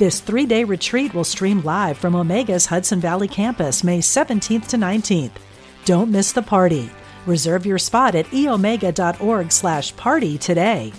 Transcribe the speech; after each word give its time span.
This 0.00 0.20
three 0.20 0.46
day 0.46 0.64
retreat 0.64 1.12
will 1.12 1.24
stream 1.24 1.60
live 1.60 1.98
from 1.98 2.14
Omega's 2.14 2.64
Hudson 2.64 3.00
Valley 3.00 3.28
campus 3.28 3.84
May 3.84 3.98
17th 3.98 4.66
to 4.68 4.78
19th. 4.78 5.32
Don't 5.84 6.10
miss 6.10 6.32
the 6.32 6.40
party. 6.40 6.88
Reserve 7.26 7.66
your 7.66 7.76
spot 7.76 8.14
at 8.14 8.24
eomega.org 8.28 9.52
slash 9.52 9.94
party 9.96 10.38
today. 10.38 10.94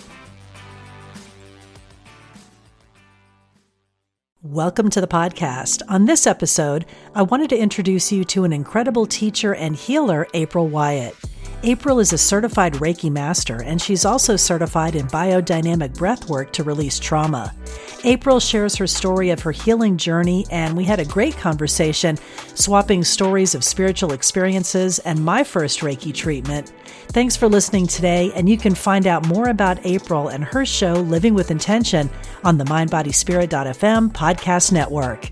Welcome 4.40 4.88
to 4.90 5.00
the 5.00 5.08
podcast. 5.08 5.82
On 5.88 6.04
this 6.04 6.24
episode, 6.24 6.86
I 7.12 7.22
wanted 7.22 7.50
to 7.50 7.58
introduce 7.58 8.12
you 8.12 8.22
to 8.26 8.44
an 8.44 8.52
incredible 8.52 9.06
teacher 9.06 9.52
and 9.52 9.74
healer, 9.74 10.28
April 10.32 10.70
Wyett. 10.70 11.31
April 11.64 12.00
is 12.00 12.12
a 12.12 12.18
certified 12.18 12.72
Reiki 12.74 13.08
master, 13.08 13.62
and 13.62 13.80
she's 13.80 14.04
also 14.04 14.34
certified 14.34 14.96
in 14.96 15.06
biodynamic 15.06 15.94
breathwork 15.94 16.50
to 16.50 16.64
release 16.64 16.98
trauma. 16.98 17.54
April 18.02 18.40
shares 18.40 18.74
her 18.74 18.88
story 18.88 19.30
of 19.30 19.40
her 19.42 19.52
healing 19.52 19.96
journey, 19.96 20.44
and 20.50 20.76
we 20.76 20.82
had 20.82 20.98
a 20.98 21.04
great 21.04 21.36
conversation 21.36 22.18
swapping 22.56 23.04
stories 23.04 23.54
of 23.54 23.62
spiritual 23.62 24.12
experiences 24.12 24.98
and 25.00 25.24
my 25.24 25.44
first 25.44 25.82
Reiki 25.82 26.12
treatment. 26.12 26.72
Thanks 27.10 27.36
for 27.36 27.48
listening 27.48 27.86
today, 27.86 28.32
and 28.34 28.48
you 28.48 28.58
can 28.58 28.74
find 28.74 29.06
out 29.06 29.28
more 29.28 29.48
about 29.48 29.86
April 29.86 30.28
and 30.28 30.42
her 30.42 30.66
show, 30.66 30.94
Living 30.94 31.32
with 31.32 31.52
Intention, 31.52 32.10
on 32.42 32.58
the 32.58 32.64
MindBodySpirit.fm 32.64 34.12
podcast 34.12 34.72
network. 34.72 35.30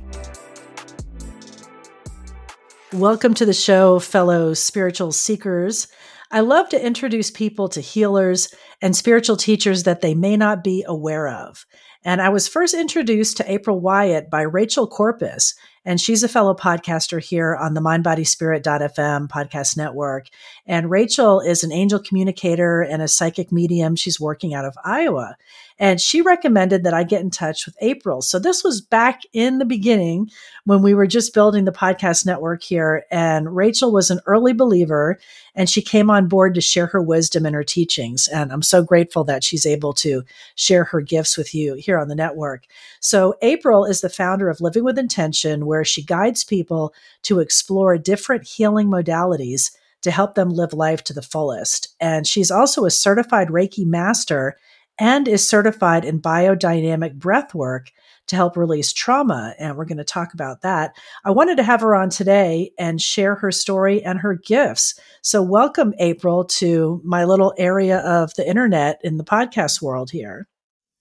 Welcome 2.92 3.34
to 3.34 3.44
the 3.44 3.53
show, 3.53 3.98
fellow 3.98 4.55
spiritual 4.55 5.11
seekers. 5.11 5.89
I 6.31 6.41
love 6.41 6.69
to 6.69 6.84
introduce 6.84 7.31
people 7.31 7.69
to 7.70 7.81
healers 7.81 8.55
and 8.81 8.95
spiritual 8.95 9.36
teachers 9.36 9.83
that 9.83 10.00
they 10.00 10.14
may 10.14 10.37
not 10.37 10.62
be 10.62 10.84
aware 10.87 11.28
of. 11.28 11.67
And 12.05 12.22
I 12.22 12.28
was 12.31 12.48
first 12.48 12.72
introduced 12.72 13.37
to 13.37 13.53
April 13.53 13.81
Wyett 13.81 14.31
by 14.31 14.42
Rachel 14.42 14.87
Corpus, 14.87 15.55
and 15.84 16.00
she's 16.00 16.22
a 16.22 16.28
fellow 16.28 16.55
podcaster 16.55 17.22
here 17.22 17.55
on 17.55 17.75
the 17.75 17.81
mindbodyspirit.fm 17.81 19.28
podcast 19.28 19.77
network. 19.77 20.28
And 20.67 20.91
Rachel 20.91 21.41
is 21.41 21.62
an 21.62 21.72
angel 21.72 21.98
communicator 21.98 22.81
and 22.81 23.03
a 23.03 23.09
psychic 23.09 23.50
medium. 23.50 23.97
She's 23.97 24.20
working 24.20 24.55
out 24.55 24.65
of 24.65 24.77
Iowa. 24.84 25.37
And 25.81 25.98
she 25.98 26.20
recommended 26.20 26.84
that 26.84 26.92
I 26.92 27.05
get 27.05 27.23
in 27.23 27.31
touch 27.31 27.64
with 27.64 27.75
April. 27.81 28.20
So 28.20 28.39
this 28.39 28.62
was 28.62 28.83
back 28.83 29.23
in 29.33 29.56
the 29.56 29.64
beginning 29.64 30.31
when 30.67 30.83
we 30.83 30.92
were 30.92 31.06
just 31.06 31.33
building 31.33 31.64
the 31.64 31.72
podcast 31.72 32.27
network 32.27 32.62
here. 32.62 33.06
And 33.11 33.56
Rachel 33.56 33.91
was 33.91 34.11
an 34.11 34.20
early 34.27 34.53
believer 34.53 35.19
and 35.55 35.70
she 35.70 35.81
came 35.81 36.11
on 36.11 36.28
board 36.28 36.55
to 36.55 36.61
share 36.61 36.87
her 36.89 37.00
wisdom 37.00 37.47
and 37.47 37.55
her 37.55 37.64
teachings. 37.64 38.28
And 38.28 38.53
I'm 38.53 38.61
so 38.61 38.83
grateful 38.83 39.25
that 39.25 39.42
she's 39.42 39.64
able 39.64 39.95
to 39.95 40.22
share 40.55 40.84
her 40.84 41.00
gifts 41.00 41.39
with 41.39 41.55
you 41.55 41.75
here 41.75 41.98
on 41.98 42.09
the 42.09 42.15
network. 42.15 42.67
So 43.00 43.37
April 43.41 43.87
is 43.87 44.03
the 44.03 44.11
founder 44.11 44.50
of 44.50 44.61
Living 44.61 44.84
with 44.84 44.98
Intention, 44.98 45.65
where 45.65 45.84
she 45.84 46.05
guides 46.05 46.44
people 46.44 46.92
to 47.22 47.41
explore 47.41 47.97
different 47.97 48.47
healing 48.47 48.89
modalities 48.89 49.70
to 50.03 50.11
help 50.11 50.34
them 50.34 50.50
live 50.50 50.75
life 50.75 51.03
to 51.05 51.15
the 51.15 51.22
fullest. 51.22 51.94
And 52.00 52.26
she's 52.26 52.50
also 52.50 52.84
a 52.84 52.91
certified 52.91 53.49
Reiki 53.49 53.87
master 53.87 54.56
and 55.00 55.27
is 55.27 55.49
certified 55.49 56.05
in 56.05 56.21
biodynamic 56.21 57.15
breath 57.15 57.55
work 57.55 57.91
to 58.28 58.37
help 58.37 58.56
release 58.56 58.93
trauma. 58.93 59.55
And 59.59 59.77
we're 59.77 59.87
going 59.87 59.99
to 59.99 60.05
talk 60.05 60.34
about 60.34 60.61
that. 60.61 60.94
I 61.25 61.31
wanted 61.31 61.56
to 61.56 61.65
have 61.65 61.81
her 61.81 61.97
on 61.97 62.11
today 62.11 62.71
and 62.78 63.00
share 63.00 63.34
her 63.34 63.50
story 63.50 64.05
and 64.05 64.21
her 64.21 64.34
gifts. 64.34 65.00
So, 65.22 65.43
welcome, 65.43 65.94
April, 65.99 66.44
to 66.44 67.00
my 67.03 67.25
little 67.25 67.55
area 67.59 67.99
of 68.00 68.34
the 68.34 68.49
internet 68.49 69.00
in 69.03 69.16
the 69.16 69.25
podcast 69.25 69.83
world 69.83 70.11
here. 70.11 70.47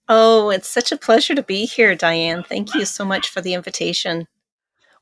Oh, 0.08 0.50
it's 0.50 0.68
such 0.68 0.92
a 0.92 0.98
pleasure 0.98 1.36
to 1.36 1.44
be 1.44 1.66
here, 1.66 1.94
Diane. 1.94 2.42
Thank 2.42 2.74
you 2.74 2.86
so 2.86 3.06
much 3.06 3.30
for 3.30 3.42
the 3.42 3.54
invitation. 3.54 4.26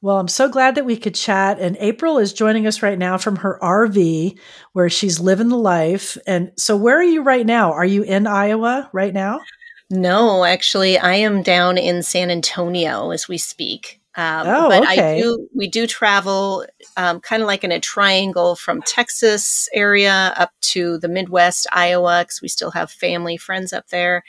Well, 0.01 0.19
I'm 0.19 0.27
so 0.27 0.47
glad 0.47 0.75
that 0.75 0.85
we 0.85 0.95
could 0.95 1.15
chat. 1.15 1.59
And 1.59 1.75
April 1.79 2.19
is 2.19 2.31
joining 2.31 2.67
us 2.67 2.83
right 2.83 2.99
now 2.99 3.17
from 3.17 3.37
her 3.37 3.59
RV 3.61 4.37
where 4.73 4.89
she's 4.89 5.19
living 5.19 5.49
the 5.49 5.57
life. 5.57 6.17
And 6.27 6.51
so, 6.55 6.77
where 6.77 6.97
are 6.97 7.03
you 7.03 7.23
right 7.23 7.45
now? 7.45 7.73
Are 7.73 7.85
you 7.85 8.03
in 8.03 8.27
Iowa 8.27 8.89
right 8.93 9.13
now? 9.13 9.39
No, 9.89 10.43
actually, 10.43 10.97
I 10.97 11.15
am 11.15 11.41
down 11.41 11.77
in 11.77 12.03
San 12.03 12.29
Antonio 12.29 13.11
as 13.11 13.27
we 13.27 13.37
speak. 13.37 14.01
Um, 14.15 14.47
oh, 14.47 14.69
but 14.69 14.83
okay. 14.83 15.19
I 15.19 15.21
do, 15.21 15.47
we 15.55 15.67
do 15.67 15.85
travel 15.85 16.65
um, 16.97 17.19
kind 17.19 17.41
of 17.41 17.47
like 17.47 17.63
in 17.63 17.71
a 17.71 17.79
triangle 17.79 18.55
from 18.55 18.81
Texas 18.81 19.69
area 19.73 20.33
up 20.35 20.51
to 20.61 20.97
the 20.97 21.07
Midwest, 21.07 21.67
Iowa, 21.71 22.23
because 22.23 22.41
we 22.41 22.47
still 22.47 22.71
have 22.71 22.91
family, 22.91 23.37
friends 23.37 23.73
up 23.73 23.87
there 23.89 24.23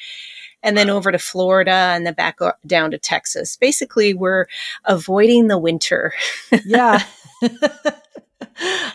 and 0.62 0.76
then 0.76 0.90
over 0.90 1.12
to 1.12 1.18
Florida 1.18 1.70
and 1.70 2.06
then 2.06 2.14
back 2.14 2.38
down 2.66 2.90
to 2.90 2.98
Texas. 2.98 3.56
Basically, 3.56 4.14
we're 4.14 4.46
avoiding 4.84 5.48
the 5.48 5.58
winter. 5.58 6.12
yeah. 6.66 7.02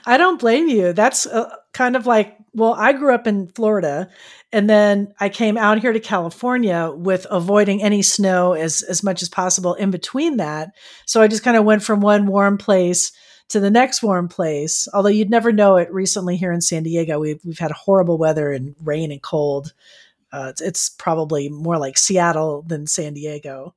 I 0.06 0.18
don't 0.18 0.40
blame 0.40 0.68
you. 0.68 0.94
That's 0.94 1.26
uh, 1.26 1.56
kind 1.72 1.96
of 1.96 2.06
like, 2.06 2.38
well, 2.54 2.74
I 2.74 2.94
grew 2.94 3.16
up 3.16 3.28
in 3.28 3.48
Florida 3.48 4.10
and 4.52 4.70
then 4.70 5.14
I 5.20 5.30
came 5.30 5.58
out 5.58 5.80
here 5.80 5.94
to 5.94 6.00
California 6.00 6.92
with 6.94 7.26
avoiding 7.32 7.82
any 7.82 8.02
snow 8.02 8.54
as, 8.54 8.82
as 8.84 9.04
much 9.04 9.22
as 9.22 9.30
possible 9.30 9.74
in 9.74 9.90
between 9.90 10.38
that. 10.38 10.74
So 11.06 11.22
I 11.22 11.28
just 11.28 11.44
kind 11.44 11.58
of 11.58 11.66
went 11.66 11.84
from 11.84 12.02
one 12.02 12.28
warm 12.28 12.58
place 12.58 13.12
to 13.50 13.60
the 13.60 13.72
next 13.72 14.04
warm 14.04 14.28
place. 14.28 14.88
Although 14.94 15.10
you'd 15.10 15.30
never 15.30 15.52
know 15.52 15.78
it 15.78 15.92
recently 15.92 16.38
here 16.38 16.52
in 16.52 16.62
San 16.62 16.84
Diego, 16.84 17.20
we've, 17.20 17.44
we've 17.44 17.60
had 17.60 17.72
horrible 17.72 18.18
weather 18.18 18.52
and 18.52 18.76
rain 18.84 19.12
and 19.12 19.22
cold. 19.22 19.74
Uh, 20.34 20.48
it's, 20.50 20.62
it's 20.62 20.90
probably 20.90 21.48
more 21.48 21.78
like 21.78 21.98
Seattle 21.98 22.64
than 22.64 22.88
San 22.88 23.14
Diego 23.14 23.74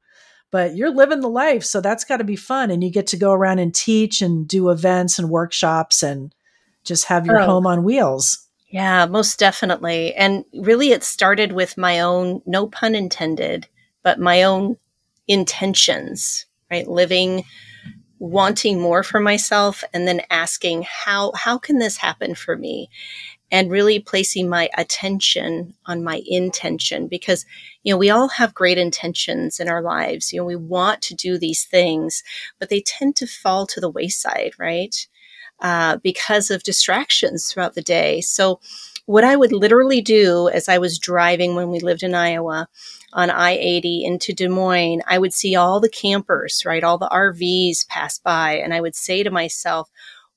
but 0.50 0.76
you're 0.76 0.90
living 0.90 1.20
the 1.20 1.28
life. 1.28 1.64
So 1.64 1.80
that's 1.80 2.04
got 2.04 2.18
to 2.18 2.24
be 2.24 2.36
fun. 2.36 2.70
And 2.70 2.82
you 2.82 2.90
get 2.90 3.08
to 3.08 3.16
go 3.16 3.32
around 3.32 3.58
and 3.58 3.74
teach 3.74 4.22
and 4.22 4.46
do 4.46 4.70
events 4.70 5.18
and 5.18 5.28
workshops 5.28 6.02
and 6.02 6.34
just 6.84 7.04
have 7.06 7.26
your 7.26 7.40
oh. 7.40 7.46
home 7.46 7.66
on 7.66 7.84
wheels. 7.84 8.46
Yeah, 8.68 9.06
most 9.06 9.38
definitely. 9.38 10.14
And 10.14 10.44
really, 10.54 10.90
it 10.90 11.04
started 11.04 11.52
with 11.52 11.76
my 11.76 12.00
own, 12.00 12.42
no 12.46 12.66
pun 12.68 12.94
intended, 12.94 13.68
but 14.02 14.18
my 14.18 14.42
own 14.42 14.76
intentions, 15.28 16.46
right? 16.70 16.86
Living, 16.88 17.44
wanting 18.18 18.80
more 18.80 19.02
for 19.02 19.20
myself, 19.20 19.84
and 19.92 20.06
then 20.06 20.22
asking, 20.30 20.84
how, 20.88 21.32
how 21.34 21.58
can 21.58 21.78
this 21.78 21.96
happen 21.96 22.34
for 22.34 22.56
me? 22.56 22.88
And 23.50 23.70
really 23.70 24.00
placing 24.00 24.48
my 24.48 24.68
attention 24.76 25.74
on 25.86 26.02
my 26.02 26.22
intention 26.26 27.06
because 27.08 27.44
you 27.82 27.92
know 27.92 27.98
we 27.98 28.10
all 28.10 28.28
have 28.28 28.54
great 28.54 28.78
intentions 28.78 29.60
in 29.60 29.68
our 29.68 29.82
lives. 29.82 30.32
You 30.32 30.40
know 30.40 30.46
we 30.46 30.56
want 30.56 31.02
to 31.02 31.14
do 31.14 31.38
these 31.38 31.64
things 31.64 32.22
but 32.58 32.68
they 32.68 32.80
tend 32.80 33.16
to 33.16 33.26
fall 33.26 33.66
to 33.68 33.80
the 33.80 33.90
wayside 33.90 34.52
right? 34.58 35.06
Uh, 35.60 35.96
because 36.02 36.50
of 36.50 36.62
distractions 36.62 37.50
throughout 37.50 37.74
the 37.74 37.82
day. 37.82 38.20
So 38.20 38.60
what 39.06 39.24
i 39.24 39.36
would 39.36 39.52
literally 39.52 40.00
do 40.00 40.48
as 40.48 40.68
i 40.68 40.78
was 40.78 40.98
driving 40.98 41.54
when 41.54 41.70
we 41.70 41.78
lived 41.80 42.02
in 42.02 42.14
iowa 42.14 42.68
on 43.12 43.30
i-80 43.30 44.02
into 44.04 44.32
des 44.32 44.48
moines 44.48 45.00
i 45.06 45.16
would 45.16 45.32
see 45.32 45.54
all 45.54 45.80
the 45.80 45.88
campers 45.88 46.64
right? 46.66 46.84
All 46.84 46.98
the 46.98 47.08
rvs 47.08 47.86
pass 47.88 48.18
by 48.18 48.56
and 48.56 48.74
i 48.74 48.80
would 48.80 48.96
say 48.96 49.22
to 49.22 49.30
myself 49.30 49.88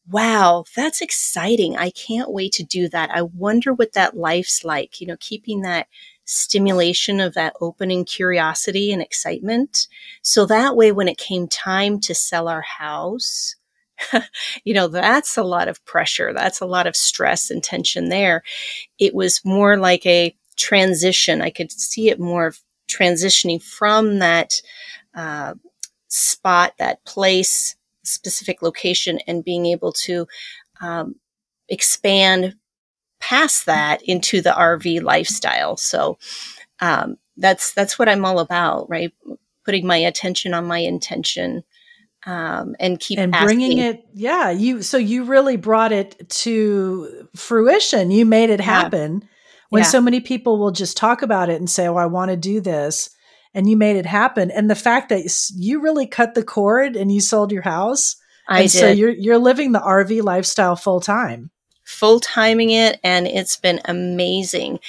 wow, 0.10 0.66
that's 0.76 1.02
exciting. 1.02 1.78
I 1.78 1.92
can't 1.92 2.32
wait 2.32 2.54
to 2.54 2.64
do 2.64 2.90
that. 2.90 3.12
I 3.12 3.22
wonder 3.24 3.74
what 3.74 3.94
that 3.94 4.18
life's 4.18 4.64
like, 4.64 5.00
you 5.00 5.08
know, 5.08 5.18
keeping 5.20 5.62
that 5.62 5.88
stimulation 6.26 7.20
of 7.20 7.34
that 7.34 7.54
opening 7.62 8.06
curiosity 8.06 8.92
and 8.92 9.02
excitement. 9.02 9.88
So 10.22 10.46
that 10.46 10.76
way, 10.76 10.92
when 10.92 11.08
it 11.08 11.18
came 11.18 11.48
time 11.48 12.00
to 12.02 12.16
sell 12.16 12.48
our 12.48 12.62
house, 12.62 13.56
you 14.64 14.74
know, 14.74 14.88
that's 14.88 15.38
a 15.38 15.44
lot 15.44 15.68
of 15.68 15.84
pressure. 15.86 16.34
That's 16.34 16.62
a 16.62 16.66
lot 16.66 16.88
of 16.88 16.96
stress 16.96 17.50
and 17.52 17.64
tension 17.64 18.10
there. 18.10 18.44
It 19.00 19.16
was 19.16 19.42
more 19.46 19.78
like 19.78 20.06
a 20.06 20.36
transition. 20.58 21.42
I 21.42 21.50
could 21.50 21.72
see 21.72 22.10
it 22.10 22.20
more 22.20 22.54
transitioning 22.90 23.62
from 23.62 24.20
that 24.20 24.62
uh, 25.16 25.56
spot, 26.10 26.74
that 26.80 27.04
place 27.06 27.76
specific 28.10 28.62
location 28.62 29.20
and 29.28 29.44
being 29.44 29.66
able 29.66 29.92
to 29.92 30.28
um, 30.82 31.16
expand 31.68 32.56
past 33.20 33.66
that 33.66 34.02
into 34.04 34.42
the 34.42 34.52
RV 34.52 35.04
lifestyle. 35.04 35.78
So 35.78 36.18
um, 36.80 37.18
that's 37.38 37.74
that's 37.74 38.00
what 38.00 38.10
I'm 38.10 38.26
all 38.26 38.40
about, 38.40 38.90
right? 38.90 39.14
putting 39.70 39.86
my 39.86 39.98
attention 39.98 40.56
on 40.56 40.66
my 40.66 40.80
intention 40.80 41.64
um, 42.26 42.76
and 42.80 43.00
keep 43.00 43.20
and 43.20 43.36
asking. 43.36 43.46
bringing 43.46 43.78
it 43.78 44.04
yeah 44.16 44.50
you 44.50 44.82
so 44.82 44.98
you 44.98 45.24
really 45.26 45.58
brought 45.58 45.92
it 45.92 46.28
to 46.28 47.28
fruition 47.36 48.10
you 48.10 48.26
made 48.26 48.50
it 48.50 48.60
happen 48.60 49.22
yeah. 49.22 49.28
when 49.70 49.84
yeah. 49.84 49.88
so 49.88 50.02
many 50.02 50.22
people 50.22 50.58
will 50.58 50.72
just 50.72 50.98
talk 50.98 51.22
about 51.22 51.52
it 51.52 51.60
and 51.60 51.70
say 51.70 51.88
oh 51.88 51.98
i 51.98 52.08
want 52.08 52.32
to 52.32 52.36
do 52.36 52.60
this 52.60 53.12
and 53.54 53.70
you 53.70 53.78
made 53.78 53.96
it 53.96 54.06
happen 54.06 54.52
and 54.52 54.70
the 54.70 54.76
fact 54.76 55.10
that 55.10 55.24
you 55.56 55.82
really 55.82 56.08
cut 56.08 56.34
the 56.34 56.44
cord 56.44 56.96
and 56.96 57.12
you 57.12 57.20
sold 57.20 57.52
your 57.52 57.62
house 57.62 58.16
I 58.48 58.62
and 58.62 58.72
did. 58.72 58.78
so 58.78 58.90
you're 58.90 59.10
you're 59.10 59.38
living 59.38 59.72
the 59.72 59.80
rv 59.80 60.24
lifestyle 60.24 60.76
full 60.76 61.00
time 61.02 61.52
full 61.84 62.20
timing 62.20 62.70
it 62.70 63.00
and 63.04 63.28
it's 63.28 63.58
been 63.58 63.82
amazing 63.86 64.80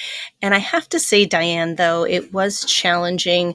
and 0.43 0.55
i 0.55 0.59
have 0.59 0.89
to 0.91 1.01
say 1.01 1.25
diane 1.25 1.77
though 1.77 2.05
it 2.05 2.33
was 2.33 2.65
challenging 2.65 3.55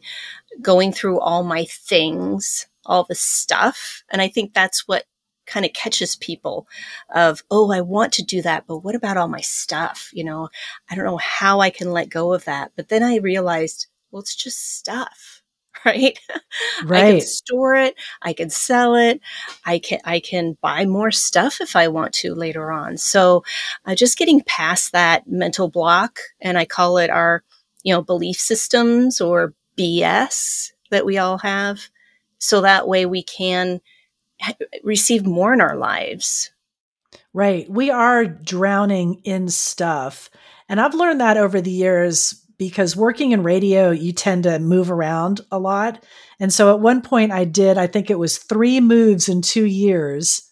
going 0.62 0.92
through 0.92 1.20
all 1.20 1.44
my 1.44 1.66
things 1.66 2.68
all 2.86 3.04
the 3.04 3.16
stuff. 3.16 4.04
And 4.10 4.22
I 4.22 4.28
think 4.28 4.54
that's 4.54 4.88
what 4.88 5.06
kind 5.46 5.66
of 5.66 5.74
catches 5.74 6.16
people 6.16 6.68
of, 7.14 7.44
oh, 7.52 7.72
I 7.72 7.82
want 7.82 8.14
to 8.14 8.24
do 8.24 8.42
that, 8.42 8.66
but 8.68 8.80
what 8.80 8.96
about 8.96 9.18
all 9.18 9.28
my 9.28 9.42
stuff? 9.42 10.10
You 10.14 10.24
know, 10.24 10.50
I 10.90 10.96
don't 10.96 11.06
know 11.06 11.18
how 11.18 11.60
I 11.60 11.70
can 11.70 11.92
let 11.92 12.10
go 12.10 12.34
of 12.34 12.46
that. 12.46 12.72
But 12.76 12.90
then 12.90 13.04
I 13.04 13.18
realized, 13.18 13.88
well, 14.16 14.22
it's 14.22 14.34
just 14.34 14.78
stuff. 14.78 15.42
Right. 15.84 16.18
Right. 16.86 17.04
I 17.04 17.12
can 17.12 17.22
store 17.22 17.76
it. 17.76 17.96
I 18.22 18.32
can 18.32 18.50
sell 18.50 18.96
it. 18.96 19.20
I 19.66 19.78
can, 19.78 20.00
I 20.06 20.20
can 20.22 20.58
buy 20.62 20.86
more 20.86 21.12
stuff 21.12 21.60
if 21.60 21.76
I 21.76 21.90
want 21.90 22.14
to 22.16 22.34
later 22.34 22.72
on. 22.72 22.98
So 22.98 23.44
uh, 23.86 23.94
just 23.94 24.18
getting 24.18 24.42
past 24.46 24.94
that 24.94 25.28
mental 25.28 25.70
block 25.70 26.20
and 26.40 26.58
I 26.58 26.64
call 26.64 26.98
it 26.98 27.10
our, 27.10 27.44
you 27.84 27.94
know, 27.94 28.02
belief 28.02 28.38
systems 28.38 29.20
or 29.20 29.54
BS 29.78 30.72
that 30.92 31.06
we 31.06 31.18
all 31.18 31.40
have 31.40 31.90
so 32.40 32.62
that 32.62 32.88
way 32.88 33.06
we 33.06 33.22
can 33.22 33.82
receive 34.84 35.26
more 35.26 35.54
in 35.54 35.62
our 35.62 35.76
lives. 35.76 36.52
Right. 37.34 37.70
We 37.70 37.92
are 37.92 38.26
drowning 38.26 39.22
in 39.26 39.50
stuff. 39.50 40.30
And 40.70 40.80
I've 40.80 40.96
learned 40.96 41.20
that 41.20 41.38
over 41.38 41.60
the 41.60 41.72
years 41.72 42.45
because 42.58 42.96
working 42.96 43.32
in 43.32 43.44
radio, 43.44 43.92
you 43.92 44.14
tend 44.14 44.44
to 44.44 44.60
move 44.60 44.92
around 44.92 45.42
a 45.52 45.60
lot. 45.60 46.04
And 46.40 46.54
so 46.54 46.74
at 46.74 46.80
one 46.80 47.02
point 47.02 47.32
I 47.32 47.46
did, 47.46 47.78
I 47.78 47.88
think 47.88 48.10
it 48.10 48.20
was 48.20 48.38
three 48.38 48.80
moves 48.80 49.30
in 49.30 49.42
two 49.42 49.66
years. 49.66 50.50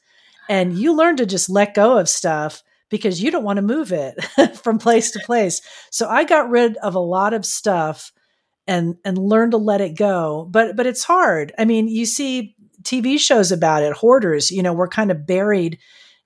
And 0.50 0.78
you 0.78 0.96
learn 0.96 1.18
to 1.18 1.26
just 1.26 1.50
let 1.50 1.74
go 1.74 1.98
of 1.98 2.10
stuff 2.10 2.64
because 2.90 3.22
you 3.22 3.32
don't 3.32 3.46
want 3.46 3.58
to 3.58 3.64
move 3.64 3.92
it 3.92 4.22
from 4.56 4.78
place 4.78 5.12
to 5.12 5.20
place. 5.20 5.62
So 5.90 6.08
I 6.08 6.26
got 6.26 6.50
rid 6.50 6.78
of 6.78 6.96
a 6.96 7.00
lot 7.00 7.34
of 7.34 7.46
stuff 7.46 8.12
and 8.68 8.96
and 9.04 9.18
learn 9.18 9.52
to 9.52 9.58
let 9.58 9.82
it 9.82 9.96
go 9.98 10.48
but 10.50 10.76
but 10.76 10.86
it's 10.86 11.04
hard 11.04 11.54
i 11.58 11.66
mean 11.66 11.88
you 11.88 12.06
see 12.06 12.56
tv 12.84 13.20
shows 13.20 13.52
about 13.52 13.84
it 13.84 13.94
hoarders 13.94 14.52
you 14.52 14.64
know 14.64 14.74
we're 14.74 14.88
kind 14.88 15.12
of 15.12 15.28
buried 15.28 15.78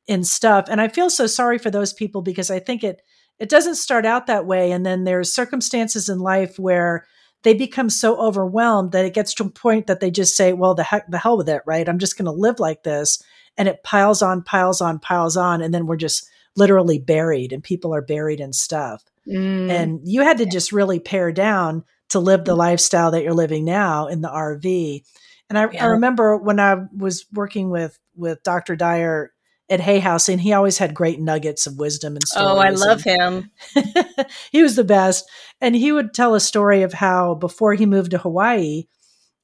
in 0.07 0.23
stuff 0.23 0.65
and 0.69 0.79
i 0.79 0.87
feel 0.87 1.09
so 1.09 1.25
sorry 1.27 1.57
for 1.57 1.71
those 1.71 1.93
people 1.93 2.21
because 2.21 2.51
i 2.51 2.59
think 2.59 2.83
it 2.83 3.01
it 3.39 3.49
doesn't 3.49 3.75
start 3.75 4.05
out 4.05 4.27
that 4.27 4.45
way 4.45 4.71
and 4.71 4.85
then 4.85 5.03
there's 5.03 5.33
circumstances 5.33 6.09
in 6.09 6.19
life 6.19 6.57
where 6.57 7.05
they 7.43 7.53
become 7.53 7.89
so 7.89 8.19
overwhelmed 8.19 8.91
that 8.91 9.05
it 9.05 9.13
gets 9.13 9.33
to 9.35 9.43
a 9.43 9.49
point 9.49 9.87
that 9.87 9.99
they 9.99 10.11
just 10.11 10.35
say 10.35 10.53
well 10.53 10.73
the 10.73 10.83
heck 10.83 11.09
the 11.09 11.17
hell 11.17 11.37
with 11.37 11.49
it 11.49 11.61
right 11.65 11.87
i'm 11.87 11.99
just 11.99 12.17
going 12.17 12.25
to 12.25 12.31
live 12.31 12.59
like 12.59 12.83
this 12.83 13.21
and 13.57 13.67
it 13.67 13.83
piles 13.83 14.21
on 14.21 14.41
piles 14.41 14.81
on 14.81 14.99
piles 14.99 15.37
on 15.37 15.61
and 15.61 15.73
then 15.73 15.85
we're 15.85 15.95
just 15.95 16.27
literally 16.55 16.99
buried 16.99 17.53
and 17.53 17.63
people 17.63 17.93
are 17.93 18.01
buried 18.01 18.39
in 18.39 18.51
stuff 18.51 19.03
mm. 19.27 19.69
and 19.69 19.99
you 20.03 20.21
had 20.21 20.37
to 20.37 20.45
just 20.45 20.71
really 20.71 20.99
pare 20.99 21.31
down 21.31 21.83
to 22.09 22.19
live 22.19 22.45
the 22.45 22.55
lifestyle 22.55 23.11
that 23.11 23.23
you're 23.23 23.33
living 23.33 23.65
now 23.65 24.07
in 24.07 24.21
the 24.21 24.29
RV. 24.29 25.03
And 25.49 25.57
I, 25.57 25.69
yeah. 25.71 25.85
I 25.85 25.87
remember 25.89 26.37
when 26.37 26.59
I 26.59 26.75
was 26.95 27.25
working 27.33 27.69
with 27.69 27.97
with 28.15 28.43
Dr. 28.43 28.75
Dyer 28.75 29.31
at 29.69 29.81
Hay 29.81 29.99
House, 29.99 30.29
and 30.29 30.39
he 30.39 30.53
always 30.53 30.77
had 30.77 30.93
great 30.93 31.19
nuggets 31.19 31.67
of 31.67 31.77
wisdom 31.77 32.15
and 32.15 32.27
stories. 32.27 32.47
Oh, 32.49 32.57
I 32.57 32.69
love 32.69 33.01
him. 33.01 33.51
he 34.51 34.63
was 34.63 34.75
the 34.75 34.83
best. 34.83 35.29
And 35.59 35.75
he 35.75 35.91
would 35.91 36.13
tell 36.13 36.35
a 36.35 36.39
story 36.39 36.83
of 36.83 36.93
how 36.93 37.35
before 37.35 37.73
he 37.73 37.85
moved 37.85 38.11
to 38.11 38.17
Hawaii, 38.17 38.83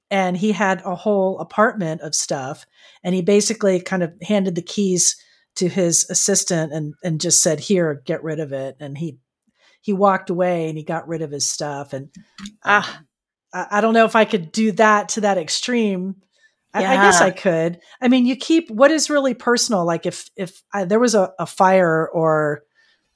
and 0.10 0.38
he 0.38 0.52
had 0.52 0.82
a 0.86 0.96
whole 0.96 1.40
apartment 1.40 2.02
of 2.02 2.16
stuff, 2.16 2.66
and 3.04 3.14
he 3.16 3.22
basically 3.22 3.82
kind 3.82 4.04
of 4.04 4.14
handed 4.22 4.56
the 4.56 4.62
keys 4.62 5.18
to 5.56 5.68
his 5.68 6.10
assistant 6.10 6.74
and 6.74 6.94
and 7.04 7.20
just 7.20 7.42
said, 7.42 7.60
"Here, 7.60 8.02
get 8.06 8.24
rid 8.24 8.40
of 8.40 8.54
it." 8.54 8.78
And 8.80 8.98
he 8.98 9.18
he 9.82 9.92
walked 9.92 10.30
away 10.30 10.70
and 10.70 10.78
he 10.78 10.84
got 10.84 11.08
rid 11.08 11.22
of 11.22 11.32
his 11.32 11.48
stuff. 11.48 11.94
And 11.94 12.10
ah, 12.64 13.02
I, 13.54 13.68
I 13.72 13.82
don't 13.82 13.94
know 13.94 14.06
if 14.06 14.16
I 14.16 14.26
could 14.26 14.52
do 14.52 14.72
that 14.74 15.10
to 15.10 15.22
that 15.22 15.38
extreme. 15.38 16.16
Yeah. 16.76 16.90
I, 16.90 16.94
I, 16.94 16.96
guess 16.96 17.22
I 17.22 17.32
could. 17.32 17.80
I 18.02 18.08
mean, 18.08 18.26
you 18.26 18.36
keep 18.36 18.70
what 18.72 18.92
is 18.92 19.10
really 19.10 19.34
personal. 19.34 19.86
Like 19.86 20.06
if 20.06 20.30
if 20.36 20.64
I, 20.74 20.86
there 20.86 21.00
was 21.00 21.14
a, 21.14 21.32
a 21.38 21.46
fire 21.46 22.10
or 22.10 22.64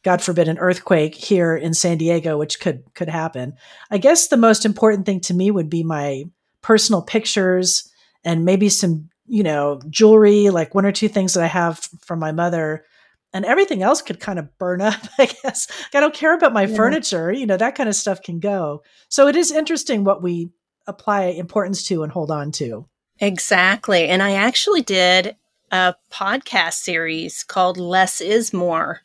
God 0.03 0.21
forbid 0.21 0.47
an 0.47 0.59
earthquake 0.59 1.15
here 1.15 1.55
in 1.55 1.73
San 1.73 1.97
Diego, 1.97 2.37
which 2.37 2.59
could 2.59 2.83
could 2.93 3.09
happen. 3.09 3.53
I 3.89 3.97
guess 3.97 4.27
the 4.27 4.37
most 4.37 4.65
important 4.65 5.05
thing 5.05 5.21
to 5.21 5.33
me 5.33 5.49
would 5.49 5.69
be 5.69 5.83
my 5.83 6.25
personal 6.61 7.01
pictures 7.01 7.91
and 8.23 8.45
maybe 8.45 8.69
some 8.69 9.09
you 9.25 9.43
know 9.43 9.79
jewelry, 9.89 10.49
like 10.49 10.75
one 10.75 10.85
or 10.85 10.91
two 10.91 11.07
things 11.07 11.33
that 11.33 11.43
I 11.43 11.47
have 11.47 11.79
from 12.01 12.19
my 12.19 12.31
mother 12.31 12.85
and 13.33 13.45
everything 13.45 13.83
else 13.83 14.01
could 14.01 14.19
kind 14.19 14.39
of 14.39 14.57
burn 14.57 14.81
up 14.89 14.99
i 15.19 15.25
guess 15.25 15.67
i 15.93 15.99
don't 15.99 16.13
care 16.13 16.33
about 16.33 16.53
my 16.53 16.63
yeah. 16.63 16.75
furniture 16.75 17.31
you 17.31 17.45
know 17.45 17.57
that 17.57 17.75
kind 17.75 17.89
of 17.89 17.95
stuff 17.95 18.21
can 18.21 18.39
go 18.39 18.81
so 19.09 19.27
it 19.27 19.35
is 19.35 19.51
interesting 19.51 20.03
what 20.03 20.23
we 20.23 20.49
apply 20.87 21.25
importance 21.25 21.83
to 21.83 22.03
and 22.03 22.11
hold 22.11 22.31
on 22.31 22.51
to 22.51 22.87
exactly 23.19 24.07
and 24.07 24.21
i 24.21 24.31
actually 24.31 24.81
did 24.81 25.35
a 25.71 25.95
podcast 26.11 26.75
series 26.75 27.43
called 27.43 27.77
less 27.77 28.21
is 28.21 28.53
more 28.53 29.01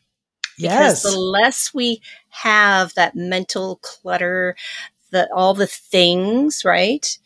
because 0.57 1.03
yes. 1.03 1.03
the 1.03 1.17
less 1.17 1.73
we 1.73 2.01
have 2.29 2.93
that 2.93 3.15
mental 3.15 3.77
clutter 3.77 4.55
the 5.11 5.27
all 5.33 5.53
the 5.53 5.67
things 5.67 6.63
right 6.63 7.17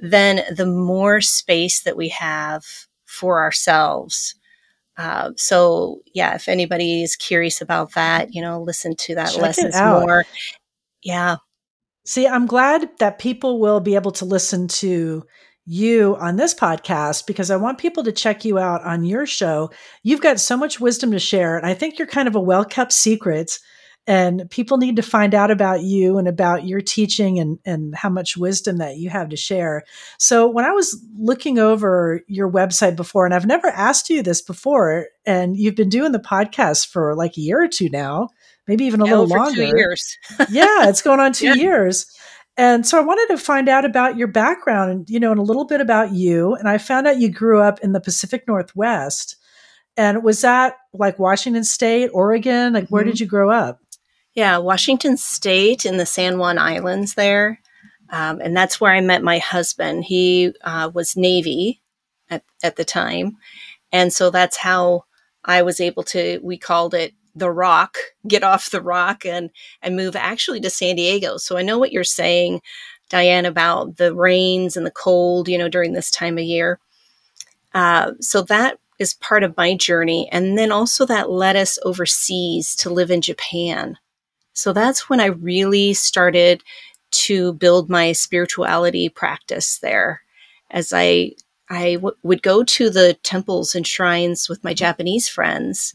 then 0.00 0.42
the 0.54 0.66
more 0.66 1.20
space 1.20 1.82
that 1.82 1.96
we 1.96 2.08
have 2.08 2.64
for 3.04 3.40
ourselves 3.40 4.36
uh, 4.98 5.30
so 5.36 6.00
yeah, 6.12 6.34
if 6.34 6.48
anybody 6.48 7.04
is 7.04 7.14
curious 7.14 7.60
about 7.60 7.94
that, 7.94 8.34
you 8.34 8.42
know, 8.42 8.60
listen 8.60 8.96
to 8.96 9.14
that 9.14 9.30
Check 9.30 9.40
less 9.42 9.58
is 9.58 9.80
more. 9.80 10.24
Yeah. 11.04 11.36
See, 12.04 12.26
I'm 12.26 12.46
glad 12.46 12.90
that 12.98 13.20
people 13.20 13.60
will 13.60 13.78
be 13.78 13.94
able 13.94 14.10
to 14.12 14.24
listen 14.24 14.66
to 14.68 15.24
you 15.68 16.16
on 16.18 16.36
this 16.36 16.54
podcast 16.54 17.26
because 17.26 17.50
I 17.50 17.56
want 17.56 17.78
people 17.78 18.02
to 18.04 18.12
check 18.12 18.44
you 18.44 18.58
out 18.58 18.82
on 18.84 19.04
your 19.04 19.26
show. 19.26 19.70
You've 20.02 20.22
got 20.22 20.40
so 20.40 20.56
much 20.56 20.80
wisdom 20.80 21.12
to 21.12 21.18
share, 21.18 21.56
and 21.56 21.66
I 21.66 21.74
think 21.74 21.98
you're 21.98 22.08
kind 22.08 22.26
of 22.26 22.34
a 22.34 22.40
well 22.40 22.64
kept 22.64 22.92
secret 22.92 23.58
and 24.08 24.50
people 24.50 24.78
need 24.78 24.96
to 24.96 25.02
find 25.02 25.34
out 25.34 25.50
about 25.50 25.82
you 25.82 26.16
and 26.16 26.26
about 26.26 26.66
your 26.66 26.80
teaching 26.80 27.38
and, 27.38 27.58
and 27.66 27.94
how 27.94 28.08
much 28.08 28.38
wisdom 28.38 28.78
that 28.78 28.96
you 28.96 29.10
have 29.10 29.28
to 29.28 29.36
share. 29.36 29.82
So 30.18 30.48
when 30.48 30.64
I 30.64 30.70
was 30.70 30.98
looking 31.18 31.58
over 31.58 32.22
your 32.26 32.50
website 32.50 32.96
before, 32.96 33.26
and 33.26 33.34
I've 33.34 33.44
never 33.44 33.68
asked 33.68 34.08
you 34.08 34.22
this 34.22 34.40
before, 34.40 35.08
and 35.26 35.58
you've 35.58 35.74
been 35.74 35.90
doing 35.90 36.12
the 36.12 36.18
podcast 36.18 36.88
for 36.88 37.14
like 37.16 37.36
a 37.36 37.42
year 37.42 37.62
or 37.62 37.68
two 37.68 37.90
now, 37.90 38.30
maybe 38.66 38.86
even 38.86 39.02
a 39.02 39.04
yeah, 39.04 39.10
little 39.10 39.26
longer. 39.26 39.66
Two 39.66 39.76
years. 39.76 40.16
yeah, 40.50 40.88
it's 40.88 41.02
going 41.02 41.20
on 41.20 41.34
two 41.34 41.48
yeah. 41.48 41.54
years. 41.54 42.06
And 42.58 42.84
so 42.84 42.98
I 42.98 43.02
wanted 43.02 43.32
to 43.32 43.38
find 43.40 43.68
out 43.68 43.84
about 43.84 44.16
your 44.16 44.26
background 44.26 44.90
and, 44.90 45.08
you 45.08 45.20
know, 45.20 45.30
and 45.30 45.38
a 45.38 45.44
little 45.44 45.64
bit 45.64 45.80
about 45.80 46.12
you. 46.12 46.56
And 46.56 46.68
I 46.68 46.76
found 46.76 47.06
out 47.06 47.20
you 47.20 47.30
grew 47.30 47.62
up 47.62 47.78
in 47.80 47.92
the 47.92 48.00
Pacific 48.00 48.48
Northwest. 48.48 49.36
And 49.96 50.24
was 50.24 50.40
that 50.40 50.74
like 50.92 51.20
Washington 51.20 51.62
State, 51.62 52.10
Oregon? 52.12 52.72
Like, 52.72 52.84
mm-hmm. 52.84 52.94
where 52.94 53.04
did 53.04 53.20
you 53.20 53.26
grow 53.26 53.48
up? 53.48 53.78
Yeah, 54.34 54.58
Washington 54.58 55.16
State 55.16 55.86
in 55.86 55.98
the 55.98 56.06
San 56.06 56.38
Juan 56.38 56.58
Islands 56.58 57.14
there. 57.14 57.60
Um, 58.10 58.40
and 58.40 58.56
that's 58.56 58.80
where 58.80 58.92
I 58.92 59.00
met 59.02 59.22
my 59.22 59.38
husband. 59.38 60.04
He 60.04 60.52
uh, 60.62 60.90
was 60.92 61.16
Navy 61.16 61.80
at, 62.28 62.42
at 62.64 62.74
the 62.74 62.84
time. 62.84 63.36
And 63.92 64.12
so 64.12 64.30
that's 64.30 64.56
how 64.56 65.04
I 65.44 65.62
was 65.62 65.80
able 65.80 66.02
to, 66.04 66.40
we 66.42 66.58
called 66.58 66.94
it 66.94 67.14
the 67.38 67.50
rock, 67.50 67.96
get 68.26 68.42
off 68.42 68.70
the 68.70 68.82
rock 68.82 69.24
and, 69.24 69.50
and 69.82 69.96
move 69.96 70.16
actually 70.16 70.60
to 70.60 70.70
San 70.70 70.96
Diego. 70.96 71.36
So 71.36 71.56
I 71.56 71.62
know 71.62 71.78
what 71.78 71.92
you're 71.92 72.04
saying, 72.04 72.60
Diane, 73.08 73.46
about 73.46 73.96
the 73.96 74.14
rains 74.14 74.76
and 74.76 74.84
the 74.84 74.90
cold, 74.90 75.48
you 75.48 75.58
know, 75.58 75.68
during 75.68 75.92
this 75.92 76.10
time 76.10 76.38
of 76.38 76.44
year. 76.44 76.78
Uh, 77.74 78.12
so 78.20 78.42
that 78.42 78.78
is 78.98 79.14
part 79.14 79.42
of 79.44 79.56
my 79.56 79.76
journey. 79.76 80.28
And 80.32 80.58
then 80.58 80.72
also 80.72 81.06
that 81.06 81.30
led 81.30 81.56
us 81.56 81.78
overseas 81.84 82.74
to 82.76 82.90
live 82.90 83.10
in 83.10 83.20
Japan. 83.20 83.96
So 84.54 84.72
that's 84.72 85.08
when 85.08 85.20
I 85.20 85.26
really 85.26 85.94
started 85.94 86.62
to 87.10 87.52
build 87.54 87.88
my 87.88 88.12
spirituality 88.12 89.08
practice 89.08 89.78
there. 89.78 90.22
As 90.70 90.92
I 90.92 91.32
I 91.70 91.94
w- 91.94 92.16
would 92.22 92.42
go 92.42 92.64
to 92.64 92.90
the 92.90 93.14
temples 93.22 93.74
and 93.74 93.86
shrines 93.86 94.48
with 94.48 94.64
my 94.64 94.74
Japanese 94.74 95.28
friends, 95.28 95.94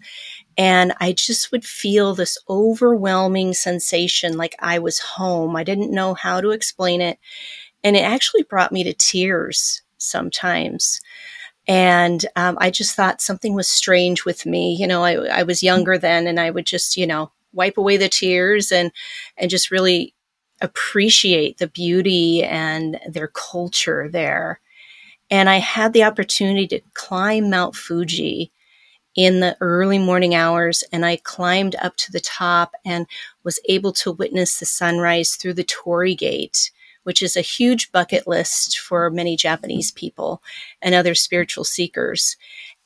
and 0.58 0.94
I 1.00 1.14
just 1.14 1.52
would 1.52 1.66
feel 1.66 2.14
this 2.14 2.38
overwhelming 2.50 3.54
sensation 3.54 4.38
like 4.38 4.56
I 4.60 4.80
was 4.80 5.00
home. 5.00 5.56
I 5.56 5.64
didn't 5.64 5.92
know 5.92 6.14
how 6.14 6.42
to 6.42 6.52
explain 6.52 7.02
it. 7.02 7.20
And 7.84 7.96
it 7.96 8.02
actually 8.02 8.44
brought 8.44 8.72
me 8.72 8.84
to 8.84 8.94
tears 8.94 9.82
sometimes. 9.98 11.02
And 11.68 12.26
um, 12.36 12.58
I 12.60 12.70
just 12.70 12.96
thought 12.96 13.22
something 13.22 13.56
was 13.56 13.68
strange 13.68 14.26
with 14.26 14.46
me. 14.46 14.76
You 14.76 14.88
know, 14.88 15.04
I, 15.04 15.14
I 15.14 15.44
was 15.44 15.64
younger 15.64 15.98
then 15.98 16.28
and 16.28 16.40
I 16.40 16.50
would 16.50 16.66
just, 16.66 16.98
you 16.98 17.08
know, 17.08 17.32
wipe 17.54 17.78
away 17.78 17.98
the 17.98 18.10
tears 18.10 18.72
and, 18.72 18.92
and 19.38 19.50
just 19.50 19.72
really 19.72 20.14
appreciate 20.62 21.58
the 21.58 21.68
beauty 21.68 22.44
and 22.44 23.00
their 23.08 23.28
culture 23.28 24.10
there. 24.10 24.60
And 25.32 25.50
I 25.50 25.58
had 25.58 25.94
the 25.94 26.04
opportunity 26.04 26.68
to 26.68 26.82
climb 26.94 27.50
Mount 27.50 27.76
Fuji 27.76 28.52
in 29.16 29.40
the 29.40 29.56
early 29.62 30.00
morning 30.00 30.34
hours 30.34 30.84
and 30.92 31.06
I 31.06 31.18
climbed 31.18 31.76
up 31.76 31.96
to 31.98 32.12
the 32.12 32.20
top 32.20 32.74
and 32.86 33.06
was 33.44 33.60
able 33.70 33.94
to 33.94 34.12
witness 34.12 34.60
the 34.60 34.66
sunrise 34.66 35.36
through 35.36 35.54
the 35.54 35.64
Torii 35.64 36.16
Gate, 36.16 36.72
which 37.04 37.22
is 37.22 37.36
a 37.36 37.42
huge 37.42 37.92
bucket 37.92 38.28
list 38.28 38.80
for 38.80 39.10
many 39.10 39.36
Japanese 39.36 39.92
people 39.92 40.42
and 40.82 40.96
other 40.96 41.14
spiritual 41.16 41.64
seekers. 41.64 42.38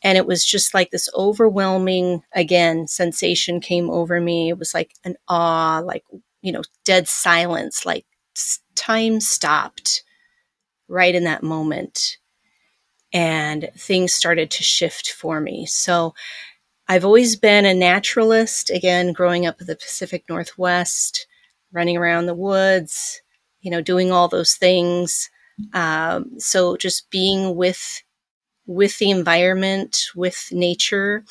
And 0.03 0.17
it 0.17 0.27
was 0.27 0.45
just 0.45 0.73
like 0.73 0.91
this 0.91 1.09
overwhelming, 1.15 2.23
again, 2.33 2.87
sensation 2.87 3.59
came 3.59 3.89
over 3.89 4.19
me. 4.19 4.49
It 4.49 4.59
was 4.59 4.73
like 4.73 4.93
an 5.03 5.15
awe, 5.27 5.79
like, 5.79 6.03
you 6.41 6.51
know, 6.51 6.61
dead 6.83 7.07
silence, 7.07 7.85
like 7.85 8.05
time 8.75 9.19
stopped 9.19 10.03
right 10.87 11.15
in 11.15 11.23
that 11.23 11.43
moment 11.43 12.17
and 13.13 13.69
things 13.77 14.13
started 14.13 14.51
to 14.51 14.63
shift 14.63 15.11
for 15.11 15.39
me. 15.39 15.65
So 15.65 16.13
I've 16.87 17.05
always 17.05 17.35
been 17.35 17.65
a 17.65 17.73
naturalist, 17.73 18.69
again, 18.69 19.13
growing 19.13 19.45
up 19.45 19.59
in 19.59 19.67
the 19.67 19.75
Pacific 19.75 20.23
Northwest, 20.29 21.27
running 21.71 21.97
around 21.97 22.25
the 22.25 22.35
woods, 22.35 23.21
you 23.61 23.71
know, 23.71 23.81
doing 23.81 24.11
all 24.11 24.27
those 24.27 24.55
things. 24.55 25.29
Um, 25.73 26.39
so 26.39 26.77
just 26.77 27.09
being 27.09 27.55
with 27.55 28.01
with 28.65 28.99
the 28.99 29.09
environment, 29.09 29.97
with 30.13 30.49
nature, 30.51 31.23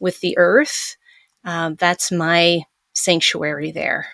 with 0.00 0.20
the 0.20 0.36
earth, 0.38 0.96
um, 1.44 1.74
that's 1.74 2.10
my 2.10 2.62
sanctuary 2.94 3.70
there 3.70 4.06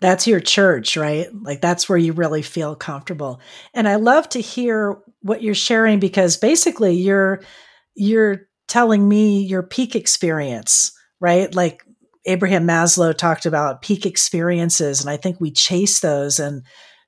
that's 0.00 0.26
your 0.26 0.40
church, 0.40 0.96
right? 0.96 1.28
Like 1.42 1.60
that's 1.60 1.88
where 1.88 1.98
you 1.98 2.12
really 2.12 2.42
feel 2.42 2.74
comfortable. 2.74 3.40
And 3.72 3.88
I 3.88 3.96
love 3.96 4.28
to 4.30 4.40
hear 4.40 4.98
what 5.26 5.42
you're 5.42 5.54
sharing 5.54 5.98
because 5.98 6.36
basically 6.36 6.94
you're 6.94 7.42
you're 7.94 8.42
telling 8.68 9.08
me 9.08 9.42
your 9.42 9.62
peak 9.62 9.94
experience, 9.94 10.92
right? 11.20 11.54
Like 11.54 11.82
Abraham 12.26 12.66
Maslow 12.66 13.16
talked 13.16 13.46
about 13.46 13.82
peak 13.82 14.06
experiences 14.06 15.00
and 15.00 15.10
I 15.10 15.16
think 15.16 15.40
we 15.40 15.50
chase 15.50 16.00
those 16.00 16.38
and 16.38 16.62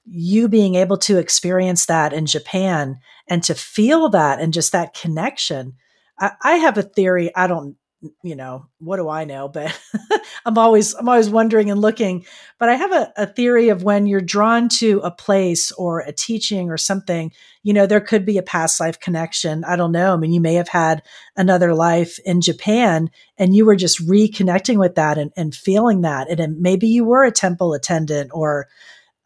you 0.04 0.48
being 0.48 0.74
able 0.74 0.96
to 0.98 1.18
experience 1.18 1.86
that 1.86 2.12
in 2.12 2.26
Japan 2.26 2.98
and 3.28 3.42
to 3.44 3.54
feel 3.54 4.08
that 4.10 4.40
and 4.40 4.52
just 4.52 4.72
that 4.72 4.94
connection. 4.94 5.74
I, 6.18 6.32
I 6.42 6.52
have 6.54 6.78
a 6.78 6.82
theory. 6.82 7.34
I 7.36 7.46
don't 7.46 7.76
you 8.22 8.36
know 8.36 8.66
what 8.78 8.96
do 8.96 9.08
i 9.08 9.24
know? 9.24 9.48
But 9.48 9.78
i'm 10.46 10.56
always 10.56 10.94
i'm 10.94 11.08
always 11.08 11.28
wondering 11.28 11.70
and 11.70 11.80
looking. 11.80 12.24
But 12.58 12.68
i 12.68 12.74
have 12.74 12.92
a, 12.92 13.12
a, 13.16 13.26
theory 13.26 13.68
of 13.70 13.82
when 13.82 14.06
you're 14.06 14.20
drawn 14.20 14.68
to 14.80 15.00
a 15.00 15.10
place 15.10 15.72
or 15.72 16.00
a 16.00 16.12
teaching 16.12 16.70
or 16.70 16.76
something 16.76 17.32
you 17.62 17.72
know 17.72 17.86
there 17.86 18.00
could 18.00 18.24
be 18.24 18.38
a 18.38 18.42
past 18.42 18.80
life 18.80 19.00
connection. 19.00 19.64
I 19.64 19.76
don't 19.76 19.92
know. 19.92 20.14
I 20.14 20.16
mean 20.16 20.32
you 20.32 20.40
may 20.40 20.54
have 20.54 20.68
had 20.68 21.02
another 21.36 21.74
life 21.74 22.18
in 22.24 22.40
japan 22.40 23.10
and 23.36 23.54
you 23.54 23.66
were 23.66 23.76
just 23.76 24.06
reconnecting 24.06 24.78
with 24.78 24.94
that 24.94 25.18
and, 25.18 25.32
and 25.36 25.54
feeling 25.54 26.02
that. 26.02 26.28
And 26.30 26.60
maybe 26.60 26.86
you 26.86 27.04
were 27.04 27.24
a 27.24 27.32
temple 27.32 27.74
attendant 27.74 28.30
or 28.32 28.68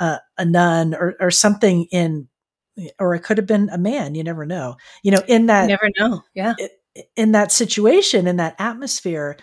uh, 0.01 0.19
a 0.39 0.45
nun 0.45 0.95
or, 0.95 1.15
or 1.21 1.31
something 1.31 1.85
in 1.91 2.29
or 2.99 3.15
it 3.15 3.21
could 3.21 3.37
have 3.37 3.47
been 3.47 3.69
a 3.71 3.79
man. 3.79 4.15
You 4.15 4.25
never 4.25 4.47
know. 4.47 4.77
You 5.03 5.13
know 5.13 5.23
in 5.29 5.47
that 5.47 5.65
you 5.65 5.69
never 5.69 5.91
know. 5.99 6.23
Yeah. 6.35 6.55
it, 6.59 6.73
in 7.17 7.33
that 7.33 7.53
situation 7.53 8.27
in 8.27 8.37
that 8.37 8.57
atmosphere. 8.59 9.37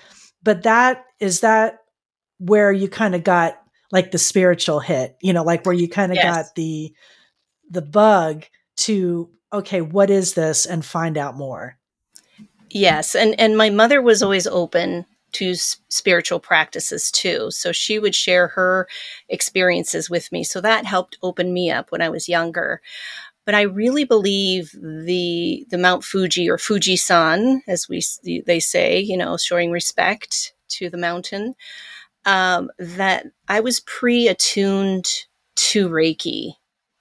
But 0.43 0.63
that 0.63 1.05
is 1.19 1.41
that 1.41 1.79
where 2.37 2.71
you 2.71 2.87
kind 2.87 3.15
of 3.15 3.23
got 3.23 3.61
like 3.91 4.11
the 4.11 4.17
spiritual 4.17 4.79
hit 4.79 5.17
you 5.21 5.33
know 5.33 5.43
like 5.43 5.65
where 5.65 5.73
you 5.73 5.89
kind 5.89 6.11
of 6.11 6.15
yes. 6.15 6.35
got 6.35 6.55
the 6.55 6.93
the 7.69 7.81
bug 7.81 8.45
to 8.77 9.29
okay 9.51 9.81
what 9.81 10.09
is 10.09 10.33
this? 10.33 10.65
And 10.65 10.85
find 10.85 11.17
out 11.17 11.35
more. 11.35 11.77
Yes 12.69 13.15
and 13.15 13.39
and 13.39 13.57
my 13.57 13.69
mother 13.69 14.01
was 14.01 14.21
always 14.21 14.47
open 14.47 15.05
to 15.31 15.53
spiritual 15.55 16.39
practices 16.39 17.11
too 17.11 17.51
so 17.51 17.71
she 17.71 17.99
would 17.99 18.15
share 18.15 18.47
her 18.47 18.87
experiences 19.27 20.09
with 20.09 20.31
me 20.31 20.43
so 20.43 20.59
that 20.59 20.85
helped 20.85 21.17
open 21.21 21.53
me 21.53 21.69
up 21.69 21.91
when 21.91 22.01
i 22.01 22.09
was 22.09 22.27
younger 22.27 22.81
but 23.45 23.55
I 23.55 23.61
really 23.63 24.03
believe 24.03 24.71
the 24.73 25.65
the 25.69 25.77
Mount 25.77 26.03
Fuji 26.03 26.49
or 26.49 26.57
Fuji-san, 26.57 27.63
as 27.67 27.89
we 27.89 28.01
they 28.45 28.59
say, 28.59 28.99
you 28.99 29.17
know, 29.17 29.37
showing 29.37 29.71
respect 29.71 30.53
to 30.69 30.89
the 30.89 30.97
mountain, 30.97 31.55
um, 32.25 32.71
that 32.79 33.27
I 33.47 33.59
was 33.61 33.81
pre-attuned 33.81 35.05
to 35.55 35.89
Reiki 35.89 36.53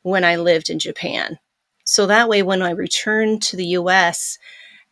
when 0.03 0.25
I 0.25 0.37
lived 0.37 0.71
in 0.71 0.79
Japan. 0.79 1.39
So 1.85 2.07
that 2.07 2.29
way, 2.29 2.43
when 2.43 2.63
I 2.63 2.71
returned 2.71 3.43
to 3.45 3.57
the 3.57 3.67
U.S. 3.69 4.39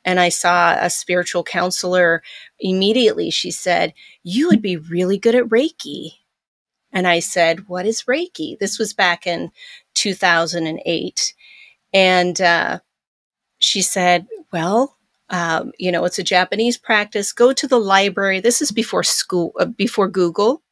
and 0.05 0.21
I 0.21 0.31
saw 0.31 0.77
a 0.81 0.91
spiritual 0.91 1.45
counselor, 1.45 2.23
immediately 2.61 3.31
she 3.31 3.51
said, 3.51 3.95
"You 4.25 4.49
would 4.49 4.63
be 4.63 4.77
really 4.79 5.19
good 5.19 5.35
at 5.37 5.47
Reiki." 5.47 6.13
And 6.93 7.07
I 7.07 7.21
said, 7.21 7.69
What 7.69 7.87
is 7.87 8.05
Reiki? 8.05 8.59
This 8.59 8.79
was 8.79 8.95
back 8.95 9.27
in 9.27 9.51
2008. 9.95 11.35
And 11.93 12.41
uh, 12.41 12.81
she 13.59 13.83
said, 13.83 14.27
Well, 14.53 14.97
um, 15.31 15.73
you 15.79 15.91
know, 15.91 16.05
it's 16.05 16.19
a 16.19 16.25
Japanese 16.25 16.77
practice. 16.77 17.33
Go 17.33 17.53
to 17.53 17.67
the 17.67 17.79
library. 17.79 18.41
This 18.41 18.63
is 18.63 18.71
before 18.71 19.03
school, 19.03 19.53
uh, 19.59 19.65
before 19.65 20.09
Google. 20.09 20.63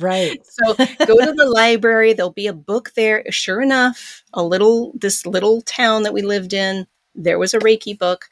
Right. 0.00 0.40
so 0.46 0.74
go 0.74 1.24
to 1.24 1.32
the 1.32 1.50
library. 1.52 2.12
There'll 2.12 2.30
be 2.30 2.46
a 2.46 2.54
book 2.54 2.92
there. 2.96 3.24
Sure 3.30 3.60
enough, 3.60 4.22
a 4.32 4.42
little, 4.42 4.92
this 4.94 5.26
little 5.26 5.60
town 5.62 6.02
that 6.04 6.14
we 6.14 6.22
lived 6.22 6.52
in, 6.52 6.86
there 7.14 7.38
was 7.38 7.54
a 7.54 7.58
Reiki 7.58 7.98
book. 7.98 8.26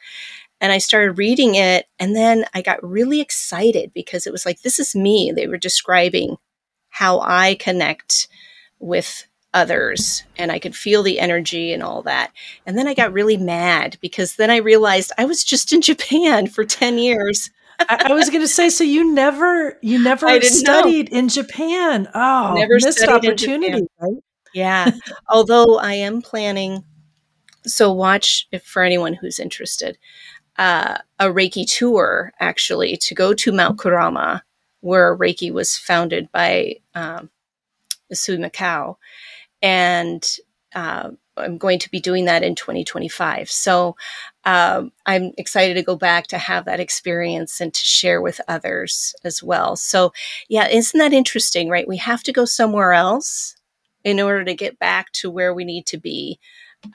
And 0.61 0.73
I 0.73 0.78
started 0.78 1.19
reading 1.19 1.57
it. 1.57 1.87
And 1.99 2.14
then 2.14 2.45
I 2.54 2.62
got 2.62 2.83
really 2.88 3.21
excited 3.21 3.92
because 3.92 4.26
it 4.26 4.33
was 4.33 4.47
like, 4.47 4.62
this 4.62 4.78
is 4.78 4.95
me. 4.95 5.33
They 5.35 5.49
were 5.49 5.59
describing 5.59 6.37
how 6.88 7.21
I 7.21 7.57
connect 7.57 8.28
with 8.78 9.26
others 9.54 10.25
and 10.37 10.50
I 10.50 10.59
could 10.59 10.75
feel 10.75 11.02
the 11.02 11.21
energy 11.21 11.73
and 11.73 11.82
all 11.82 12.02
that. 12.02 12.32
And 12.66 12.76
then 12.76 12.88
I 12.88 12.94
got 12.94 13.12
really 13.12 13.37
mad 13.37 13.99
because 14.00 14.37
then 14.37 14.50
I 14.50 14.56
realized 14.56 15.12
I 15.18 15.25
was 15.25 15.44
just 15.44 15.73
in 15.73 15.80
Japan 15.82 16.47
for 16.47 16.64
10 16.64 16.99
years. 16.99 17.50
I, 17.78 18.06
I, 18.11 18.12
was 18.12 18.30
going 18.30 18.42
to 18.42 18.49
say, 18.49 18.68
so 18.68 18.85
you 18.85 19.12
never, 19.12 19.78
you 19.82 20.02
never 20.02 20.40
studied 20.42 21.11
know. 21.11 21.18
in 21.18 21.28
Japan. 21.28 22.09
Oh, 22.14 22.54
never 22.54 22.75
missed 22.75 23.06
opportunity, 23.09 23.87
right? 23.99 24.23
Yeah. 24.54 24.90
Although 25.28 25.78
I 25.78 25.94
am 25.94 26.23
planning, 26.23 26.85
so 27.66 27.92
watch 27.92 28.47
if 28.52 28.62
for 28.62 28.82
anyone 28.82 29.14
who's 29.14 29.40
interested, 29.40 29.99
uh, 30.59 30.99
a 31.18 31.26
Reiki 31.26 31.66
tour 31.66 32.32
actually 32.38 32.97
to 32.99 33.14
go 33.14 33.35
to 33.35 33.52
Mount 33.52 33.78
Kurama, 33.78 34.44
where 34.80 35.16
Reiki 35.16 35.50
was 35.50 35.76
founded 35.76 36.30
by 36.30 36.76
um, 36.94 37.30
Usui 38.12 38.38
Mikao 38.38 38.97
and 39.62 40.26
uh, 40.75 41.11
I'm 41.37 41.59
going 41.59 41.78
to 41.81 41.90
be 41.90 42.00
doing 42.00 42.26
that 42.26 42.42
in 42.42 42.54
2025. 42.54 43.50
So 43.50 43.97
um, 44.45 44.92
I'm 45.07 45.33
excited 45.38 45.75
to 45.75 45.83
go 45.83 45.97
back 45.97 46.26
to 46.28 46.38
have 46.38 46.64
that 46.66 46.81
experience 46.81 47.61
and 47.61 47.73
to 47.73 47.81
share 47.81 48.21
with 48.21 48.40
others 48.49 49.14
as 49.25 49.42
well. 49.42 49.76
So, 49.76 50.12
yeah, 50.49 50.69
isn't 50.69 50.99
that 50.99 51.12
interesting, 51.12 51.69
right? 51.69 51.88
We 51.88 51.99
have 51.99 52.23
to 52.25 52.33
go 52.33 52.45
somewhere 52.45 52.92
else 52.92 53.57
in 54.04 54.21
order 54.21 54.45
to 54.45 54.54
get 54.54 54.78
back 54.78 55.12
to 55.12 55.31
where 55.31 55.54
we 55.54 55.64
need 55.64 55.87
to 55.87 55.97
be, 55.97 56.38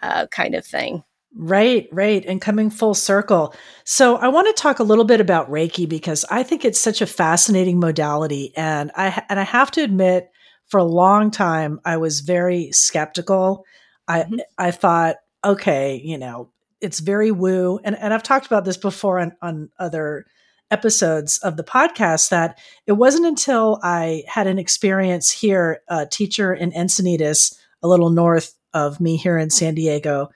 uh, 0.02 0.28
kind 0.28 0.56
of 0.56 0.66
thing. 0.66 1.04
Right, 1.36 1.88
right. 1.92 2.26
And 2.26 2.42
coming 2.42 2.70
full 2.70 2.94
circle. 2.94 3.54
So 3.86 4.18
I 4.18 4.28
want 4.28 4.48
to 4.48 4.62
talk 4.62 4.80
a 4.80 4.84
little 4.84 5.06
bit 5.06 5.22
about 5.22 5.50
Reiki 5.50 5.88
because 5.88 6.26
I 6.30 6.44
think 6.44 6.66
it's 6.66 6.80
such 6.80 7.02
a 7.02 7.08
fascinating 7.08 7.80
modality. 7.80 8.54
And 8.56 8.92
I, 8.96 9.24
and 9.30 9.40
I 9.40 9.44
have 9.44 9.72
to 9.72 9.84
admit, 9.84 10.32
for 10.68 10.80
a 10.80 10.84
long 10.84 11.32
time 11.32 11.80
I 11.86 11.98
was 11.98 12.22
very 12.22 12.72
skeptical. 12.72 13.66
I 14.08 14.22
mm-hmm. 14.22 14.36
I 14.58 14.72
thought, 14.72 15.18
okay, 15.44 16.02
you 16.04 16.18
know, 16.18 16.50
it's 16.82 17.00
very 17.00 17.32
woo. 17.32 17.80
And 17.84 17.98
and 17.98 18.14
I've 18.14 18.24
talked 18.24 18.46
about 18.46 18.66
this 18.66 18.78
before 18.78 19.20
on, 19.20 19.34
on 19.42 19.70
other 19.80 20.26
episodes 20.70 21.38
of 21.40 21.56
the 21.56 21.64
podcast 21.64 22.30
that 22.30 22.60
it 22.86 22.94
wasn't 22.94 23.26
until 23.26 23.80
I 23.84 24.24
had 24.28 24.48
an 24.48 24.60
experience 24.60 25.32
here, 25.32 25.82
a 25.88 26.06
teacher 26.06 26.54
in 26.54 26.72
Encinitas, 26.72 27.58
a 27.82 27.88
little 27.88 28.10
north 28.10 28.54
of 28.74 29.00
me 29.00 29.16
here 29.16 29.38
in 29.38 29.50
San 29.50 29.76
Diego, 29.76 30.30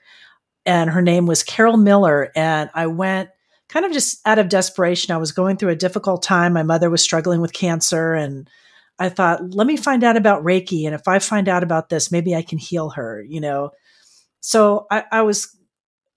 and 0.64 0.90
her 0.90 1.02
name 1.02 1.26
was 1.26 1.42
Carol 1.42 1.76
Miller. 1.76 2.32
And 2.34 2.70
I 2.74 2.86
went 2.86 3.30
kind 3.68 3.84
of 3.84 3.92
just 3.92 4.20
out 4.26 4.38
of 4.38 4.48
desperation. 4.48 5.14
I 5.14 5.18
was 5.18 5.32
going 5.32 5.56
through 5.56 5.70
a 5.70 5.76
difficult 5.76 6.22
time. 6.22 6.52
My 6.52 6.62
mother 6.62 6.90
was 6.90 7.02
struggling 7.02 7.40
with 7.40 7.52
cancer 7.52 8.14
and 8.14 8.48
I 9.02 9.08
thought, 9.08 9.52
let 9.52 9.66
me 9.66 9.76
find 9.76 10.04
out 10.04 10.16
about 10.16 10.44
Reiki. 10.44 10.86
And 10.86 10.94
if 10.94 11.08
I 11.08 11.18
find 11.18 11.48
out 11.48 11.64
about 11.64 11.88
this, 11.88 12.12
maybe 12.12 12.36
I 12.36 12.42
can 12.42 12.56
heal 12.56 12.90
her, 12.90 13.20
you 13.28 13.40
know? 13.40 13.70
So 14.38 14.86
I, 14.92 15.02
I 15.10 15.22
was, 15.22 15.48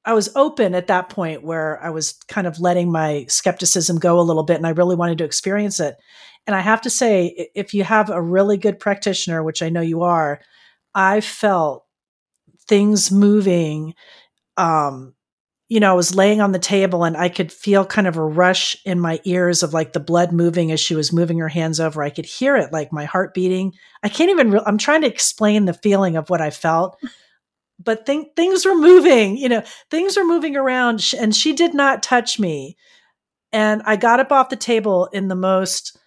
I 0.06 0.14
was 0.14 0.30
open 0.36 0.76
at 0.76 0.86
that 0.86 1.10
point 1.10 1.44
where 1.44 1.84
I 1.84 1.90
was 1.90 2.14
kind 2.28 2.46
of 2.46 2.60
letting 2.60 2.92
my 2.92 3.26
skepticism 3.28 3.98
go 3.98 4.20
a 4.20 4.22
little 4.22 4.44
bit 4.44 4.58
and 4.58 4.68
I 4.68 4.70
really 4.70 4.96
wanted 4.96 5.18
to 5.18 5.24
experience 5.24 5.80
it. 5.80 5.96
And 6.46 6.56
I 6.56 6.60
have 6.60 6.82
to 6.82 6.92
say, 6.92 7.50
if 7.56 7.74
you 7.74 7.84
have 7.84 8.12
a 8.12 8.22
really 8.22 8.58
good 8.58 8.80
practitioner, 8.80 9.42
which 9.42 9.64
I 9.64 9.70
know 9.70 9.82
you 9.82 10.04
are, 10.04 10.40
I 10.94 11.22
felt 11.22 11.86
things 12.68 13.12
moving 13.12 13.96
um, 14.58 15.16
you 15.68 15.80
know, 15.80 15.92
I 15.92 15.96
was 15.96 16.16
laying 16.16 16.42
on 16.42 16.52
the 16.52 16.60
table 16.60 17.04
and 17.04 17.18
I 17.18 17.28
could 17.28 17.52
feel 17.52 17.86
kind 17.86 18.08
of 18.08 18.18
a 18.18 18.24
rush 18.24 18.78
in 18.86 19.00
my 19.00 19.20
ears 19.24 19.64
of 19.64 19.74
like 19.74 19.94
the 19.94 20.00
blood 20.00 20.32
moving 20.32 20.72
as 20.72 20.80
she 20.80 20.94
was 20.94 21.12
moving 21.12 21.40
her 21.40 21.48
hands 21.48 21.80
over. 21.80 22.04
I 22.04 22.12
could 22.12 22.26
hear 22.26 22.56
it, 22.56 22.72
like 22.72 22.94
my 22.94 23.06
heart 23.06 23.34
beating. 23.34 23.74
I 24.04 24.10
can't 24.10 24.30
even, 24.30 24.52
re- 24.52 24.64
I'm 24.66 24.78
trying 24.78 25.02
to 25.02 25.08
explain 25.08 25.66
the 25.66 25.74
feeling 25.74 26.18
of 26.18 26.30
what 26.30 26.42
I 26.42 26.52
felt, 26.52 26.98
but 27.84 28.06
th- 28.06 28.28
things 28.36 28.64
were 28.64 28.76
moving, 28.76 29.38
you 29.38 29.50
know, 29.50 29.64
things 29.90 30.16
were 30.16 30.26
moving 30.26 30.56
around 30.56 31.14
and 31.20 31.36
she 31.36 31.54
did 31.54 31.74
not 31.74 32.04
touch 32.04 32.40
me. 32.40 32.78
And 33.52 33.82
I 33.86 33.96
got 33.96 34.20
up 34.20 34.32
off 34.32 34.50
the 34.50 34.56
table 34.56 35.08
in 35.14 35.30
the 35.30 35.36
most 35.36 35.98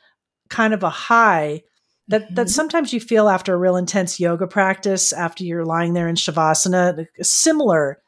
kind 0.50 0.72
of 0.72 0.84
a 0.84 0.90
high 0.90 1.62
that 2.06 2.26
mm-hmm. 2.26 2.34
that 2.34 2.48
sometimes 2.48 2.92
you 2.92 3.00
feel 3.00 3.28
after 3.28 3.54
a 3.54 3.58
real 3.58 3.76
intense 3.76 4.20
yoga 4.20 4.46
practice 4.46 5.12
after 5.12 5.44
you're 5.44 5.64
lying 5.64 5.94
there 5.94 6.08
in 6.08 6.14
shavasana 6.14 7.06
similar 7.20 8.00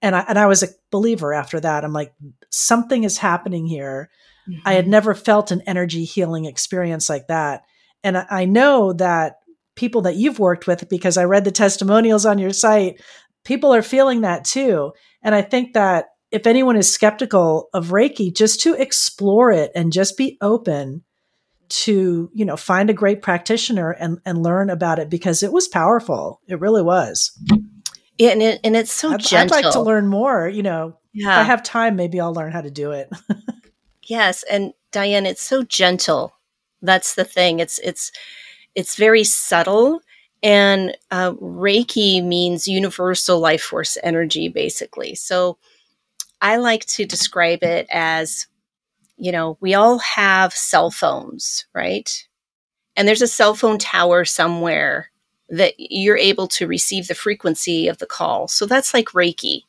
and 0.00 0.14
I, 0.14 0.24
and 0.28 0.38
I 0.38 0.46
was 0.46 0.62
a 0.62 0.68
believer 0.90 1.32
after 1.34 1.60
that. 1.60 1.84
I'm 1.84 1.92
like, 1.92 2.12
something 2.50 3.04
is 3.04 3.18
happening 3.18 3.66
here. 3.66 4.10
Mm-hmm. 4.48 4.60
I 4.64 4.74
had 4.74 4.84
mm-hmm. 4.84 4.92
never 4.92 5.14
felt 5.14 5.50
an 5.50 5.62
energy 5.66 6.04
healing 6.04 6.44
experience 6.44 7.08
like 7.08 7.28
that. 7.28 7.62
And 8.02 8.18
I, 8.18 8.26
I 8.30 8.44
know 8.44 8.92
that 8.94 9.36
people 9.76 10.02
that 10.02 10.16
you've 10.16 10.38
worked 10.38 10.66
with, 10.66 10.88
because 10.88 11.16
I 11.16 11.24
read 11.24 11.44
the 11.44 11.50
testimonials 11.50 12.26
on 12.26 12.38
your 12.38 12.52
site, 12.52 13.00
people 13.44 13.74
are 13.74 13.82
feeling 13.82 14.22
that 14.22 14.44
too. 14.44 14.92
And 15.22 15.34
I 15.34 15.42
think 15.42 15.74
that 15.74 16.06
if 16.30 16.46
anyone 16.46 16.76
is 16.76 16.92
skeptical 16.92 17.68
of 17.72 17.88
Reiki, 17.88 18.34
just 18.34 18.60
to 18.62 18.74
explore 18.74 19.50
it 19.50 19.70
and 19.74 19.92
just 19.92 20.16
be 20.16 20.36
open 20.40 21.02
to, 21.70 22.30
you 22.34 22.44
know, 22.44 22.56
find 22.56 22.90
a 22.90 22.94
great 22.94 23.22
practitioner 23.22 23.90
and, 23.90 24.18
and 24.24 24.42
learn 24.42 24.70
about 24.70 24.98
it 24.98 25.08
because 25.08 25.42
it 25.42 25.52
was 25.52 25.68
powerful. 25.68 26.40
It 26.48 26.60
really 26.60 26.82
was. 26.82 27.30
Yeah, 28.18 28.30
and, 28.30 28.42
it, 28.42 28.60
and 28.64 28.76
it's 28.76 28.92
so 28.92 29.12
I'd, 29.12 29.20
gentle. 29.20 29.56
I'd 29.56 29.64
like 29.64 29.72
to 29.72 29.80
learn 29.80 30.08
more. 30.08 30.48
You 30.48 30.62
know, 30.62 30.98
yeah. 31.12 31.32
if 31.32 31.38
I 31.38 31.42
have 31.44 31.62
time, 31.62 31.96
maybe 31.96 32.20
I'll 32.20 32.34
learn 32.34 32.52
how 32.52 32.60
to 32.60 32.70
do 32.70 32.90
it. 32.90 33.08
yes, 34.02 34.44
and 34.50 34.72
Diane, 34.90 35.26
it's 35.26 35.42
so 35.42 35.62
gentle. 35.62 36.34
That's 36.82 37.14
the 37.14 37.24
thing. 37.24 37.60
It's 37.60 37.78
it's 37.78 38.10
it's 38.74 38.96
very 38.96 39.24
subtle, 39.24 40.00
and 40.42 40.96
uh, 41.10 41.32
Reiki 41.32 42.24
means 42.24 42.68
universal 42.68 43.38
life 43.38 43.62
force 43.62 43.96
energy, 44.02 44.48
basically. 44.48 45.14
So 45.14 45.58
I 46.40 46.56
like 46.56 46.86
to 46.86 47.04
describe 47.04 47.62
it 47.62 47.86
as, 47.90 48.46
you 49.16 49.32
know, 49.32 49.58
we 49.60 49.74
all 49.74 49.98
have 49.98 50.52
cell 50.52 50.90
phones, 50.90 51.66
right? 51.74 52.26
And 52.96 53.06
there's 53.06 53.22
a 53.22 53.28
cell 53.28 53.54
phone 53.54 53.78
tower 53.78 54.24
somewhere 54.24 55.10
that 55.48 55.74
you're 55.78 56.16
able 56.16 56.48
to 56.48 56.66
receive 56.66 57.08
the 57.08 57.14
frequency 57.14 57.88
of 57.88 57.98
the 57.98 58.06
call. 58.06 58.48
So 58.48 58.66
that's 58.66 58.92
like 58.92 59.08
Reiki. 59.08 59.62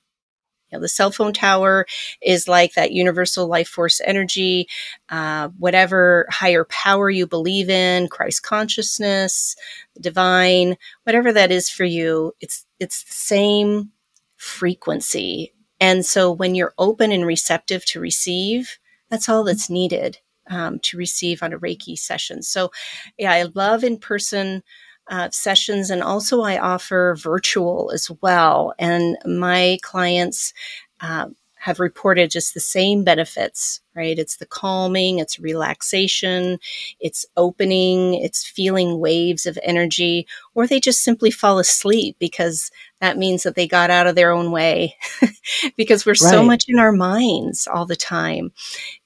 You 0.71 0.77
know, 0.77 0.81
the 0.81 0.89
cell 0.89 1.11
phone 1.11 1.33
tower 1.33 1.87
is 2.21 2.47
like 2.47 2.73
that 2.73 2.91
universal 2.91 3.47
life 3.47 3.67
force 3.67 4.01
energy, 4.03 4.67
uh, 5.09 5.49
whatever 5.57 6.27
higher 6.29 6.63
power 6.65 7.09
you 7.09 7.25
believe 7.25 7.69
in, 7.69 8.07
Christ 8.07 8.43
consciousness, 8.43 9.55
divine, 9.99 10.77
whatever 11.03 11.33
that 11.33 11.51
is 11.51 11.69
for 11.69 11.85
you. 11.85 12.33
It's 12.39 12.65
it's 12.79 13.03
the 13.03 13.13
same 13.13 13.91
frequency. 14.35 15.53
And 15.79 16.05
so 16.05 16.31
when 16.31 16.55
you're 16.55 16.73
open 16.77 17.11
and 17.11 17.25
receptive 17.25 17.83
to 17.85 17.99
receive, 17.99 18.77
that's 19.09 19.27
all 19.27 19.43
that's 19.43 19.69
needed 19.69 20.19
um, 20.49 20.79
to 20.79 20.97
receive 20.97 21.41
on 21.41 21.53
a 21.53 21.59
Reiki 21.59 21.97
session. 21.97 22.41
So, 22.43 22.71
yeah, 23.17 23.31
I 23.31 23.43
love 23.53 23.83
in 23.83 23.97
person 23.97 24.63
uh, 25.09 25.29
sessions, 25.31 25.89
and 25.89 26.01
also 26.03 26.41
I 26.41 26.57
offer 26.57 27.15
virtual 27.17 27.91
as 27.93 28.09
well. 28.21 28.73
And 28.79 29.17
my 29.25 29.79
clients 29.81 30.53
uh, 31.01 31.27
have 31.59 31.79
reported 31.79 32.31
just 32.31 32.53
the 32.53 32.59
same 32.61 33.03
benefits, 33.03 33.81
right? 33.93 34.17
It's 34.17 34.37
the 34.37 34.45
calming, 34.45 35.19
it's 35.19 35.39
relaxation, 35.39 36.57
it's 37.01 37.25
opening, 37.35 38.13
it's 38.13 38.47
feeling 38.47 38.99
waves 38.99 39.45
of 39.45 39.59
energy, 39.61 40.25
or 40.55 40.65
they 40.65 40.79
just 40.79 41.01
simply 41.01 41.31
fall 41.31 41.59
asleep 41.59 42.15
because 42.17 42.71
that 43.01 43.17
means 43.17 43.43
that 43.43 43.55
they 43.55 43.67
got 43.67 43.89
out 43.89 44.07
of 44.07 44.15
their 44.15 44.31
own 44.31 44.51
way 44.51 44.95
because 45.75 46.05
we're 46.05 46.11
right. 46.11 46.17
so 46.31 46.43
much 46.43 46.65
in 46.69 46.79
our 46.79 46.93
minds 46.93 47.67
all 47.67 47.85
the 47.85 47.95
time. 47.95 48.53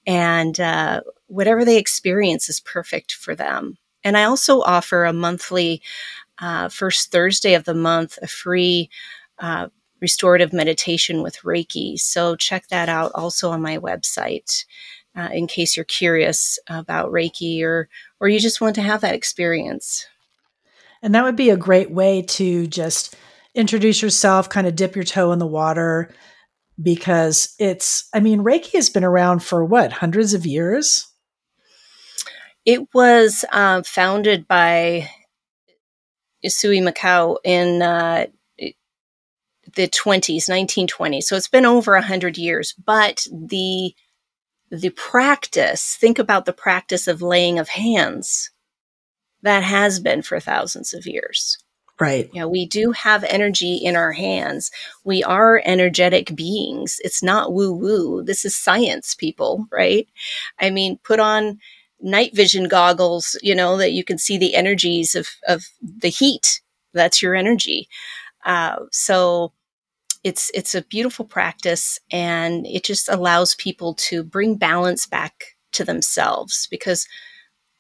And 0.06 0.60
uh, 0.60 1.02
whatever 1.26 1.66
they 1.66 1.78
experience 1.78 2.50
is 2.50 2.60
perfect 2.60 3.14
for 3.14 3.36
them. 3.36 3.78
And 4.04 4.18
I 4.18 4.24
also 4.24 4.62
offer 4.62 5.06
a 5.06 5.14
monthly, 5.14 5.82
uh, 6.40 6.70
first 6.70 7.12
Thursday 7.12 7.54
of 7.54 7.64
the 7.64 7.74
month, 7.74 8.18
a 8.22 8.28
free 8.28 8.90
uh, 9.40 9.68
restorative 10.02 10.52
meditation 10.52 11.22
with 11.24 11.38
Reiki. 11.44 11.98
So 11.98 12.36
check 12.36 12.68
that 12.68 12.90
out 12.90 13.12
also 13.16 13.52
on 13.52 13.62
my 13.62 13.78
website. 13.78 14.66
Uh, 15.16 15.30
in 15.32 15.46
case 15.46 15.78
you're 15.78 15.84
curious 15.84 16.58
about 16.68 17.12
Reiki 17.12 17.62
or 17.62 17.88
or 18.20 18.28
you 18.28 18.40
just 18.40 18.60
want 18.60 18.74
to 18.76 18.82
have 18.82 19.02
that 19.02 19.14
experience. 19.14 20.08
And 21.04 21.14
that 21.14 21.24
would 21.24 21.36
be 21.36 21.52
a 21.52 21.58
great 21.58 21.92
way 21.92 22.24
to 22.24 22.66
just 22.66 23.16
introduce 23.54 24.02
yourself, 24.02 24.50
kind 24.50 24.66
of 24.66 24.76
dip 24.76 24.96
your 24.96 25.04
toe 25.04 25.32
in 25.32 25.38
the 25.38 25.46
water 25.46 26.12
because 26.82 27.54
it's 27.60 28.10
I 28.14 28.22
mean 28.22 28.40
Reiki 28.40 28.74
has 28.74 28.90
been 28.90 29.04
around 29.04 29.44
for 29.44 29.64
what, 29.64 29.92
hundreds 29.92 30.34
of 30.34 30.48
years? 30.48 31.08
It 32.66 32.94
was 32.94 33.44
uh, 33.52 33.84
founded 33.84 34.48
by 34.48 35.10
Usui 36.46 36.82
Mikao 36.82 37.38
in 37.44 37.82
uh, 37.82 38.28
the 39.76 39.88
20s, 39.88 40.50
1920s. 40.50 41.24
So 41.24 41.36
it's 41.36 41.48
been 41.48 41.66
over 41.66 41.94
100 41.94 42.38
years. 42.38 42.74
But 42.74 43.26
the 43.32 43.94
the 44.72 44.90
practice, 44.90 45.96
think 46.00 46.18
about 46.18 46.46
the 46.46 46.54
practice 46.54 47.08
of 47.08 47.22
laying 47.22 47.60
of 47.60 47.70
hands, 47.70 48.50
that 49.44 49.62
has 49.62 50.00
been 50.00 50.24
for 50.24 50.40
thousands 50.40 50.96
of 50.96 51.06
years. 51.06 51.60
Right. 52.00 52.26
Yeah, 52.26 52.32
you 52.34 52.40
know, 52.42 52.50
we 52.50 52.66
do 52.66 52.92
have 52.92 53.24
energy 53.26 53.76
in 53.76 53.96
our 53.96 54.14
hands. 54.14 54.72
We 55.04 55.24
are 55.24 55.62
energetic 55.64 56.36
beings. 56.36 57.00
It's 57.04 57.22
not 57.22 57.54
woo 57.54 57.72
woo. 57.72 58.24
This 58.24 58.46
is 58.46 58.56
science, 58.56 59.14
people, 59.14 59.68
right? 59.72 60.08
I 60.60 60.72
mean, 60.72 60.98
put 61.04 61.20
on 61.20 61.60
night 62.04 62.36
vision 62.36 62.68
goggles, 62.68 63.36
you 63.42 63.56
know, 63.56 63.78
that 63.78 63.94
you 63.94 64.04
can 64.04 64.18
see 64.18 64.38
the 64.38 64.56
energies 64.56 65.16
of, 65.16 65.30
of 65.48 65.66
the 65.82 66.10
heat. 66.10 66.62
That's 66.94 67.22
your 67.22 67.34
energy. 67.34 67.88
Uh, 68.46 68.76
so 68.92 69.54
it's 70.24 70.50
it's 70.54 70.74
a 70.74 70.84
beautiful 70.84 71.26
practice 71.26 72.00
and 72.12 72.66
it 72.66 72.84
just 72.84 73.10
allows 73.10 73.56
people 73.56 73.94
to 73.96 74.24
bring 74.24 74.56
balance 74.56 75.06
back 75.06 75.56
to 75.72 75.84
themselves 75.84 76.68
because 76.72 77.08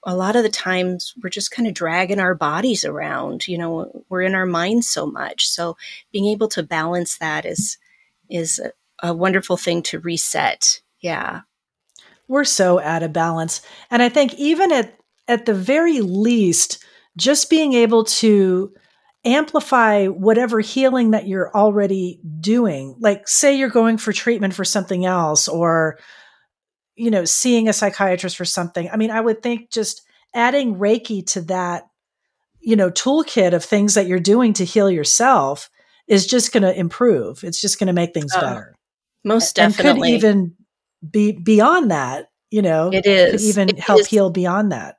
a 0.05 0.15
lot 0.15 0.35
of 0.35 0.43
the 0.43 0.49
times 0.49 1.13
we're 1.23 1.29
just 1.29 1.51
kind 1.51 1.67
of 1.67 1.73
dragging 1.73 2.19
our 2.19 2.35
bodies 2.35 2.83
around 2.83 3.47
you 3.47 3.57
know 3.57 4.03
we're 4.09 4.21
in 4.21 4.35
our 4.35 4.45
minds 4.45 4.87
so 4.87 5.05
much 5.05 5.47
so 5.47 5.77
being 6.11 6.25
able 6.25 6.47
to 6.49 6.63
balance 6.63 7.17
that 7.17 7.45
is 7.45 7.77
is 8.29 8.59
a, 8.59 8.71
a 9.07 9.13
wonderful 9.13 9.57
thing 9.57 9.81
to 9.81 9.99
reset 9.99 10.81
yeah 10.99 11.41
we're 12.33 12.43
so 12.43 12.79
out 12.79 13.03
of 13.03 13.13
balance. 13.13 13.61
And 13.91 14.01
I 14.01 14.09
think 14.09 14.33
even 14.33 14.71
at 14.71 14.97
at 15.27 15.45
the 15.45 15.53
very 15.53 16.01
least, 16.01 16.83
just 17.15 17.47
being 17.47 17.73
able 17.73 18.05
to 18.05 18.73
amplify 19.23 20.07
whatever 20.07 20.59
healing 20.59 21.11
that 21.11 21.27
you're 21.27 21.55
already 21.55 22.19
doing. 22.39 22.95
Like 22.99 23.27
say 23.27 23.55
you're 23.55 23.69
going 23.69 23.99
for 23.99 24.11
treatment 24.11 24.55
for 24.55 24.65
something 24.65 25.05
else 25.05 25.47
or 25.47 25.99
you 26.95 27.09
know, 27.09 27.23
seeing 27.25 27.67
a 27.69 27.73
psychiatrist 27.73 28.35
for 28.37 28.45
something. 28.45 28.89
I 28.91 28.97
mean, 28.97 29.11
I 29.11 29.21
would 29.21 29.41
think 29.41 29.71
just 29.71 30.01
adding 30.33 30.75
Reiki 30.75 31.25
to 31.27 31.41
that, 31.41 31.87
you 32.61 32.75
know, 32.75 32.89
toolkit 32.89 33.53
of 33.53 33.63
things 33.63 33.93
that 33.93 34.07
you're 34.07 34.19
doing 34.19 34.53
to 34.53 34.65
heal 34.65 34.89
yourself 34.91 35.69
is 36.07 36.27
just 36.27 36.51
going 36.51 36.63
to 36.63 36.77
improve. 36.77 37.43
It's 37.43 37.61
just 37.61 37.79
going 37.79 37.87
to 37.87 37.93
make 37.93 38.13
things 38.13 38.31
oh, 38.35 38.41
better. 38.41 38.75
Most 39.23 39.55
definitely. 39.55 39.91
And 39.91 40.21
could 40.21 40.27
even 40.27 40.55
be 41.09 41.31
beyond 41.31 41.91
that, 41.91 42.29
you 42.51 42.61
know, 42.61 42.91
it 42.91 43.05
is 43.05 43.47
even 43.47 43.69
it 43.69 43.79
help 43.79 44.01
is. 44.01 44.07
heal 44.07 44.29
beyond 44.29 44.71
that. 44.71 44.97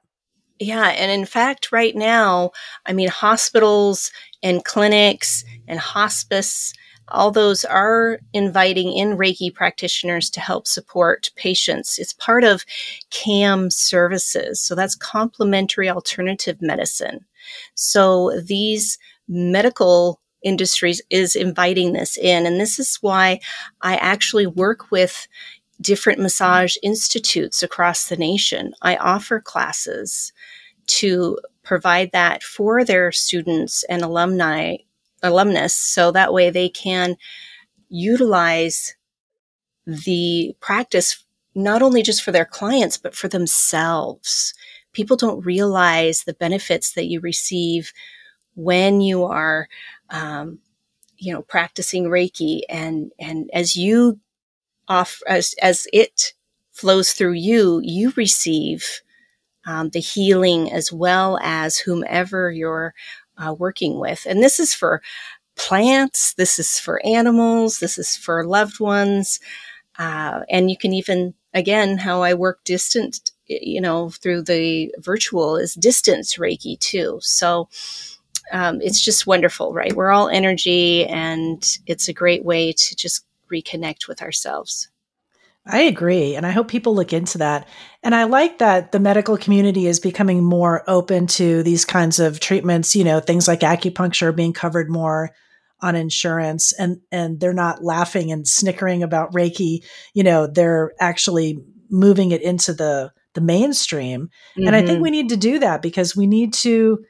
Yeah. 0.61 0.89
And 0.89 1.11
in 1.11 1.27
fact, 1.27 1.73
right 1.73 1.95
now, 1.95 2.53
I 2.87 2.93
mean, 2.93 3.09
hospitals 3.09 4.13
and 4.43 4.65
clinics 4.65 5.45
and 5.67 5.79
hospice 5.79 6.73
all 7.09 7.31
those 7.31 7.65
are 7.65 8.19
inviting 8.33 8.93
in 8.93 9.17
Reiki 9.17 9.53
practitioners 9.53 10.31
to 10.31 10.41
help 10.41 10.67
support 10.67 11.31
patients. 11.37 11.99
It's 11.99 12.15
part 12.15 12.45
of 12.45 12.65
CAM 13.11 13.71
services. 13.71 14.61
So 14.61 14.75
that's 14.75 14.95
complementary 14.95 15.91
alternative 15.91 16.59
medicine. 16.63 17.27
So 17.75 18.41
these 18.41 18.99
medical 19.29 20.21
industries 20.43 21.03
is 21.11 21.37
inviting 21.37 21.93
this 21.93 22.17
in. 22.17 22.47
And 22.47 22.61
this 22.61 22.79
is 22.79 22.99
why 23.01 23.41
I 23.83 23.97
actually 23.97 24.47
work 24.47 24.91
with 24.91 25.27
different 25.81 26.21
massage 26.21 26.77
institutes 26.83 27.63
across 27.63 28.09
the 28.09 28.17
nation. 28.17 28.75
I 28.83 28.97
offer 28.97 29.41
classes 29.41 30.33
to 30.87 31.39
provide 31.63 32.13
that 32.13 32.43
for 32.43 32.85
their 32.85 33.11
students 33.11 33.85
and 33.85 34.03
alumni 34.03 34.77
alumnus 35.23 35.75
so 35.75 36.11
that 36.11 36.33
way 36.33 36.51
they 36.51 36.69
can 36.69 37.17
utilize 37.89 38.95
the 39.87 40.55
practice 40.61 41.25
not 41.55 41.81
only 41.83 42.03
just 42.03 42.23
for 42.23 42.33
their 42.33 42.45
clients 42.45 42.99
but 42.99 43.15
for 43.15 43.29
themselves 43.29 44.53
people 44.93 45.17
don't 45.17 45.45
realize 45.45 46.25
the 46.25 46.35
benefits 46.35 46.93
that 46.93 47.07
you 47.07 47.21
receive 47.21 47.93
when 48.55 49.01
you 49.01 49.25
are 49.25 49.69
um, 50.11 50.59
you 51.17 51.33
know 51.33 51.43
practicing 51.43 52.05
reiki 52.05 52.61
and 52.69 53.11
and 53.19 53.51
as 53.53 53.77
you 53.77 54.19
off 54.89 55.21
as 55.27 55.55
as 55.63 55.87
it 55.93 56.35
flows 56.73 57.13
through 57.13 57.33
you 57.33 57.81
you 57.85 58.13
receive 58.17 59.03
um, 59.67 59.91
the 59.91 60.01
healing 60.01 60.71
as 60.73 60.93
well 60.93 61.39
as 61.43 61.79
whomever 61.79 62.51
you're 62.51 62.95
uh, 63.39 63.55
working 63.55 63.99
with. 63.99 64.27
And 64.29 64.43
this 64.43 64.61
is 64.61 64.75
for 64.75 65.03
plants, 65.57 66.35
this 66.35 66.59
is 66.59 66.79
for 66.79 67.05
animals, 67.05 67.79
this 67.79 67.99
is 67.99 68.17
for 68.17 68.45
loved 68.47 68.81
ones. 68.81 69.41
Uh, 69.99 70.41
and 70.51 70.71
you 70.71 70.77
can 70.77 70.93
even, 70.93 71.35
again, 71.55 71.99
how 71.99 72.23
I 72.23 72.35
work 72.35 72.65
distant, 72.65 73.31
you 73.47 73.81
know, 73.81 74.11
through 74.11 74.43
the 74.43 74.93
virtual 74.99 75.57
is 75.57 75.75
distance 75.75 76.37
Reiki 76.37 76.79
too. 76.79 77.19
So 77.23 77.69
um, 78.53 78.81
it's 78.81 79.01
just 79.01 79.27
wonderful, 79.27 79.73
right? 79.73 79.93
We're 79.93 80.11
all 80.11 80.29
energy, 80.29 81.07
and 81.07 81.65
it's 81.87 82.09
a 82.09 82.13
great 82.13 82.45
way 82.45 82.73
to 82.73 82.97
just 82.97 83.25
reconnect 83.53 84.09
with 84.09 84.23
ourselves. 84.23 84.89
I 85.67 85.83
agree. 85.83 86.37
And 86.37 86.45
I 86.45 86.51
hope 86.51 86.69
people 86.69 86.95
look 86.95 87.15
into 87.15 87.39
that. 87.39 87.67
And 88.03 88.15
I 88.15 88.25
like 88.25 88.59
that 88.59 88.93
the 88.93 89.01
medical 89.01 89.39
community 89.39 89.87
is 89.87 89.99
becoming 89.99 90.45
more 90.45 90.85
open 90.87 91.27
to 91.29 91.63
these 91.63 91.87
kinds 91.87 92.21
of 92.21 92.39
treatments, 92.39 92.95
you 92.95 93.03
know, 93.03 93.21
things 93.21 93.49
like 93.49 93.61
acupuncture 93.61 94.35
being 94.35 94.53
covered 94.53 94.91
more 94.91 95.31
on 95.81 95.97
insurance 95.97 96.73
and 96.73 97.01
and 97.11 97.41
they're 97.41 97.53
not 97.53 97.83
laughing 97.83 98.31
and 98.31 98.47
snickering 98.47 99.03
about 99.03 99.33
Reiki, 99.33 99.85
you 100.13 100.23
know, 100.23 100.47
they're 100.47 100.93
actually 101.01 101.59
moving 101.91 102.31
it 102.31 102.43
into 102.43 102.73
the 102.75 103.11
the 103.35 103.41
mainstream. 103.41 104.29
Mm-hmm. 104.57 104.67
And 104.67 104.77
I 104.77 104.81
think 104.81 104.97
mm-hmm. 104.97 105.03
we 105.03 105.11
need 105.11 105.29
to 105.31 105.37
do 105.37 105.59
that 105.61 105.83
because 105.83 106.15
we 106.15 106.27
need 106.27 106.53
to 106.55 107.05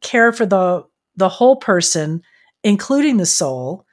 care 0.00 0.32
for 0.32 0.46
the 0.46 0.84
the 1.16 1.28
whole 1.28 1.56
person, 1.56 2.22
including 2.62 3.16
the 3.16 3.26
soul, 3.26 3.84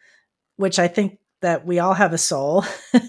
which 0.56 0.80
I 0.80 0.88
think 0.88 1.20
that 1.41 1.65
we 1.65 1.80
all 1.80 1.93
have 1.93 2.13
a 2.13 2.17
soul, 2.17 2.65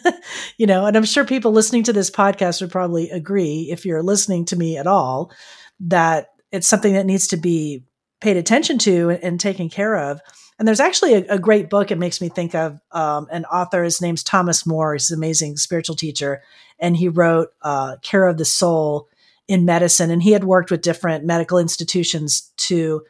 you 0.59 0.67
know, 0.67 0.87
and 0.87 0.97
I'm 0.97 1.05
sure 1.05 1.25
people 1.25 1.53
listening 1.53 1.85
to 1.85 1.93
this 1.93 2.11
podcast 2.11 2.61
would 2.61 2.71
probably 2.71 3.11
agree, 3.11 3.69
if 3.71 3.87
you're 3.87 4.03
listening 4.03 4.45
to 4.47 4.57
me 4.57 4.77
at 4.77 4.87
all, 4.87 5.33
that 5.81 6.29
it's 6.53 6.69
something 6.69 6.93
that 6.95 7.07
needs 7.07 7.29
to 7.29 7.37
be 7.37 7.85
paid 8.21 8.37
attention 8.37 8.79
to 8.79 9.11
and, 9.23 9.39
taken 9.39 9.69
care 9.69 9.97
of. 9.97 10.21
And 10.59 10.67
there's 10.67 10.81
actually 10.81 11.15
a, 11.15 11.35
a, 11.35 11.39
great 11.39 11.71
book 11.71 11.91
it 11.91 11.99
makes 11.99 12.21
me 12.21 12.29
think 12.29 12.55
of 12.55 12.81
um, 12.91 13.29
an 13.31 13.45
author. 13.45 13.85
His 13.85 14.01
name's 14.01 14.25
Thomas 14.25 14.67
Moore. 14.67 14.95
He's 14.95 15.11
an 15.11 15.19
amazing 15.19 15.57
spiritual 15.57 15.95
teacher. 15.95 16.43
And 16.81 16.97
he 16.97 17.09
wrote 17.09 17.51
uh, 17.63 17.97
Care 18.03 18.27
of 18.27 18.39
the 18.39 18.45
Soul 18.45 19.09
in 19.47 19.65
Medicine. 19.65 20.11
And 20.11 20.23
he 20.23 20.33
had 20.33 20.45
worked 20.45 20.71
with 20.71 20.83
different 20.83 21.25
medical 21.25 21.59
institutions 21.59 22.53
to, 22.57 23.03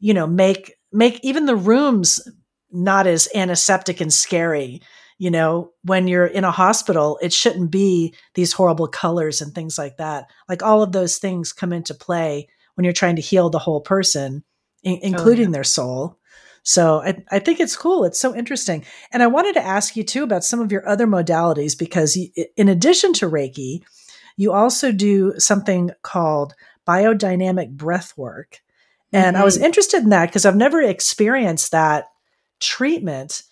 you 0.00 0.14
know, 0.14 0.26
make 0.26 0.74
make 0.92 1.20
even 1.22 1.46
the 1.46 1.56
rooms 1.56 2.20
not 2.70 3.06
as 3.06 3.28
antiseptic 3.34 4.00
and 4.00 4.12
scary. 4.12 4.80
You 5.18 5.30
know, 5.30 5.72
when 5.82 6.08
you're 6.08 6.26
in 6.26 6.44
a 6.44 6.50
hospital, 6.50 7.18
it 7.22 7.32
shouldn't 7.32 7.70
be 7.70 8.14
these 8.34 8.52
horrible 8.52 8.88
colors 8.88 9.40
and 9.40 9.54
things 9.54 9.78
like 9.78 9.96
that. 9.96 10.26
Like 10.48 10.62
all 10.62 10.82
of 10.82 10.92
those 10.92 11.18
things 11.18 11.52
come 11.52 11.72
into 11.72 11.94
play 11.94 12.48
when 12.74 12.84
you're 12.84 12.92
trying 12.92 13.16
to 13.16 13.22
heal 13.22 13.48
the 13.48 13.58
whole 13.58 13.80
person, 13.80 14.44
in- 14.82 15.00
including 15.02 15.46
oh, 15.46 15.48
yeah. 15.48 15.52
their 15.52 15.64
soul. 15.64 16.18
So 16.62 17.00
I, 17.00 17.22
I, 17.30 17.38
think 17.38 17.60
it's 17.60 17.76
cool. 17.76 18.04
It's 18.04 18.20
so 18.20 18.34
interesting. 18.34 18.84
And 19.12 19.22
I 19.22 19.28
wanted 19.28 19.54
to 19.54 19.64
ask 19.64 19.96
you 19.96 20.02
too 20.02 20.24
about 20.24 20.42
some 20.42 20.60
of 20.60 20.72
your 20.72 20.86
other 20.86 21.06
modalities 21.06 21.78
because 21.78 22.16
you, 22.16 22.28
in 22.56 22.68
addition 22.68 23.12
to 23.14 23.30
Reiki, 23.30 23.82
you 24.36 24.52
also 24.52 24.90
do 24.90 25.34
something 25.38 25.92
called 26.02 26.54
biodynamic 26.86 27.70
breath 27.70 28.14
work. 28.16 28.60
And 29.12 29.34
mm-hmm. 29.34 29.42
I 29.42 29.44
was 29.44 29.56
mm-hmm. 29.56 29.66
interested 29.66 30.02
in 30.02 30.10
that 30.10 30.26
because 30.26 30.44
I've 30.44 30.56
never 30.56 30.82
experienced 30.82 31.70
that 31.70 32.06
treatment. 32.60 33.42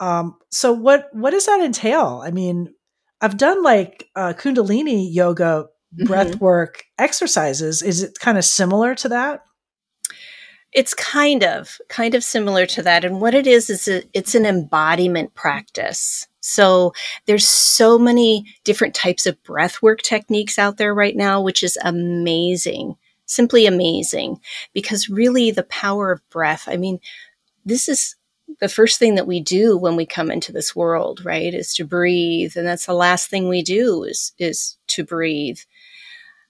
Um, 0.00 0.36
so 0.50 0.72
what 0.72 1.08
what 1.12 1.30
does 1.30 1.46
that 1.46 1.60
entail? 1.60 2.22
I 2.24 2.30
mean, 2.30 2.74
I've 3.20 3.36
done 3.36 3.62
like 3.62 4.08
uh, 4.16 4.32
Kundalini 4.36 5.12
yoga 5.12 5.66
breath 6.04 6.28
mm-hmm. 6.28 6.44
work 6.44 6.84
exercises. 6.98 7.82
Is 7.82 8.02
it 8.02 8.18
kind 8.18 8.38
of 8.38 8.44
similar 8.44 8.94
to 8.96 9.08
that? 9.10 9.44
It's 10.72 10.94
kind 10.94 11.44
of 11.44 11.78
kind 11.88 12.14
of 12.14 12.24
similar 12.24 12.66
to 12.66 12.82
that, 12.82 13.04
and 13.04 13.20
what 13.20 13.34
it 13.34 13.46
is 13.46 13.68
is 13.68 13.88
a, 13.88 14.02
it's 14.14 14.34
an 14.34 14.46
embodiment 14.46 15.34
practice. 15.34 16.26
So 16.40 16.92
there's 17.26 17.46
so 17.46 17.98
many 17.98 18.46
different 18.64 18.94
types 18.94 19.26
of 19.26 19.40
breath 19.44 19.82
work 19.82 20.02
techniques 20.02 20.58
out 20.58 20.78
there 20.78 20.94
right 20.94 21.14
now, 21.14 21.40
which 21.40 21.62
is 21.62 21.78
amazing, 21.84 22.96
simply 23.26 23.66
amazing, 23.66 24.40
because 24.72 25.08
really 25.08 25.50
the 25.52 25.62
power 25.64 26.10
of 26.10 26.28
breath. 26.30 26.64
I 26.66 26.76
mean, 26.76 26.98
this 27.64 27.88
is 27.88 28.16
the 28.60 28.68
first 28.68 28.98
thing 28.98 29.14
that 29.16 29.26
we 29.26 29.40
do 29.40 29.76
when 29.76 29.96
we 29.96 30.06
come 30.06 30.30
into 30.30 30.52
this 30.52 30.74
world, 30.74 31.24
right, 31.24 31.52
is 31.52 31.74
to 31.74 31.84
breathe. 31.84 32.56
And 32.56 32.66
that's 32.66 32.86
the 32.86 32.94
last 32.94 33.28
thing 33.28 33.48
we 33.48 33.62
do 33.62 34.04
is, 34.04 34.32
is 34.38 34.76
to 34.88 35.04
breathe. 35.04 35.58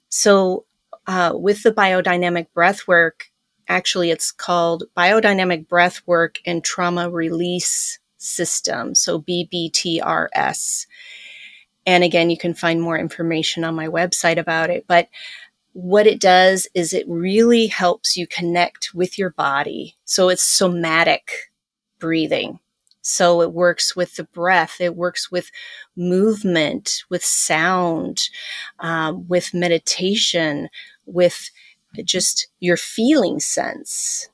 So, 0.08 0.64
uh, 1.06 1.32
with 1.34 1.62
the 1.62 1.72
biodynamic 1.72 2.46
breath 2.54 2.86
work, 2.86 3.26
actually, 3.68 4.10
it's 4.10 4.30
called 4.30 4.84
biodynamic 4.96 5.68
breath 5.68 6.02
work 6.06 6.38
and 6.46 6.62
trauma 6.62 7.10
release 7.10 7.98
system. 8.18 8.94
So, 8.94 9.20
BBTRS. 9.20 10.86
And 11.84 12.04
again, 12.04 12.30
you 12.30 12.38
can 12.38 12.54
find 12.54 12.80
more 12.80 12.98
information 12.98 13.64
on 13.64 13.74
my 13.74 13.88
website 13.88 14.38
about 14.38 14.70
it. 14.70 14.84
But 14.86 15.08
what 15.72 16.06
it 16.06 16.20
does 16.20 16.68
is 16.74 16.92
it 16.92 17.08
really 17.08 17.66
helps 17.66 18.16
you 18.16 18.26
connect 18.26 18.94
with 18.94 19.18
your 19.18 19.30
body. 19.30 19.96
So 20.04 20.28
it's 20.28 20.44
somatic 20.44 21.51
breathing. 22.02 22.58
So 23.00 23.42
it 23.42 23.52
works 23.52 23.94
with 23.94 24.16
the 24.16 24.24
breath, 24.24 24.80
it 24.80 24.96
works 24.96 25.30
with 25.30 25.50
movement, 25.96 27.04
with 27.08 27.24
sound, 27.24 28.28
um, 28.80 29.26
with 29.28 29.54
meditation, 29.54 30.68
with 31.06 31.50
just 32.04 32.48
your 32.58 32.76
feeling 32.76 33.38
sense. 33.38 34.28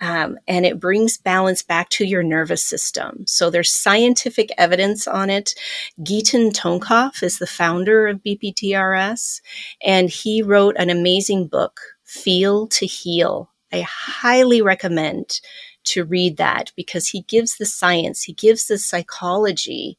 Um, 0.00 0.38
and 0.48 0.66
it 0.66 0.80
brings 0.80 1.18
balance 1.18 1.62
back 1.62 1.88
to 1.90 2.04
your 2.04 2.24
nervous 2.24 2.64
system. 2.64 3.24
So 3.28 3.48
there's 3.48 3.70
scientific 3.70 4.50
evidence 4.58 5.06
on 5.06 5.30
it. 5.30 5.54
Giten 6.00 6.52
Tonkov 6.52 7.22
is 7.22 7.38
the 7.38 7.46
founder 7.46 8.08
of 8.08 8.22
BBTRS, 8.24 9.40
and 9.84 10.10
he 10.10 10.42
wrote 10.42 10.74
an 10.78 10.90
amazing 10.90 11.46
book, 11.46 11.80
Feel 12.02 12.66
to 12.68 12.86
Heal. 12.86 13.50
I 13.72 13.84
highly 13.88 14.62
recommend 14.62 15.40
to 15.84 16.04
read 16.04 16.36
that 16.36 16.72
because 16.76 17.08
he 17.08 17.22
gives 17.22 17.56
the 17.56 17.66
science, 17.66 18.22
he 18.22 18.32
gives 18.32 18.66
the 18.66 18.78
psychology, 18.78 19.98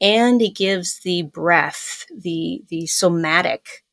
and 0.00 0.40
he 0.40 0.50
gives 0.50 1.00
the 1.00 1.22
breath, 1.22 2.06
the 2.16 2.62
the 2.68 2.86
somatic, 2.86 3.84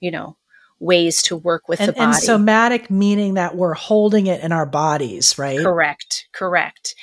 you 0.00 0.10
know, 0.10 0.36
ways 0.80 1.22
to 1.22 1.36
work 1.36 1.68
with 1.68 1.80
and, 1.80 1.88
the 1.88 1.92
body. 1.92 2.04
And 2.04 2.16
somatic 2.16 2.90
meaning 2.90 3.34
that 3.34 3.56
we're 3.56 3.74
holding 3.74 4.26
it 4.26 4.42
in 4.42 4.52
our 4.52 4.66
bodies, 4.66 5.38
right? 5.38 5.60
Correct, 5.60 6.28
correct. 6.32 6.94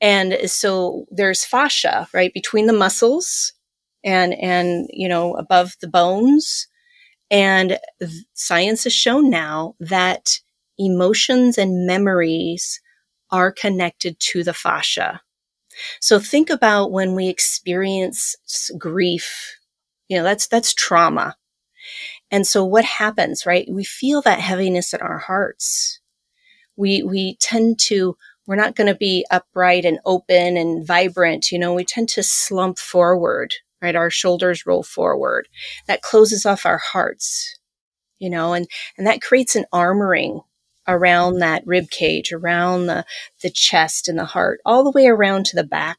And 0.00 0.38
so 0.50 1.06
there's 1.10 1.44
fascia, 1.44 2.08
right, 2.12 2.32
between 2.32 2.66
the 2.66 2.72
muscles 2.72 3.52
and 4.04 4.34
and 4.34 4.88
you 4.90 5.08
know 5.08 5.34
above 5.34 5.74
the 5.80 5.88
bones. 5.88 6.68
And 7.28 7.78
science 8.34 8.84
has 8.84 8.92
shown 8.92 9.30
now 9.30 9.74
that 9.80 10.38
emotions 10.78 11.58
and 11.58 11.86
memories 11.86 12.80
are 13.30 13.52
connected 13.52 14.18
to 14.20 14.44
the 14.44 14.54
fascia. 14.54 15.20
So 16.00 16.18
think 16.18 16.50
about 16.50 16.90
when 16.90 17.14
we 17.14 17.28
experience 17.28 18.34
grief, 18.78 19.56
you 20.08 20.16
know, 20.16 20.24
that's, 20.24 20.46
that's 20.46 20.72
trauma. 20.72 21.36
And 22.30 22.46
so 22.46 22.64
what 22.64 22.84
happens, 22.84 23.46
right? 23.46 23.66
We 23.70 23.84
feel 23.84 24.22
that 24.22 24.40
heaviness 24.40 24.94
in 24.94 25.00
our 25.00 25.18
hearts. 25.18 26.00
We, 26.76 27.02
we 27.02 27.36
tend 27.40 27.78
to 27.80 28.16
we're 28.46 28.56
not 28.56 28.76
going 28.76 28.86
to 28.86 28.94
be 28.94 29.26
upright 29.30 29.84
and 29.84 29.98
open 30.04 30.56
and 30.56 30.86
vibrant. 30.86 31.50
You 31.50 31.58
know, 31.58 31.74
we 31.74 31.84
tend 31.84 32.08
to 32.10 32.22
slump 32.22 32.78
forward, 32.78 33.54
right? 33.82 33.96
Our 33.96 34.10
shoulders 34.10 34.66
roll 34.66 34.82
forward. 34.82 35.48
That 35.88 36.02
closes 36.02 36.46
off 36.46 36.64
our 36.64 36.78
hearts, 36.78 37.58
you 38.18 38.30
know, 38.30 38.52
and, 38.52 38.66
and 38.96 39.06
that 39.06 39.20
creates 39.20 39.56
an 39.56 39.66
armoring 39.74 40.44
around 40.88 41.38
that 41.38 41.62
rib 41.66 41.90
cage, 41.90 42.32
around 42.32 42.86
the, 42.86 43.04
the 43.42 43.50
chest 43.50 44.08
and 44.08 44.18
the 44.18 44.24
heart, 44.24 44.60
all 44.64 44.84
the 44.84 44.90
way 44.90 45.06
around 45.06 45.46
to 45.46 45.56
the 45.56 45.64
back 45.64 45.98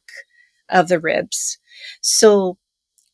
of 0.68 0.88
the 0.88 1.00
ribs. 1.00 1.58
So 2.00 2.58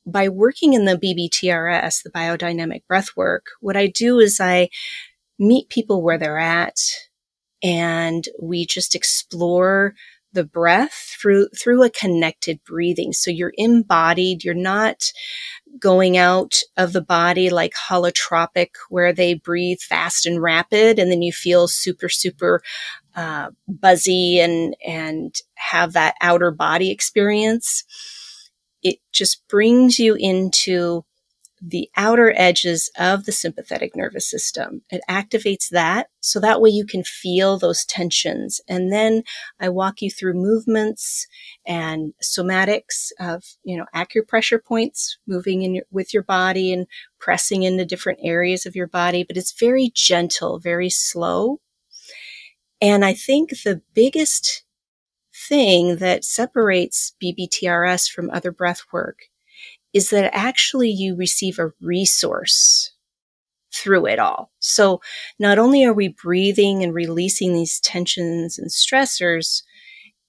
by 0.07 0.29
working 0.29 0.75
in 0.75 0.85
the 0.85 0.97
BBTRS, 0.97 2.03
the 2.03 2.11
biodynamic 2.11 2.87
breath 2.87 3.09
work, 3.17 3.47
what 3.61 3.77
I 3.77 3.87
do 3.87 4.19
is 4.19 4.41
I 4.41 4.69
meet 5.39 5.69
people 5.69 6.03
where 6.03 6.19
they're 6.19 6.39
at 6.39 6.77
and 7.63 8.29
we 8.41 8.67
just 8.67 8.95
explore 8.95 9.95
the 10.33 10.45
breath 10.45 11.17
through 11.21 11.49
through 11.59 11.83
a 11.83 11.91
connected 11.91 12.61
breathing 12.67 13.13
so 13.13 13.31
you're 13.31 13.53
embodied 13.57 14.43
you're 14.43 14.53
not 14.53 15.13
going 15.79 16.17
out 16.17 16.55
of 16.77 16.93
the 16.93 17.01
body 17.01 17.51
like 17.51 17.73
holotropic 17.75 18.71
where 18.89 19.13
they 19.13 19.35
breathe 19.35 19.81
fast 19.81 20.27
and 20.27 20.43
rapid 20.43 20.99
and 20.99 21.11
then 21.11 21.23
you 21.23 21.33
feel 21.33 21.67
super 21.69 22.09
super 22.09 22.63
uh, 23.17 23.51
buzzy 23.69 24.41
and 24.41 24.77
and 24.87 25.37
have 25.55 25.93
that 25.93 26.15
outer 26.21 26.51
body 26.51 26.91
experience 26.91 27.85
it 28.83 28.99
just 29.13 29.47
brings 29.49 29.99
you 29.99 30.15
into 30.15 31.05
the 31.67 31.89
outer 31.97 32.35
edges 32.37 32.91
of 32.99 33.25
the 33.25 33.33
sympathetic 33.33 33.97
nervous 33.97 34.29
system. 34.29 34.83
It 34.91 35.01
activates 35.09 35.71
that 35.71 36.09
so 36.21 36.39
that 36.41 36.61
way 36.61 36.69
you 36.69 36.85
can 36.85 37.03
feel 37.05 37.59
those 37.59 37.85
tensions. 37.87 38.61
And 38.69 38.93
then 38.93 39.23
I 39.61 39.71
walk 39.71 40.03
you 40.03 40.11
through 40.11 40.35
movements 40.35 41.27
and 41.67 42.13
somatics 42.23 43.13
of, 43.19 43.45
you 43.63 43.79
know, 43.79 43.87
acupressure 43.95 44.63
points, 44.63 45.19
moving 45.27 45.63
in 45.63 45.77
your, 45.77 45.85
with 45.91 46.13
your 46.13 46.23
body 46.23 46.73
and 46.73 46.87
pressing 47.19 47.63
into 47.63 47.87
different 47.87 48.19
areas 48.23 48.67
of 48.67 48.77
your 48.77 48.89
body. 48.89 49.25
But 49.25 49.39
it's 49.39 49.59
very 49.59 49.91
gentle, 49.95 50.59
very 50.59 50.91
slow. 50.91 51.61
And 52.83 53.05
I 53.05 53.15
think 53.15 53.51
the 53.51 53.81
biggest 53.95 54.65
thing 55.49 55.97
that 55.97 56.25
separates 56.25 57.15
BBTRS 57.23 58.11
from 58.11 58.29
other 58.31 58.53
breath 58.53 58.83
work 58.93 59.19
is 59.95 60.11
that 60.11 60.35
actually 60.35 60.91
you 60.91 61.17
receive 61.17 61.59
a 61.59 61.71
resource 61.81 62.91
through 63.73 64.07
it 64.07 64.19
all. 64.19 64.51
So 64.59 65.01
not 65.39 65.59
only 65.59 65.85
are 65.85 65.93
we 65.93 66.09
breathing 66.09 66.83
and 66.83 66.93
releasing 66.93 67.55
these 67.55 67.81
tensions 67.81 68.59
and 68.59 68.71
stressors 68.71 69.63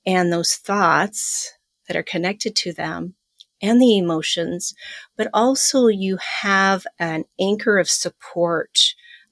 and 0.06 0.32
those 0.32 0.56
thoughts 0.56 1.52
that 1.88 1.98
are 1.98 2.04
connected 2.04 2.56
to 2.58 2.74
them 2.74 3.16
and 3.62 3.82
the 3.82 3.98
emotions, 3.98 4.74
but 5.18 5.28
also 5.34 5.88
you 5.88 6.18
have 6.18 6.86
an 7.00 7.26
anchor 7.40 7.78
of 7.78 7.90
support, 7.90 8.78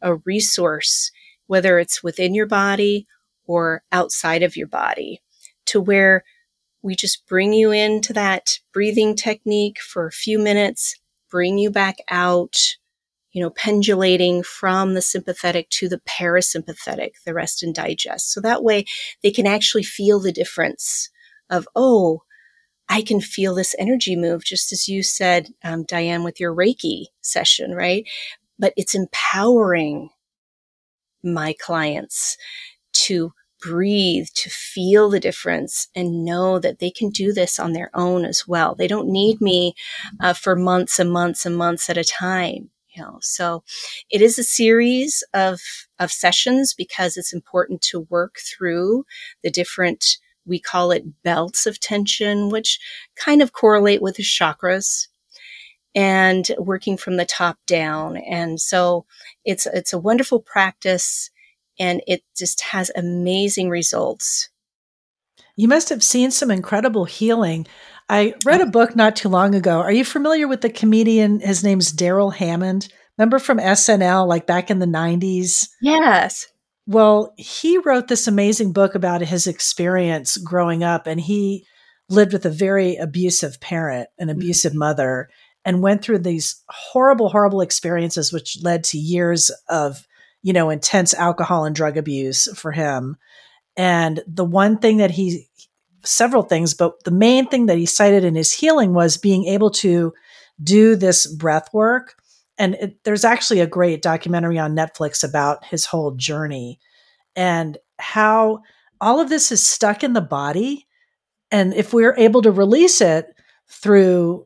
a 0.02 0.16
resource, 0.26 1.12
whether 1.48 1.80
it's 1.80 2.04
within 2.04 2.34
your 2.34 2.48
body 2.48 3.08
or 3.46 3.84
outside 3.92 4.44
of 4.44 4.56
your 4.56 4.68
body 4.68 5.22
to 5.66 5.80
where 5.80 6.24
we 6.84 6.96
just 6.96 7.26
bring 7.28 7.54
you 7.54 7.72
into 7.72 8.14
that 8.14 8.60
breathing 8.74 9.16
technique 9.16 9.80
for 9.80 10.06
a 10.06 10.12
few 10.12 10.38
minutes, 10.38 11.00
bring 11.32 11.58
you 11.58 11.72
back 11.72 11.96
out, 12.12 12.58
you 13.32 13.42
know, 13.42 13.50
pendulating 13.50 14.44
from 14.44 14.94
the 14.94 15.02
sympathetic 15.02 15.70
to 15.70 15.88
the 15.88 16.02
parasympathetic, 16.02 17.12
the 17.26 17.34
rest 17.34 17.64
and 17.64 17.74
digest. 17.74 18.32
So 18.32 18.42
that 18.42 18.64
way 18.64 18.86
they 19.24 19.32
can 19.32 19.48
actually 19.48 19.84
feel 19.84 20.20
the 20.20 20.34
difference 20.34 21.10
of, 21.50 21.68
oh, 21.76 22.24
I 22.90 23.02
can 23.02 23.22
feel 23.22 23.56
this 23.56 23.76
energy 23.80 24.16
move, 24.16 24.44
just 24.44 24.74
as 24.74 24.88
you 24.88 25.04
said, 25.04 25.48
um, 25.64 25.86
Diane, 25.86 26.24
with 26.24 26.40
your 26.40 26.54
Reiki 26.54 27.06
session, 27.22 27.74
right? 27.74 28.06
But 28.60 28.74
it's 28.76 28.94
empowering 28.94 30.10
my 31.24 31.56
clients 31.60 32.38
to 32.92 33.32
breathe, 33.64 34.28
to 34.36 34.50
feel 34.50 35.10
the 35.10 35.20
difference 35.20 35.88
and 35.96 36.26
know 36.26 36.60
that 36.60 36.80
they 36.80 36.92
can 36.92 37.10
do 37.10 37.32
this 37.32 37.60
on 37.60 37.74
their 37.74 37.90
own 37.94 38.26
as 38.26 38.48
well. 38.48 38.76
They 38.76 38.88
don't 38.88 39.08
need 39.08 39.40
me 39.40 39.74
uh, 40.20 40.34
for 40.34 40.56
months 40.56 41.00
and 41.00 41.12
months 41.12 41.46
and 41.46 41.56
months 41.56 41.90
at 41.90 41.98
a 41.98 42.04
time. 42.04 42.70
You 42.90 43.02
know, 43.02 43.18
so 43.22 43.64
it 44.12 44.22
is 44.22 44.38
a 44.38 44.44
series 44.44 45.24
of, 45.34 45.60
of 45.98 46.12
sessions 46.12 46.76
because 46.76 47.18
it's 47.18 47.34
important 47.34 47.82
to 47.84 48.02
work 48.02 48.36
through 48.38 49.06
the 49.42 49.50
different, 49.50 50.18
we 50.46 50.60
call 50.60 50.92
it 50.92 51.24
belts 51.24 51.66
of 51.66 51.80
tension, 51.80 52.50
which 52.50 52.80
kind 53.16 53.42
of 53.42 53.52
correlate 53.52 54.02
with 54.04 54.18
the 54.18 54.24
chakras 54.24 55.08
and 55.96 56.52
working 56.60 56.98
from 56.98 57.18
the 57.18 57.26
top 57.26 57.58
down. 57.66 58.18
And 58.18 58.60
so 58.60 59.06
it's, 59.44 59.66
it's 59.66 59.94
a 59.94 60.00
wonderful 60.00 60.40
practice 60.40 61.32
and 61.80 62.02
it 62.08 62.24
just 62.38 62.62
has 62.62 62.92
amazing 62.96 63.70
results. 63.70 64.50
You 65.56 65.68
must 65.68 65.90
have 65.90 66.04
seen 66.04 66.32
some 66.32 66.52
incredible 66.52 67.06
healing. 67.06 67.68
I 68.10 68.34
read 68.46 68.62
a 68.62 68.66
book 68.66 68.96
not 68.96 69.16
too 69.16 69.30
long 69.30 69.56
ago. 69.56 69.80
Are 69.80 69.92
you 69.92 70.04
familiar 70.04 70.48
with 70.48 70.62
the 70.62 70.70
comedian? 70.70 71.40
His 71.40 71.64
name's 71.64 71.92
Darrell 71.92 72.32
Hammond. 72.32 72.92
Remember 73.18 73.40
from 73.40 73.60
SNL, 73.60 74.28
like 74.28 74.48
back 74.48 74.72
in 74.72 74.80
the 74.80 74.86
90s? 74.86 75.68
Yes. 75.82 76.48
Well, 76.86 77.34
he 77.38 77.78
wrote 77.78 78.08
this 78.08 78.28
amazing 78.28 78.74
book 78.74 78.96
about 78.96 79.22
his 79.22 79.48
experience 79.48 80.38
growing 80.38 80.84
up, 80.84 81.08
and 81.08 81.20
he 81.20 81.66
lived 82.10 82.34
with 82.34 82.46
a 82.46 82.50
very 82.50 82.96
abusive 82.96 83.62
parent, 83.62 84.10
an 84.18 84.28
mm-hmm. 84.28 84.38
abusive 84.38 84.72
mm-hmm. 84.72 84.80
mother, 84.80 85.30
and 85.64 85.82
went 85.82 86.02
through 86.02 86.20
these 86.20 86.62
horrible, 86.68 87.30
horrible 87.30 87.62
experiences, 87.62 88.34
which 88.34 88.58
led 88.62 88.84
to 88.86 88.98
years 88.98 89.50
of 89.70 90.06
you 90.44 90.54
know, 90.54 90.70
intense 90.70 91.14
alcohol 91.14 91.66
and 91.66 91.76
drug 91.76 91.98
abuse 91.98 92.48
for 92.56 92.72
him. 92.72 93.18
And 93.76 94.22
the 94.28 94.46
one 94.46 94.78
thing 94.78 94.98
that 94.98 95.12
he, 95.12 95.48
several 96.04 96.44
things, 96.44 96.74
but 96.74 97.04
the 97.06 97.12
main 97.12 97.48
thing 97.48 97.66
that 97.68 97.78
he 97.78 97.86
cited 97.86 98.24
in 98.24 98.36
his 98.36 98.54
healing 98.54 98.94
was 98.94 99.18
being 99.18 99.46
able 99.46 99.72
to 99.72 100.14
do 100.62 100.96
this 100.96 101.26
breath 101.26 101.74
work. 101.74 102.16
And 102.58 102.76
it, 102.76 103.04
there's 103.04 103.26
actually 103.26 103.62
a 103.62 103.68
great 103.68 104.02
documentary 104.02 104.60
on 104.60 104.76
Netflix 104.76 105.28
about 105.28 105.66
his 105.66 105.86
whole 105.86 106.12
journey 106.12 106.80
and 107.36 107.78
how 107.98 108.60
all 109.02 109.20
of 109.20 109.30
this 109.30 109.52
is 109.52 109.66
stuck 109.66 110.04
in 110.04 110.14
the 110.14 110.22
body. 110.22 110.88
And 111.52 111.74
if 111.74 111.94
we're 111.94 112.16
able 112.18 112.42
to 112.44 112.52
release 112.52 113.02
it 113.02 113.34
through 113.68 114.46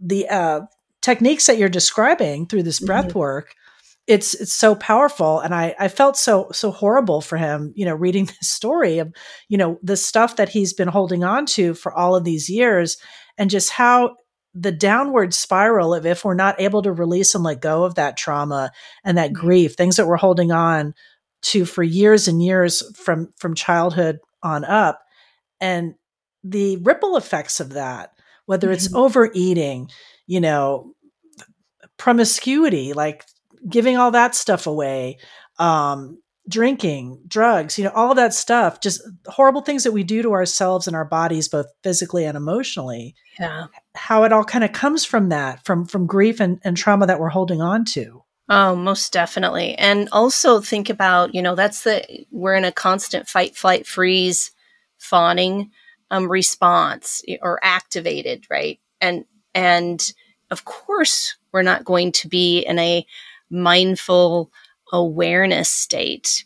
the 0.00 0.28
uh, 0.28 0.60
techniques 1.02 1.46
that 1.46 1.58
you're 1.58 1.68
describing 1.68 2.46
through 2.46 2.64
this 2.64 2.80
breath 2.80 3.08
mm-hmm. 3.08 3.18
work, 3.18 3.54
it's 4.06 4.34
it's 4.34 4.52
so 4.52 4.74
powerful 4.74 5.40
and 5.40 5.54
i 5.54 5.74
i 5.78 5.88
felt 5.88 6.16
so 6.16 6.48
so 6.52 6.70
horrible 6.70 7.20
for 7.20 7.36
him 7.36 7.72
you 7.74 7.84
know 7.84 7.94
reading 7.94 8.24
this 8.40 8.50
story 8.50 8.98
of 8.98 9.12
you 9.48 9.58
know 9.58 9.78
the 9.82 9.96
stuff 9.96 10.36
that 10.36 10.48
he's 10.48 10.72
been 10.72 10.88
holding 10.88 11.24
on 11.24 11.46
to 11.46 11.74
for 11.74 11.92
all 11.92 12.14
of 12.14 12.24
these 12.24 12.48
years 12.48 12.96
and 13.38 13.50
just 13.50 13.70
how 13.70 14.16
the 14.54 14.72
downward 14.72 15.34
spiral 15.34 15.92
of 15.92 16.06
if 16.06 16.24
we're 16.24 16.34
not 16.34 16.58
able 16.60 16.82
to 16.82 16.92
release 16.92 17.34
and 17.34 17.44
let 17.44 17.60
go 17.60 17.84
of 17.84 17.96
that 17.96 18.16
trauma 18.16 18.70
and 19.04 19.18
that 19.18 19.32
mm-hmm. 19.32 19.46
grief 19.46 19.74
things 19.74 19.96
that 19.96 20.06
we're 20.06 20.16
holding 20.16 20.50
on 20.50 20.94
to 21.42 21.64
for 21.64 21.82
years 21.82 22.26
and 22.28 22.42
years 22.42 22.82
from 22.96 23.32
from 23.36 23.54
childhood 23.54 24.18
on 24.42 24.64
up 24.64 25.02
and 25.60 25.94
the 26.42 26.76
ripple 26.78 27.16
effects 27.16 27.60
of 27.60 27.70
that 27.74 28.10
whether 28.46 28.70
it's 28.70 28.88
mm-hmm. 28.88 28.96
overeating 28.96 29.88
you 30.26 30.40
know 30.40 30.92
promiscuity 31.98 32.92
like 32.92 33.24
giving 33.68 33.96
all 33.96 34.10
that 34.12 34.34
stuff 34.34 34.66
away, 34.66 35.18
um, 35.58 36.18
drinking, 36.48 37.20
drugs, 37.26 37.78
you 37.78 37.84
know, 37.84 37.90
all 37.90 38.10
of 38.10 38.16
that 38.16 38.32
stuff, 38.32 38.80
just 38.80 39.02
horrible 39.26 39.62
things 39.62 39.84
that 39.84 39.92
we 39.92 40.04
do 40.04 40.22
to 40.22 40.32
ourselves 40.32 40.86
and 40.86 40.94
our 40.94 41.04
bodies, 41.04 41.48
both 41.48 41.66
physically 41.82 42.24
and 42.24 42.36
emotionally. 42.36 43.14
Yeah. 43.38 43.66
How 43.94 44.24
it 44.24 44.32
all 44.32 44.44
kind 44.44 44.64
of 44.64 44.72
comes 44.72 45.04
from 45.04 45.30
that, 45.30 45.64
from 45.64 45.86
from 45.86 46.06
grief 46.06 46.40
and, 46.40 46.60
and 46.62 46.76
trauma 46.76 47.06
that 47.06 47.18
we're 47.18 47.28
holding 47.28 47.60
on 47.60 47.84
to. 47.86 48.22
Oh, 48.48 48.76
most 48.76 49.12
definitely. 49.12 49.74
And 49.74 50.08
also 50.12 50.60
think 50.60 50.88
about, 50.88 51.34
you 51.34 51.42
know, 51.42 51.56
that's 51.56 51.82
the 51.82 52.24
we're 52.30 52.54
in 52.54 52.64
a 52.64 52.70
constant 52.70 53.28
fight, 53.28 53.56
flight, 53.56 53.86
freeze, 53.86 54.52
fawning 54.98 55.72
um, 56.10 56.30
response 56.30 57.22
or 57.42 57.58
activated, 57.62 58.46
right? 58.48 58.78
And 59.00 59.24
and 59.54 60.12
of 60.50 60.64
course 60.64 61.36
we're 61.52 61.62
not 61.62 61.84
going 61.84 62.12
to 62.12 62.28
be 62.28 62.60
in 62.60 62.78
a 62.78 63.04
mindful 63.50 64.50
awareness 64.92 65.68
state. 65.68 66.44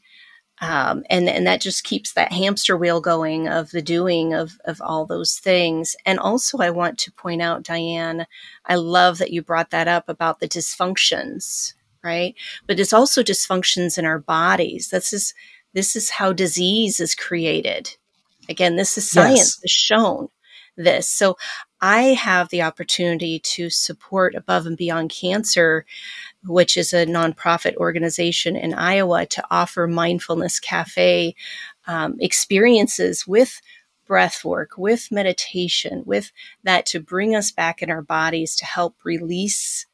Um, 0.62 1.04
and 1.08 1.26
and 1.28 1.46
that 1.46 1.62
just 1.62 1.84
keeps 1.84 2.12
that 2.12 2.32
hamster 2.32 2.76
wheel 2.76 3.00
going 3.00 3.48
of 3.48 3.70
the 3.70 3.80
doing 3.80 4.34
of 4.34 4.60
of 4.66 4.80
all 4.82 5.06
those 5.06 5.38
things. 5.38 5.96
And 6.04 6.18
also, 6.18 6.58
I 6.58 6.68
want 6.68 6.98
to 6.98 7.12
point 7.12 7.40
out, 7.40 7.62
Diane, 7.62 8.26
I 8.66 8.74
love 8.74 9.18
that 9.18 9.32
you 9.32 9.40
brought 9.40 9.70
that 9.70 9.88
up 9.88 10.10
about 10.10 10.40
the 10.40 10.48
dysfunctions, 10.48 11.72
right? 12.04 12.34
But 12.66 12.78
it's 12.78 12.92
also 12.92 13.22
dysfunctions 13.22 13.96
in 13.96 14.04
our 14.04 14.18
bodies. 14.18 14.90
This 14.90 15.14
is 15.14 15.32
this 15.72 15.96
is 15.96 16.10
how 16.10 16.32
disease 16.32 17.00
is 17.00 17.14
created. 17.14 17.96
Again, 18.48 18.76
this 18.76 18.98
is 18.98 19.10
science 19.10 19.38
yes. 19.38 19.60
has 19.62 19.70
shown 19.70 20.28
this. 20.76 21.08
So 21.08 21.36
I 21.80 22.14
have 22.14 22.48
the 22.48 22.62
opportunity 22.62 23.38
to 23.38 23.70
support 23.70 24.34
Above 24.34 24.66
and 24.66 24.76
Beyond 24.76 25.10
Cancer, 25.10 25.86
which 26.44 26.76
is 26.76 26.92
a 26.92 27.06
nonprofit 27.06 27.76
organization 27.76 28.56
in 28.56 28.74
Iowa, 28.74 29.26
to 29.26 29.44
offer 29.50 29.86
mindfulness 29.86 30.58
cafe 30.58 31.34
um, 31.86 32.16
experiences 32.20 33.26
with 33.26 33.60
breath 34.06 34.44
work, 34.44 34.76
with 34.76 35.12
meditation, 35.12 36.02
with 36.04 36.32
that 36.64 36.86
to 36.86 37.00
bring 37.00 37.36
us 37.36 37.52
back 37.52 37.82
in 37.82 37.90
our 37.90 38.02
bodies 38.02 38.56
to 38.56 38.64
help 38.64 38.96
release, 39.04 39.86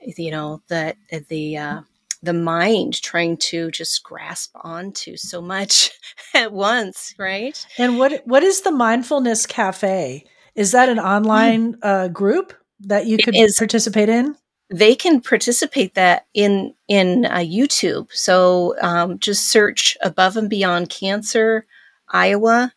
you 0.00 0.30
know, 0.30 0.62
the 0.68 0.94
the 1.28 1.56
uh, 1.56 1.80
the 2.22 2.32
mind 2.32 3.02
trying 3.02 3.36
to 3.36 3.70
just 3.70 4.02
grasp 4.04 4.54
onto 4.62 5.16
so 5.16 5.40
much 5.40 5.90
at 6.34 6.52
once, 6.52 7.14
right? 7.18 7.66
And 7.78 7.98
what 7.98 8.22
what 8.26 8.42
is 8.42 8.60
the 8.60 8.70
mindfulness 8.70 9.46
cafe? 9.46 10.24
Is 10.54 10.72
that 10.72 10.88
an 10.88 10.98
online 10.98 11.76
uh, 11.82 12.08
group 12.08 12.52
that 12.80 13.06
you 13.06 13.18
could 13.18 13.34
participate 13.58 14.08
in? 14.08 14.36
They 14.70 14.94
can 14.94 15.20
participate 15.20 15.94
that 15.94 16.26
in 16.34 16.74
in 16.88 17.26
uh, 17.26 17.38
YouTube. 17.38 18.08
So 18.12 18.74
um, 18.80 19.18
just 19.18 19.48
search 19.48 19.96
above 20.02 20.36
and 20.36 20.48
beyond 20.48 20.88
cancer, 20.88 21.66
Iowa, 22.08 22.72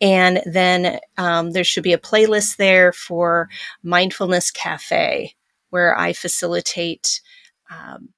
and 0.00 0.42
then 0.46 1.00
um, 1.18 1.52
there 1.52 1.64
should 1.64 1.84
be 1.84 1.92
a 1.92 1.98
playlist 1.98 2.56
there 2.56 2.92
for 2.92 3.48
Mindfulness 3.82 4.50
Cafe, 4.50 5.34
where 5.70 5.98
I 5.98 6.12
facilitate 6.12 7.20
um, 7.70 8.10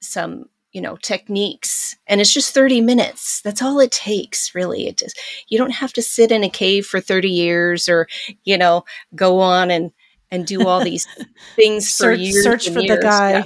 some 0.00 0.46
you 0.72 0.80
know 0.80 0.96
techniques. 0.96 1.96
And 2.06 2.20
it's 2.20 2.32
just 2.32 2.54
30 2.54 2.80
minutes. 2.80 3.40
That's 3.42 3.62
all 3.62 3.80
it 3.80 3.92
takes 3.92 4.54
really. 4.54 4.86
It 4.88 5.02
is 5.02 5.14
you 5.48 5.58
don't 5.58 5.70
have 5.70 5.92
to 5.94 6.02
sit 6.02 6.32
in 6.32 6.44
a 6.44 6.50
cave 6.50 6.86
for 6.86 7.00
30 7.00 7.30
years 7.30 7.88
or 7.88 8.08
you 8.44 8.58
know 8.58 8.84
go 9.14 9.40
on 9.40 9.70
and 9.70 9.92
and 10.32 10.46
do 10.46 10.66
all 10.66 10.82
these 10.82 11.06
things 11.56 11.88
search, 11.88 12.32
for 12.32 12.42
search 12.42 12.70
for 12.70 12.80
years. 12.80 12.98
the 12.98 13.02
guy 13.02 13.30
yeah 13.38 13.44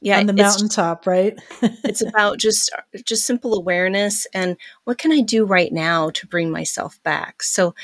yeah, 0.00 0.18
on 0.18 0.26
the 0.26 0.32
mountaintop, 0.32 1.06
right? 1.06 1.38
it's 1.62 2.02
about 2.06 2.38
just 2.38 2.70
just 3.04 3.26
simple 3.26 3.54
awareness 3.54 4.26
and 4.34 4.56
what 4.84 4.98
can 4.98 5.12
I 5.12 5.20
do 5.20 5.44
right 5.44 5.72
now 5.72 6.10
to 6.10 6.26
bring 6.26 6.50
myself 6.50 7.02
back. 7.02 7.42
So 7.42 7.74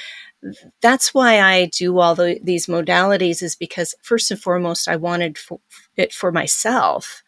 that's 0.81 1.15
why 1.15 1.41
I 1.41 1.67
do 1.67 1.99
all 1.99 2.15
the, 2.15 2.41
these 2.43 2.67
modalities 2.67 3.43
is 3.43 3.55
because 3.55 3.95
first 4.03 4.31
and 4.31 4.41
foremost 4.41 4.89
I 4.89 4.97
wanted 4.97 5.39
for, 5.39 5.61
it 5.97 6.13
for 6.13 6.33
myself. 6.33 7.23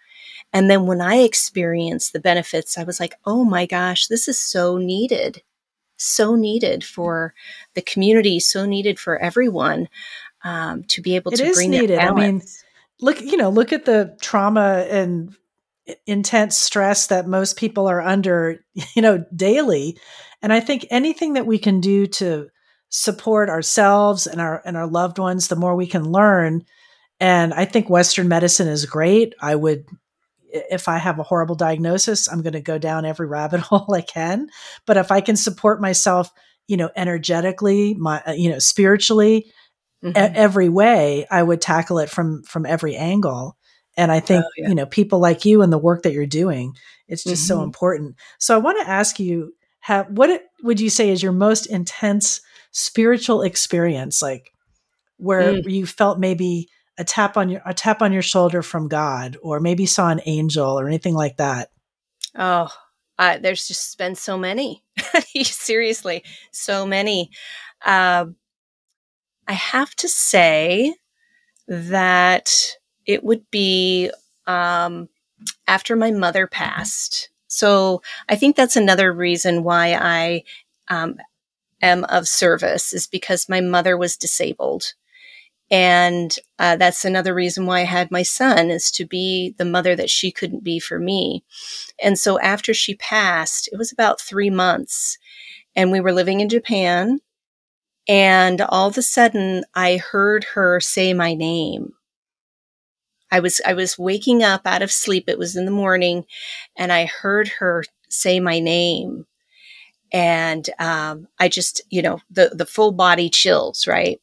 And 0.52 0.70
then 0.70 0.86
when 0.86 1.00
I 1.00 1.16
experienced 1.16 2.12
the 2.12 2.20
benefits, 2.20 2.78
I 2.78 2.84
was 2.84 3.00
like, 3.00 3.14
"Oh 3.24 3.44
my 3.44 3.66
gosh, 3.66 4.06
this 4.06 4.28
is 4.28 4.38
so 4.38 4.78
needed." 4.78 5.42
So 5.96 6.34
needed 6.34 6.84
for 6.84 7.34
the 7.74 7.82
community, 7.82 8.40
so 8.40 8.66
needed 8.66 8.98
for 8.98 9.16
everyone 9.18 9.88
um, 10.44 10.84
to 10.84 11.00
be 11.00 11.16
able 11.16 11.32
it 11.32 11.38
to 11.38 11.52
bring 11.54 11.70
needed. 11.70 11.98
I 11.98 12.12
mean, 12.12 12.42
look 13.00 13.20
you 13.20 13.36
know 13.36 13.50
look 13.50 13.72
at 13.72 13.86
the 13.86 14.16
trauma 14.20 14.86
and 14.88 15.34
intense 16.06 16.56
stress 16.56 17.08
that 17.08 17.26
most 17.26 17.56
people 17.56 17.88
are 17.88 18.00
under 18.00 18.64
you 18.94 19.02
know 19.02 19.24
daily. 19.34 19.98
And 20.42 20.52
i 20.52 20.60
think 20.60 20.86
anything 20.90 21.32
that 21.32 21.46
we 21.46 21.58
can 21.58 21.80
do 21.80 22.06
to 22.06 22.48
support 22.90 23.48
ourselves 23.48 24.26
and 24.26 24.40
our 24.40 24.62
and 24.64 24.76
our 24.76 24.86
loved 24.86 25.18
ones 25.18 25.48
the 25.48 25.56
more 25.56 25.74
we 25.74 25.86
can 25.86 26.04
learn. 26.04 26.62
And 27.18 27.54
i 27.54 27.64
think 27.64 27.88
western 27.88 28.28
medicine 28.28 28.68
is 28.68 28.86
great. 28.86 29.34
I 29.40 29.54
would 29.56 29.86
if 30.48 30.86
i 30.86 30.98
have 30.98 31.18
a 31.18 31.24
horrible 31.24 31.56
diagnosis 31.56 32.28
i'm 32.28 32.40
going 32.40 32.52
to 32.52 32.60
go 32.60 32.78
down 32.78 33.04
every 33.04 33.26
rabbit 33.36 33.60
hole 33.60 33.92
i 33.94 34.02
can. 34.02 34.48
But 34.86 34.98
if 34.98 35.10
i 35.10 35.20
can 35.20 35.36
support 35.36 35.80
myself 35.80 36.30
you 36.68 36.76
know 36.76 36.90
energetically 36.96 37.94
my 37.94 38.22
you 38.34 38.50
know 38.50 38.58
spiritually 38.58 39.52
mm-hmm. 40.04 40.32
every 40.36 40.68
way, 40.68 41.26
I 41.30 41.42
would 41.42 41.60
tackle 41.60 41.98
it 41.98 42.10
from 42.10 42.42
from 42.42 42.66
every 42.66 42.96
angle. 42.96 43.56
And 43.96 44.10
I 44.10 44.20
think, 44.20 44.44
oh, 44.44 44.50
yeah. 44.56 44.68
you 44.68 44.74
know, 44.74 44.86
people 44.86 45.20
like 45.20 45.44
you 45.44 45.62
and 45.62 45.72
the 45.72 45.78
work 45.78 46.02
that 46.02 46.12
you're 46.12 46.26
doing, 46.26 46.74
it's 47.06 47.22
just 47.22 47.44
mm-hmm. 47.44 47.58
so 47.58 47.62
important. 47.62 48.16
So 48.38 48.54
I 48.54 48.58
want 48.58 48.78
to 48.80 48.90
ask 48.90 49.20
you, 49.20 49.54
have, 49.80 50.08
what 50.08 50.42
would 50.62 50.80
you 50.80 50.90
say 50.90 51.10
is 51.10 51.22
your 51.22 51.32
most 51.32 51.66
intense 51.66 52.40
spiritual 52.72 53.42
experience? 53.42 54.20
Like 54.20 54.52
where 55.16 55.54
mm. 55.54 55.70
you 55.70 55.86
felt 55.86 56.18
maybe 56.18 56.68
a 56.98 57.04
tap 57.04 57.36
on 57.36 57.48
your, 57.48 57.62
a 57.64 57.74
tap 57.74 58.02
on 58.02 58.12
your 58.12 58.22
shoulder 58.22 58.62
from 58.62 58.88
God, 58.88 59.36
or 59.42 59.60
maybe 59.60 59.86
saw 59.86 60.10
an 60.10 60.20
angel 60.26 60.78
or 60.78 60.88
anything 60.88 61.14
like 61.14 61.36
that? 61.36 61.70
Oh, 62.36 62.68
uh, 63.18 63.38
there's 63.38 63.68
just 63.68 63.96
been 63.98 64.14
so 64.14 64.36
many. 64.36 64.82
Seriously, 65.42 66.24
so 66.50 66.86
many. 66.86 67.30
Uh, 67.84 68.26
I 69.46 69.52
have 69.54 69.94
to 69.96 70.08
say 70.08 70.94
that 71.68 72.50
it 73.06 73.24
would 73.24 73.50
be 73.50 74.10
um, 74.46 75.08
after 75.66 75.96
my 75.96 76.10
mother 76.10 76.46
passed. 76.46 77.30
So 77.48 78.02
I 78.28 78.36
think 78.36 78.56
that's 78.56 78.76
another 78.76 79.12
reason 79.12 79.64
why 79.64 79.94
I 79.94 80.44
um, 80.88 81.16
am 81.82 82.04
of 82.04 82.28
service 82.28 82.92
is 82.92 83.06
because 83.06 83.48
my 83.48 83.60
mother 83.60 83.96
was 83.96 84.16
disabled. 84.16 84.94
And 85.70 86.36
uh, 86.58 86.76
that's 86.76 87.04
another 87.04 87.34
reason 87.34 87.66
why 87.66 87.80
I 87.80 87.84
had 87.84 88.10
my 88.10 88.22
son 88.22 88.70
is 88.70 88.90
to 88.92 89.06
be 89.06 89.54
the 89.58 89.64
mother 89.64 89.96
that 89.96 90.10
she 90.10 90.30
couldn't 90.30 90.64
be 90.64 90.78
for 90.78 90.98
me. 90.98 91.44
And 92.02 92.18
so 92.18 92.40
after 92.40 92.74
she 92.74 92.94
passed, 92.96 93.68
it 93.72 93.78
was 93.78 93.92
about 93.92 94.20
three 94.20 94.50
months 94.50 95.18
and 95.76 95.90
we 95.92 96.00
were 96.00 96.12
living 96.12 96.40
in 96.40 96.48
Japan 96.48 97.20
and 98.08 98.60
all 98.60 98.88
of 98.88 98.98
a 98.98 99.02
sudden 99.02 99.64
I 99.74 99.96
heard 99.96 100.44
her 100.54 100.80
say 100.80 101.12
my 101.14 101.34
name. 101.34 101.92
I 103.30 103.40
was, 103.40 103.60
I 103.66 103.74
was 103.74 103.98
waking 103.98 104.42
up 104.42 104.62
out 104.66 104.82
of 104.82 104.92
sleep. 104.92 105.24
It 105.28 105.38
was 105.38 105.56
in 105.56 105.64
the 105.64 105.70
morning 105.70 106.24
and 106.76 106.92
I 106.92 107.06
heard 107.06 107.48
her 107.58 107.84
say 108.08 108.38
my 108.40 108.60
name. 108.60 109.26
And, 110.12 110.68
um, 110.78 111.26
I 111.40 111.48
just, 111.48 111.80
you 111.90 112.02
know, 112.02 112.20
the, 112.30 112.50
the 112.54 112.66
full 112.66 112.92
body 112.92 113.28
chills, 113.28 113.86
right? 113.88 114.20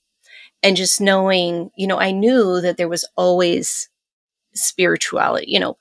And 0.63 0.77
just 0.77 1.01
knowing, 1.01 1.71
you 1.75 1.87
know, 1.87 1.99
I 1.99 2.11
knew 2.11 2.61
that 2.61 2.77
there 2.77 2.87
was 2.87 3.03
always 3.17 3.89
spirituality, 4.53 5.51
you 5.51 5.59
know, 5.59 5.77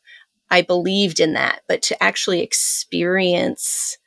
I 0.50 0.62
believed 0.62 1.20
in 1.20 1.34
that, 1.34 1.60
but 1.68 1.82
to 1.82 2.02
actually 2.02 2.42
experience 2.42 3.98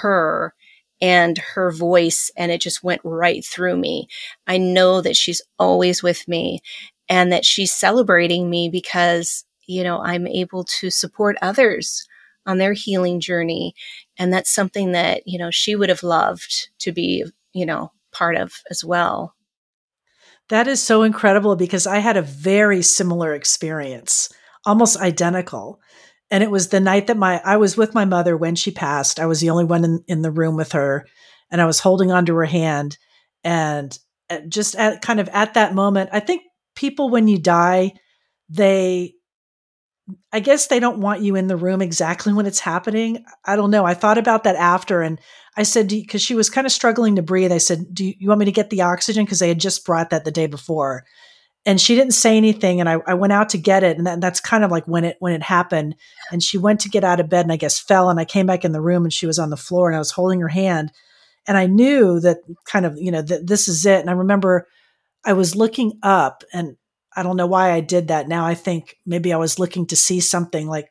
her 0.00 0.54
and 1.02 1.36
her 1.36 1.72
voice 1.72 2.30
and 2.36 2.52
it 2.52 2.60
just 2.60 2.84
went 2.84 3.00
right 3.04 3.44
through 3.44 3.76
me. 3.76 4.08
I 4.46 4.56
know 4.56 5.00
that 5.00 5.16
she's 5.16 5.42
always 5.58 6.00
with 6.02 6.26
me 6.28 6.60
and 7.08 7.32
that 7.32 7.44
she's 7.44 7.72
celebrating 7.72 8.48
me 8.48 8.68
because, 8.70 9.44
you 9.66 9.82
know, 9.82 10.00
I'm 10.00 10.28
able 10.28 10.64
to 10.80 10.90
support 10.90 11.36
others 11.42 12.06
on 12.46 12.58
their 12.58 12.72
healing 12.72 13.20
journey. 13.20 13.74
And 14.16 14.32
that's 14.32 14.54
something 14.54 14.92
that, 14.92 15.26
you 15.26 15.38
know, 15.38 15.50
she 15.50 15.74
would 15.74 15.88
have 15.88 16.04
loved 16.04 16.68
to 16.78 16.92
be, 16.92 17.24
you 17.52 17.66
know, 17.66 17.90
part 18.12 18.36
of 18.36 18.54
as 18.70 18.84
well. 18.84 19.34
That 20.50 20.68
is 20.68 20.80
so 20.80 21.02
incredible 21.02 21.56
because 21.56 21.86
I 21.86 21.98
had 21.98 22.16
a 22.16 22.22
very 22.22 22.82
similar 22.82 23.34
experience, 23.34 24.28
almost 24.64 24.98
identical 24.98 25.80
and 26.32 26.42
it 26.42 26.50
was 26.50 26.68
the 26.68 26.80
night 26.80 27.08
that 27.08 27.18
my 27.18 27.42
I 27.44 27.58
was 27.58 27.76
with 27.76 27.94
my 27.94 28.06
mother 28.06 28.38
when 28.38 28.54
she 28.54 28.70
passed. 28.70 29.20
I 29.20 29.26
was 29.26 29.40
the 29.40 29.50
only 29.50 29.64
one 29.64 29.84
in, 29.84 30.02
in 30.08 30.22
the 30.22 30.30
room 30.30 30.56
with 30.56 30.72
her, 30.72 31.06
and 31.50 31.60
I 31.60 31.66
was 31.66 31.78
holding 31.78 32.10
onto 32.10 32.34
her 32.34 32.46
hand. 32.46 32.96
And 33.44 33.96
uh, 34.30 34.38
just 34.48 34.74
at 34.76 35.02
kind 35.02 35.20
of 35.20 35.28
at 35.28 35.54
that 35.54 35.74
moment, 35.74 36.08
I 36.10 36.20
think 36.20 36.42
people 36.74 37.10
when 37.10 37.28
you 37.28 37.38
die, 37.38 37.92
they 38.48 39.12
I 40.32 40.40
guess 40.40 40.66
they 40.68 40.80
don't 40.80 41.00
want 41.00 41.20
you 41.20 41.36
in 41.36 41.48
the 41.48 41.56
room 41.56 41.82
exactly 41.82 42.32
when 42.32 42.46
it's 42.46 42.60
happening. 42.60 43.24
I 43.44 43.54
don't 43.54 43.70
know. 43.70 43.84
I 43.84 43.92
thought 43.92 44.18
about 44.18 44.44
that 44.44 44.56
after 44.56 45.02
and 45.02 45.20
I 45.54 45.64
said, 45.64 45.88
because 45.88 46.22
she 46.22 46.34
was 46.34 46.48
kind 46.48 46.66
of 46.66 46.72
struggling 46.72 47.16
to 47.16 47.22
breathe, 47.22 47.52
I 47.52 47.58
said, 47.58 47.92
Do 47.92 48.06
you, 48.06 48.14
you 48.18 48.28
want 48.28 48.38
me 48.38 48.46
to 48.46 48.52
get 48.52 48.70
the 48.70 48.82
oxygen? 48.82 49.26
Because 49.26 49.38
they 49.38 49.48
had 49.48 49.60
just 49.60 49.84
brought 49.84 50.08
that 50.10 50.24
the 50.24 50.30
day 50.30 50.46
before 50.46 51.04
and 51.64 51.80
she 51.80 51.94
didn't 51.94 52.14
say 52.14 52.36
anything 52.36 52.80
and 52.80 52.88
I, 52.88 52.98
I 53.06 53.14
went 53.14 53.32
out 53.32 53.50
to 53.50 53.58
get 53.58 53.84
it 53.84 53.96
and 53.96 54.06
that, 54.06 54.20
that's 54.20 54.40
kind 54.40 54.64
of 54.64 54.70
like 54.70 54.86
when 54.86 55.04
it 55.04 55.16
when 55.20 55.32
it 55.32 55.42
happened. 55.42 55.94
And 56.30 56.42
she 56.42 56.58
went 56.58 56.80
to 56.80 56.88
get 56.88 57.04
out 57.04 57.20
of 57.20 57.28
bed 57.28 57.44
and 57.44 57.52
i 57.52 57.56
guess 57.56 57.78
fell 57.78 58.10
and 58.10 58.18
i 58.18 58.24
came 58.24 58.46
back 58.46 58.64
in 58.64 58.72
the 58.72 58.80
room 58.80 59.04
and 59.04 59.12
she 59.12 59.26
was 59.26 59.38
on 59.38 59.50
the 59.50 59.56
floor 59.56 59.88
and 59.88 59.96
i 59.96 60.00
was 60.00 60.10
holding 60.10 60.40
her 60.40 60.48
hand. 60.48 60.92
And 61.46 61.56
i 61.56 61.66
knew 61.66 62.20
that 62.20 62.38
kind 62.64 62.86
of 62.86 62.96
you 62.98 63.10
know 63.10 63.22
that 63.22 63.46
this 63.46 63.68
is 63.68 63.86
it. 63.86 64.00
And 64.00 64.10
i 64.10 64.14
remember 64.14 64.66
i 65.24 65.32
was 65.32 65.56
looking 65.56 65.98
up 66.02 66.42
and 66.52 66.76
i 67.16 67.22
don't 67.22 67.36
know 67.36 67.46
why 67.46 67.72
i 67.72 67.80
did 67.80 68.08
that. 68.08 68.28
Now 68.28 68.44
i 68.44 68.54
think 68.54 68.96
maybe 69.06 69.32
i 69.32 69.38
was 69.38 69.58
looking 69.58 69.86
to 69.86 69.96
see 69.96 70.20
something 70.20 70.66
like 70.66 70.88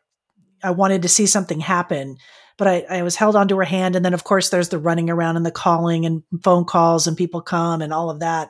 i 0.63 0.71
wanted 0.71 1.01
to 1.01 1.09
see 1.09 1.25
something 1.25 1.59
happen. 1.59 2.17
But 2.57 2.67
I, 2.67 2.85
I 2.89 3.01
was 3.01 3.15
held 3.15 3.35
onto 3.35 3.57
her 3.57 3.63
hand 3.63 3.95
and 3.95 4.05
then 4.05 4.13
of 4.13 4.23
course 4.23 4.49
there's 4.49 4.69
the 4.69 4.77
running 4.77 5.09
around 5.09 5.35
and 5.35 5.45
the 5.45 5.51
calling 5.51 6.05
and 6.05 6.23
phone 6.43 6.63
calls 6.63 7.07
and 7.07 7.17
people 7.17 7.41
come 7.41 7.81
and 7.81 7.91
all 7.91 8.09
of 8.09 8.19
that. 8.19 8.49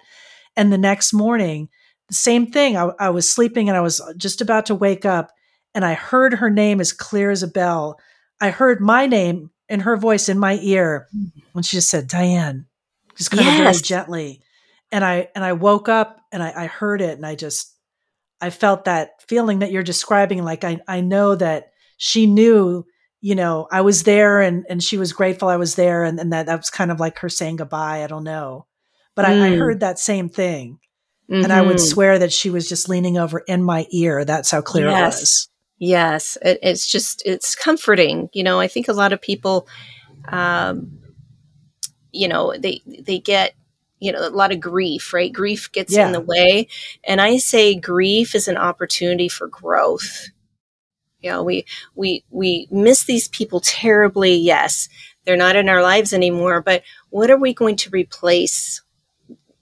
And 0.56 0.72
the 0.72 0.78
next 0.78 1.14
morning 1.14 1.70
same 2.12 2.48
thing. 2.48 2.78
I, 2.78 2.92
I 3.00 3.10
was 3.10 3.32
sleeping 3.32 3.70
and 3.70 3.78
I 3.78 3.82
was 3.82 4.02
just 4.18 4.42
about 4.42 4.68
to 4.68 4.76
wake 4.76 5.06
up 5.06 5.32
and 5.74 5.86
I 5.86 5.94
heard 5.94 6.36
her 6.36 6.50
name 6.50 6.82
as 6.82 6.94
clear 6.94 7.32
as 7.32 7.44
a 7.44 7.48
bell. 7.48 8.00
I 8.40 8.50
heard 8.50 8.82
my 8.82 9.08
name 9.08 9.52
in 9.70 9.82
her 9.82 9.96
voice 9.96 10.28
in 10.28 10.38
my 10.38 10.60
ear 10.62 11.08
when 11.54 11.64
she 11.64 11.78
just 11.78 11.90
said, 11.90 12.08
Diane, 12.08 12.66
just 13.16 13.32
kind 13.32 13.46
yes. 13.46 13.58
of 13.58 13.64
very 13.64 13.82
gently. 13.82 14.42
And 14.92 15.06
I 15.06 15.30
and 15.36 15.44
I 15.44 15.54
woke 15.54 15.88
up 15.88 16.20
and 16.32 16.44
I, 16.44 16.54
I 16.56 16.66
heard 16.68 17.02
it 17.02 17.16
and 17.16 17.26
I 17.26 17.36
just 17.36 17.74
I 18.42 18.50
felt 18.50 18.86
that 18.86 19.22
feeling 19.28 19.60
that 19.60 19.72
you're 19.72 19.84
describing. 19.84 20.44
Like 20.44 20.64
I 20.66 20.80
I 20.88 21.00
know 21.00 21.36
that 21.36 21.72
she 21.96 22.26
knew, 22.26 22.86
you 23.22 23.36
know, 23.36 23.68
I 23.72 23.82
was 23.82 24.04
there 24.04 24.42
and 24.42 24.66
and 24.70 24.84
she 24.84 24.98
was 24.98 25.14
grateful 25.14 25.48
I 25.48 25.56
was 25.56 25.76
there 25.76 26.04
and, 26.04 26.20
and 26.20 26.34
that 26.34 26.48
that 26.48 26.58
was 26.58 26.70
kind 26.70 26.92
of 26.92 27.00
like 27.00 27.20
her 27.20 27.30
saying 27.30 27.58
goodbye. 27.58 28.04
I 28.04 28.08
don't 28.08 28.26
know. 28.26 28.66
But 29.16 29.26
mm. 29.26 29.42
I, 29.42 29.48
I, 29.48 29.50
mm. 29.52 29.60
heard 29.60 29.80
that 29.80 30.00
same 30.00 30.28
thing. 30.28 30.80
Mm-hmm. 31.32 31.46
And 31.46 31.54
I 31.54 31.62
would 31.62 31.78
mm-hmm. 31.78 31.86
swear 31.86 32.20
that 32.20 32.34
she 32.34 32.50
was 32.50 32.68
just 32.68 32.90
leaning 32.90 33.18
over 33.18 33.40
in 33.40 33.64
my 33.64 33.88
ear. 33.92 34.26
That's 34.26 34.52
how 34.52 34.62
clear 34.62 34.90
yes. 34.90 35.18
it 35.18 35.22
was. 35.22 35.50
Yes. 35.80 36.38
It, 36.42 36.60
it's 36.62 36.92
just, 36.92 37.24
it's 37.26 37.56
comforting. 37.56 38.30
You 38.34 38.44
know, 38.44 38.60
I 38.60 38.68
think 38.68 38.90
a 38.90 38.94
lot 38.94 39.14
of 39.14 39.22
people, 39.22 39.68
um, 40.28 41.00
you 42.12 42.28
know, 42.28 42.54
they, 42.58 42.82
they 42.86 43.20
get, 43.20 43.54
you 44.00 44.12
know, 44.12 44.28
a 44.28 44.30
lot 44.30 44.52
of 44.52 44.60
grief, 44.60 45.14
right? 45.14 45.32
Grief 45.32 45.72
gets 45.72 45.94
yeah. 45.94 46.06
in 46.06 46.12
the 46.12 46.20
way. 46.20 46.68
And 47.06 47.22
I 47.22 47.38
say 47.38 47.76
grief 47.76 48.36
is 48.36 48.50
an 48.50 48.58
opportunity 48.58 49.30
for 49.30 49.48
growth. 49.48 50.28
You 51.22 51.30
know, 51.30 51.44
we, 51.44 51.66
we, 51.96 52.26
we 52.30 52.68
miss 52.72 53.06
these 53.06 53.30
people 53.30 53.62
terribly. 53.62 54.36
Yes. 54.36 54.90
They're 55.24 55.38
not 55.38 55.56
in 55.56 55.70
our 55.70 55.82
lives 55.82 56.14
anymore, 56.14 56.62
but 56.62 56.84
what 57.10 57.32
are 57.32 57.38
we 57.38 57.54
going 57.54 57.78
to 57.78 57.90
replace 57.92 58.82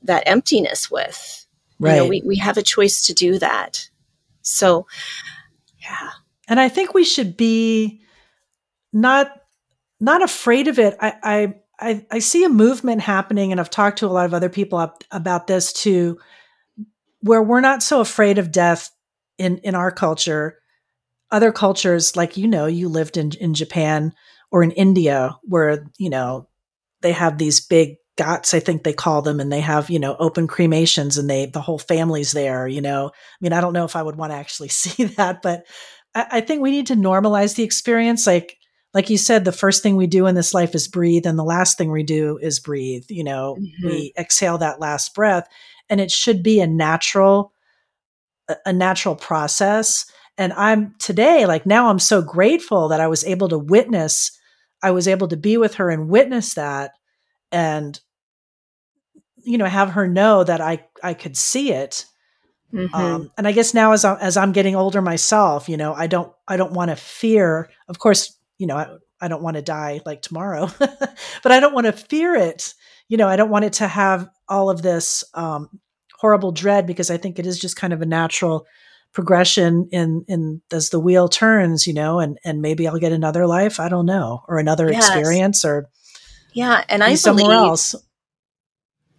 that 0.01 0.23
emptiness 0.25 0.89
with? 0.89 1.45
Right. 1.79 1.95
You 1.95 2.01
know, 2.01 2.07
we, 2.07 2.21
we 2.25 2.37
have 2.37 2.57
a 2.57 2.63
choice 2.63 3.07
to 3.07 3.13
do 3.13 3.39
that. 3.39 3.89
So, 4.41 4.87
yeah. 5.81 6.09
And 6.47 6.59
I 6.59 6.69
think 6.69 6.93
we 6.93 7.03
should 7.03 7.37
be 7.37 8.01
not 8.91 9.31
not 9.99 10.23
afraid 10.23 10.67
of 10.67 10.79
it. 10.79 10.97
I 10.99 11.13
I 11.23 11.53
I, 11.79 12.05
I 12.11 12.19
see 12.19 12.43
a 12.43 12.49
movement 12.49 13.01
happening, 13.01 13.51
and 13.51 13.59
I've 13.59 13.69
talked 13.69 13.99
to 13.99 14.05
a 14.05 14.09
lot 14.09 14.25
of 14.25 14.33
other 14.33 14.49
people 14.49 14.77
up, 14.77 15.03
about 15.11 15.47
this 15.47 15.71
too, 15.71 16.19
where 17.21 17.41
we're 17.41 17.61
not 17.61 17.83
so 17.83 18.01
afraid 18.01 18.37
of 18.37 18.51
death 18.51 18.91
in 19.37 19.59
in 19.59 19.75
our 19.75 19.91
culture. 19.91 20.57
Other 21.31 21.51
cultures, 21.51 22.15
like 22.15 22.37
you 22.37 22.47
know, 22.47 22.65
you 22.65 22.89
lived 22.89 23.15
in 23.15 23.31
in 23.39 23.53
Japan 23.53 24.13
or 24.51 24.63
in 24.63 24.71
India, 24.71 25.37
where 25.43 25.87
you 25.97 26.09
know 26.09 26.49
they 27.01 27.11
have 27.11 27.37
these 27.37 27.59
big 27.59 27.97
ghats, 28.19 28.53
I 28.53 28.59
think 28.59 28.83
they 28.83 28.91
call 28.91 29.21
them, 29.21 29.39
and 29.39 29.49
they 29.49 29.61
have, 29.61 29.89
you 29.89 29.97
know, 29.97 30.17
open 30.19 30.45
cremations 30.45 31.17
and 31.17 31.29
they, 31.29 31.45
the 31.45 31.61
whole 31.61 31.79
family's 31.79 32.33
there, 32.33 32.67
you 32.67 32.81
know. 32.81 33.07
I 33.07 33.37
mean, 33.39 33.53
I 33.53 33.61
don't 33.61 33.71
know 33.71 33.85
if 33.85 33.95
I 33.95 34.03
would 34.03 34.17
want 34.17 34.33
to 34.33 34.37
actually 34.37 34.67
see 34.67 35.05
that, 35.05 35.41
but 35.41 35.65
I, 36.13 36.25
I 36.31 36.41
think 36.41 36.61
we 36.61 36.71
need 36.71 36.87
to 36.87 36.95
normalize 36.95 37.55
the 37.55 37.63
experience. 37.63 38.27
Like, 38.27 38.57
like 38.93 39.09
you 39.09 39.17
said, 39.17 39.45
the 39.45 39.53
first 39.53 39.81
thing 39.81 39.95
we 39.95 40.05
do 40.05 40.25
in 40.25 40.35
this 40.35 40.53
life 40.53 40.75
is 40.75 40.89
breathe, 40.89 41.25
and 41.25 41.39
the 41.39 41.45
last 41.45 41.77
thing 41.77 41.91
we 41.91 42.03
do 42.03 42.37
is 42.41 42.59
breathe. 42.59 43.05
You 43.07 43.23
know, 43.23 43.55
mm-hmm. 43.57 43.87
we 43.87 44.13
exhale 44.17 44.57
that 44.57 44.81
last 44.81 45.15
breath, 45.15 45.47
and 45.89 46.01
it 46.01 46.11
should 46.11 46.43
be 46.43 46.59
a 46.59 46.67
natural, 46.67 47.53
a 48.65 48.73
natural 48.73 49.15
process. 49.15 50.05
And 50.37 50.51
I'm 50.53 50.93
today, 50.99 51.45
like 51.45 51.65
now, 51.65 51.87
I'm 51.89 51.99
so 51.99 52.21
grateful 52.21 52.89
that 52.89 52.99
I 52.99 53.07
was 53.07 53.23
able 53.23 53.47
to 53.47 53.57
witness, 53.57 54.37
I 54.83 54.91
was 54.91 55.07
able 55.07 55.29
to 55.29 55.37
be 55.37 55.55
with 55.55 55.75
her 55.75 55.89
and 55.89 56.09
witness 56.09 56.55
that, 56.55 56.91
and 57.49 57.97
you 59.43 59.57
know 59.57 59.65
have 59.65 59.91
her 59.91 60.07
know 60.07 60.43
that 60.43 60.61
I 60.61 60.85
I 61.03 61.13
could 61.13 61.37
see 61.37 61.71
it. 61.71 62.05
Mm-hmm. 62.73 62.93
Um, 62.93 63.31
and 63.37 63.47
I 63.47 63.51
guess 63.51 63.73
now 63.73 63.93
as 63.93 64.05
I, 64.05 64.19
as 64.19 64.37
I'm 64.37 64.51
getting 64.51 64.75
older 64.75 65.01
myself, 65.01 65.67
you 65.69 65.77
know, 65.77 65.93
I 65.93 66.07
don't 66.07 66.31
I 66.47 66.57
don't 66.57 66.73
want 66.73 66.89
to 66.91 66.95
fear. 66.95 67.69
Of 67.87 67.99
course, 67.99 68.37
you 68.57 68.67
know, 68.67 68.77
I, 68.77 68.97
I 69.21 69.27
don't 69.27 69.41
want 69.41 69.55
to 69.55 69.61
die 69.61 70.01
like 70.05 70.21
tomorrow, 70.21 70.69
but 70.79 71.51
I 71.51 71.59
don't 71.59 71.73
want 71.73 71.87
to 71.87 71.93
fear 71.93 72.35
it. 72.35 72.73
You 73.07 73.17
know, 73.17 73.27
I 73.27 73.35
don't 73.35 73.49
want 73.49 73.65
it 73.65 73.73
to 73.73 73.87
have 73.87 74.29
all 74.47 74.69
of 74.69 74.81
this 74.81 75.23
um, 75.33 75.79
horrible 76.19 76.51
dread 76.51 76.85
because 76.85 77.09
I 77.09 77.17
think 77.17 77.39
it 77.39 77.47
is 77.47 77.59
just 77.59 77.75
kind 77.75 77.91
of 77.91 78.01
a 78.01 78.05
natural 78.05 78.67
progression 79.13 79.89
in 79.91 80.23
in 80.27 80.61
as 80.71 80.89
the 80.89 80.99
wheel 80.99 81.27
turns. 81.27 81.87
You 81.87 81.93
know, 81.93 82.19
and 82.19 82.37
and 82.43 82.61
maybe 82.61 82.87
I'll 82.87 82.99
get 82.99 83.11
another 83.11 83.47
life. 83.47 83.79
I 83.79 83.89
don't 83.89 84.05
know, 84.05 84.43
or 84.47 84.59
another 84.59 84.91
yes. 84.91 85.07
experience, 85.07 85.65
or 85.65 85.89
yeah. 86.53 86.83
And 86.87 87.03
I 87.03 87.15
somewhere 87.15 87.45
believe, 87.45 87.57
else. 87.57 87.95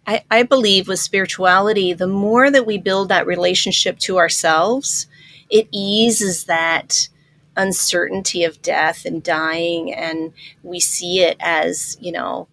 I, 0.07 0.23
I 0.31 0.43
believe 0.43 0.87
with 0.87 0.99
spirituality, 0.99 1.93
the 1.93 2.07
more 2.07 2.49
that 2.49 2.65
we 2.65 2.77
build 2.77 3.09
that 3.09 3.27
relationship 3.27 3.99
to 3.99 4.17
ourselves, 4.17 5.07
it 5.49 5.67
eases 5.71 6.45
that 6.45 7.09
uncertainty 7.55 8.43
of 8.43 8.61
death 8.61 9.05
and 9.05 9.21
dying, 9.21 9.93
and 9.93 10.33
we 10.63 10.79
see 10.79 11.19
it 11.19 11.37
as 11.39 11.97
you 11.99 12.11
know 12.11 12.47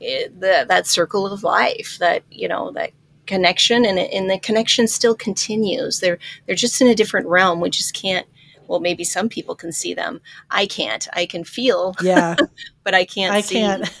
the, 0.00 0.66
that 0.68 0.86
circle 0.86 1.26
of 1.26 1.42
life 1.42 1.96
that 2.00 2.22
you 2.30 2.48
know 2.48 2.70
that 2.72 2.90
connection, 3.26 3.84
and, 3.84 3.98
and 3.98 4.28
the 4.28 4.38
connection 4.38 4.86
still 4.86 5.14
continues. 5.14 6.00
They're 6.00 6.18
they're 6.46 6.56
just 6.56 6.80
in 6.80 6.88
a 6.88 6.94
different 6.94 7.28
realm. 7.28 7.60
We 7.60 7.70
just 7.70 7.94
can't 7.94 8.26
well 8.66 8.80
maybe 8.80 9.04
some 9.04 9.28
people 9.28 9.54
can 9.54 9.72
see 9.72 9.94
them. 9.94 10.20
I 10.50 10.66
can't. 10.66 11.06
I 11.12 11.26
can 11.26 11.44
feel 11.44 11.94
yeah. 12.02 12.36
but 12.84 12.94
i 12.94 13.04
can't 13.04 13.34
i 13.34 13.40
see. 13.40 13.54
can't. 13.56 13.90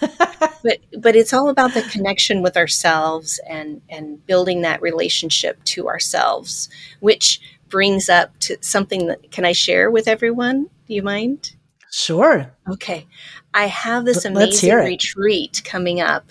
But 0.64 0.78
but 0.98 1.14
it's 1.14 1.34
all 1.34 1.50
about 1.50 1.74
the 1.74 1.82
connection 1.82 2.40
with 2.40 2.56
ourselves 2.56 3.38
and 3.46 3.82
and 3.90 4.24
building 4.26 4.62
that 4.62 4.80
relationship 4.80 5.62
to 5.64 5.88
ourselves 5.88 6.70
which 7.00 7.38
brings 7.68 8.08
up 8.08 8.38
to 8.40 8.56
something 8.62 9.06
that 9.08 9.30
can 9.30 9.44
i 9.44 9.52
share 9.52 9.90
with 9.90 10.08
everyone? 10.08 10.70
Do 10.86 10.94
you 10.94 11.02
mind? 11.02 11.54
Sure. 11.90 12.50
Okay. 12.68 13.06
I 13.52 13.66
have 13.66 14.04
this 14.04 14.24
amazing 14.24 14.74
retreat 14.74 15.62
coming 15.64 16.00
up 16.00 16.30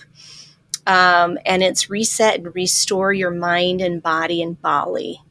um, 0.86 1.38
and 1.46 1.64
it's 1.64 1.90
reset 1.90 2.40
and 2.40 2.56
restore 2.56 3.14
your 3.14 3.32
mind 3.32 3.82
and 3.82 4.02
body 4.02 4.42
in 4.42 4.54
bali 4.54 5.22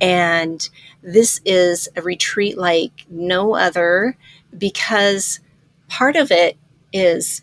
and 0.00 0.68
this 1.02 1.40
is 1.44 1.88
a 1.96 2.02
retreat 2.02 2.56
like 2.56 3.06
no 3.10 3.54
other 3.54 4.16
because 4.56 5.40
part 5.88 6.16
of 6.16 6.30
it 6.30 6.56
is 6.92 7.42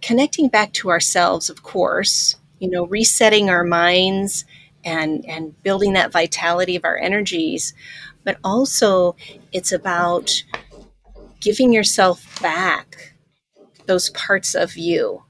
connecting 0.00 0.48
back 0.48 0.72
to 0.72 0.90
ourselves, 0.90 1.50
of 1.50 1.62
course, 1.62 2.36
you 2.58 2.70
know, 2.70 2.86
resetting 2.86 3.50
our 3.50 3.64
minds 3.64 4.44
and, 4.84 5.24
and 5.26 5.60
building 5.62 5.92
that 5.94 6.12
vitality 6.12 6.76
of 6.76 6.84
our 6.84 6.96
energies. 6.96 7.74
But 8.24 8.38
also, 8.44 9.16
it's 9.52 9.72
about 9.72 10.42
giving 11.40 11.72
yourself 11.72 12.40
back 12.42 13.14
those 13.86 14.10
parts 14.10 14.54
of 14.54 14.76
you 14.76 15.22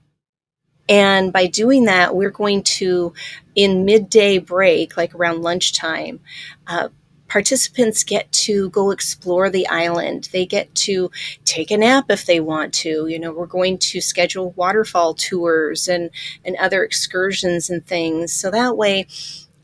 and 0.91 1.33
by 1.33 1.47
doing 1.47 1.85
that, 1.85 2.17
we're 2.17 2.31
going 2.31 2.65
to, 2.65 3.15
in 3.55 3.85
midday 3.85 4.39
break, 4.39 4.97
like 4.97 5.15
around 5.15 5.41
lunchtime, 5.41 6.19
uh, 6.67 6.89
participants 7.29 8.03
get 8.03 8.31
to 8.33 8.71
go 8.71 8.91
explore 8.91 9.49
the 9.49 9.69
island. 9.69 10.29
They 10.33 10.45
get 10.45 10.75
to 10.75 11.13
take 11.45 11.71
a 11.71 11.77
nap 11.77 12.07
if 12.09 12.27
they 12.27 12.41
want 12.41 12.75
to. 12.75 13.07
You 13.07 13.21
know, 13.21 13.31
we're 13.31 13.47
going 13.47 13.79
to 13.79 14.01
schedule 14.01 14.51
waterfall 14.57 15.15
tours 15.15 15.87
and, 15.87 16.11
and 16.45 16.57
other 16.57 16.83
excursions 16.83 17.71
and 17.71 17.87
things. 17.87 18.33
So 18.33 18.51
that 18.51 18.77
way, 18.77 19.07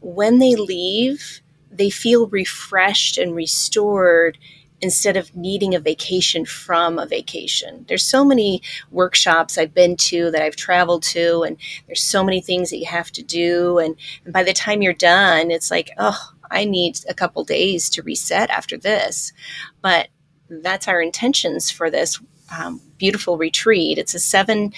when 0.00 0.38
they 0.38 0.54
leave, 0.54 1.40
they 1.72 1.90
feel 1.90 2.28
refreshed 2.28 3.18
and 3.18 3.34
restored 3.34 4.38
instead 4.80 5.16
of 5.16 5.34
needing 5.34 5.74
a 5.74 5.80
vacation 5.80 6.44
from 6.44 6.98
a 6.98 7.06
vacation. 7.06 7.84
There's 7.88 8.02
so 8.02 8.24
many 8.24 8.62
workshops 8.90 9.56
I've 9.56 9.74
been 9.74 9.96
to 9.96 10.30
that 10.30 10.42
I've 10.42 10.56
traveled 10.56 11.02
to, 11.04 11.42
and 11.42 11.56
there's 11.86 12.02
so 12.02 12.22
many 12.22 12.40
things 12.40 12.70
that 12.70 12.78
you 12.78 12.86
have 12.86 13.10
to 13.12 13.22
do. 13.22 13.78
And, 13.78 13.96
and 14.24 14.32
by 14.32 14.42
the 14.42 14.52
time 14.52 14.82
you're 14.82 14.92
done, 14.92 15.50
it's 15.50 15.70
like, 15.70 15.90
oh, 15.98 16.18
I 16.50 16.64
need 16.64 17.00
a 17.08 17.14
couple 17.14 17.42
days 17.44 17.88
to 17.90 18.02
reset 18.02 18.50
after 18.50 18.76
this. 18.76 19.32
But 19.82 20.08
that's 20.48 20.88
our 20.88 21.00
intentions 21.00 21.70
for 21.70 21.90
this 21.90 22.20
um, 22.56 22.80
beautiful 22.98 23.36
retreat. 23.36 23.98
It's 23.98 24.14
a 24.14 24.18
seven 24.20 24.72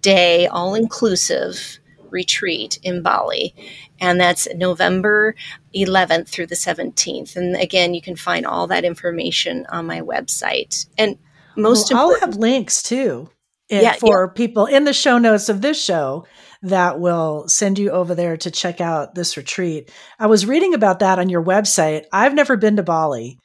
day, 0.00 0.46
all 0.46 0.74
inclusive 0.74 1.78
retreat 2.10 2.78
in 2.82 3.02
Bali. 3.02 3.54
And 4.02 4.20
that's 4.20 4.48
November 4.56 5.36
11th 5.76 6.28
through 6.28 6.48
the 6.48 6.56
17th. 6.56 7.36
And 7.36 7.54
again, 7.54 7.94
you 7.94 8.02
can 8.02 8.16
find 8.16 8.44
all 8.44 8.66
that 8.66 8.84
information 8.84 9.64
on 9.70 9.86
my 9.86 10.00
website. 10.00 10.86
And 10.98 11.16
most 11.56 11.92
well, 11.92 12.10
I'll 12.10 12.20
have 12.20 12.36
links 12.36 12.82
too 12.82 13.30
eh, 13.70 13.80
yeah, 13.80 13.92
for 13.92 14.24
yeah. 14.24 14.36
people 14.36 14.66
in 14.66 14.84
the 14.84 14.92
show 14.92 15.18
notes 15.18 15.48
of 15.48 15.60
this 15.60 15.82
show 15.82 16.26
that 16.62 16.98
will 16.98 17.46
send 17.46 17.78
you 17.78 17.90
over 17.90 18.16
there 18.16 18.36
to 18.38 18.50
check 18.50 18.80
out 18.80 19.14
this 19.14 19.36
retreat. 19.36 19.92
I 20.18 20.26
was 20.26 20.46
reading 20.46 20.74
about 20.74 20.98
that 20.98 21.20
on 21.20 21.28
your 21.28 21.42
website. 21.44 22.04
I've 22.12 22.34
never 22.34 22.56
been 22.56 22.76
to 22.76 22.82
Bali. 22.82 23.38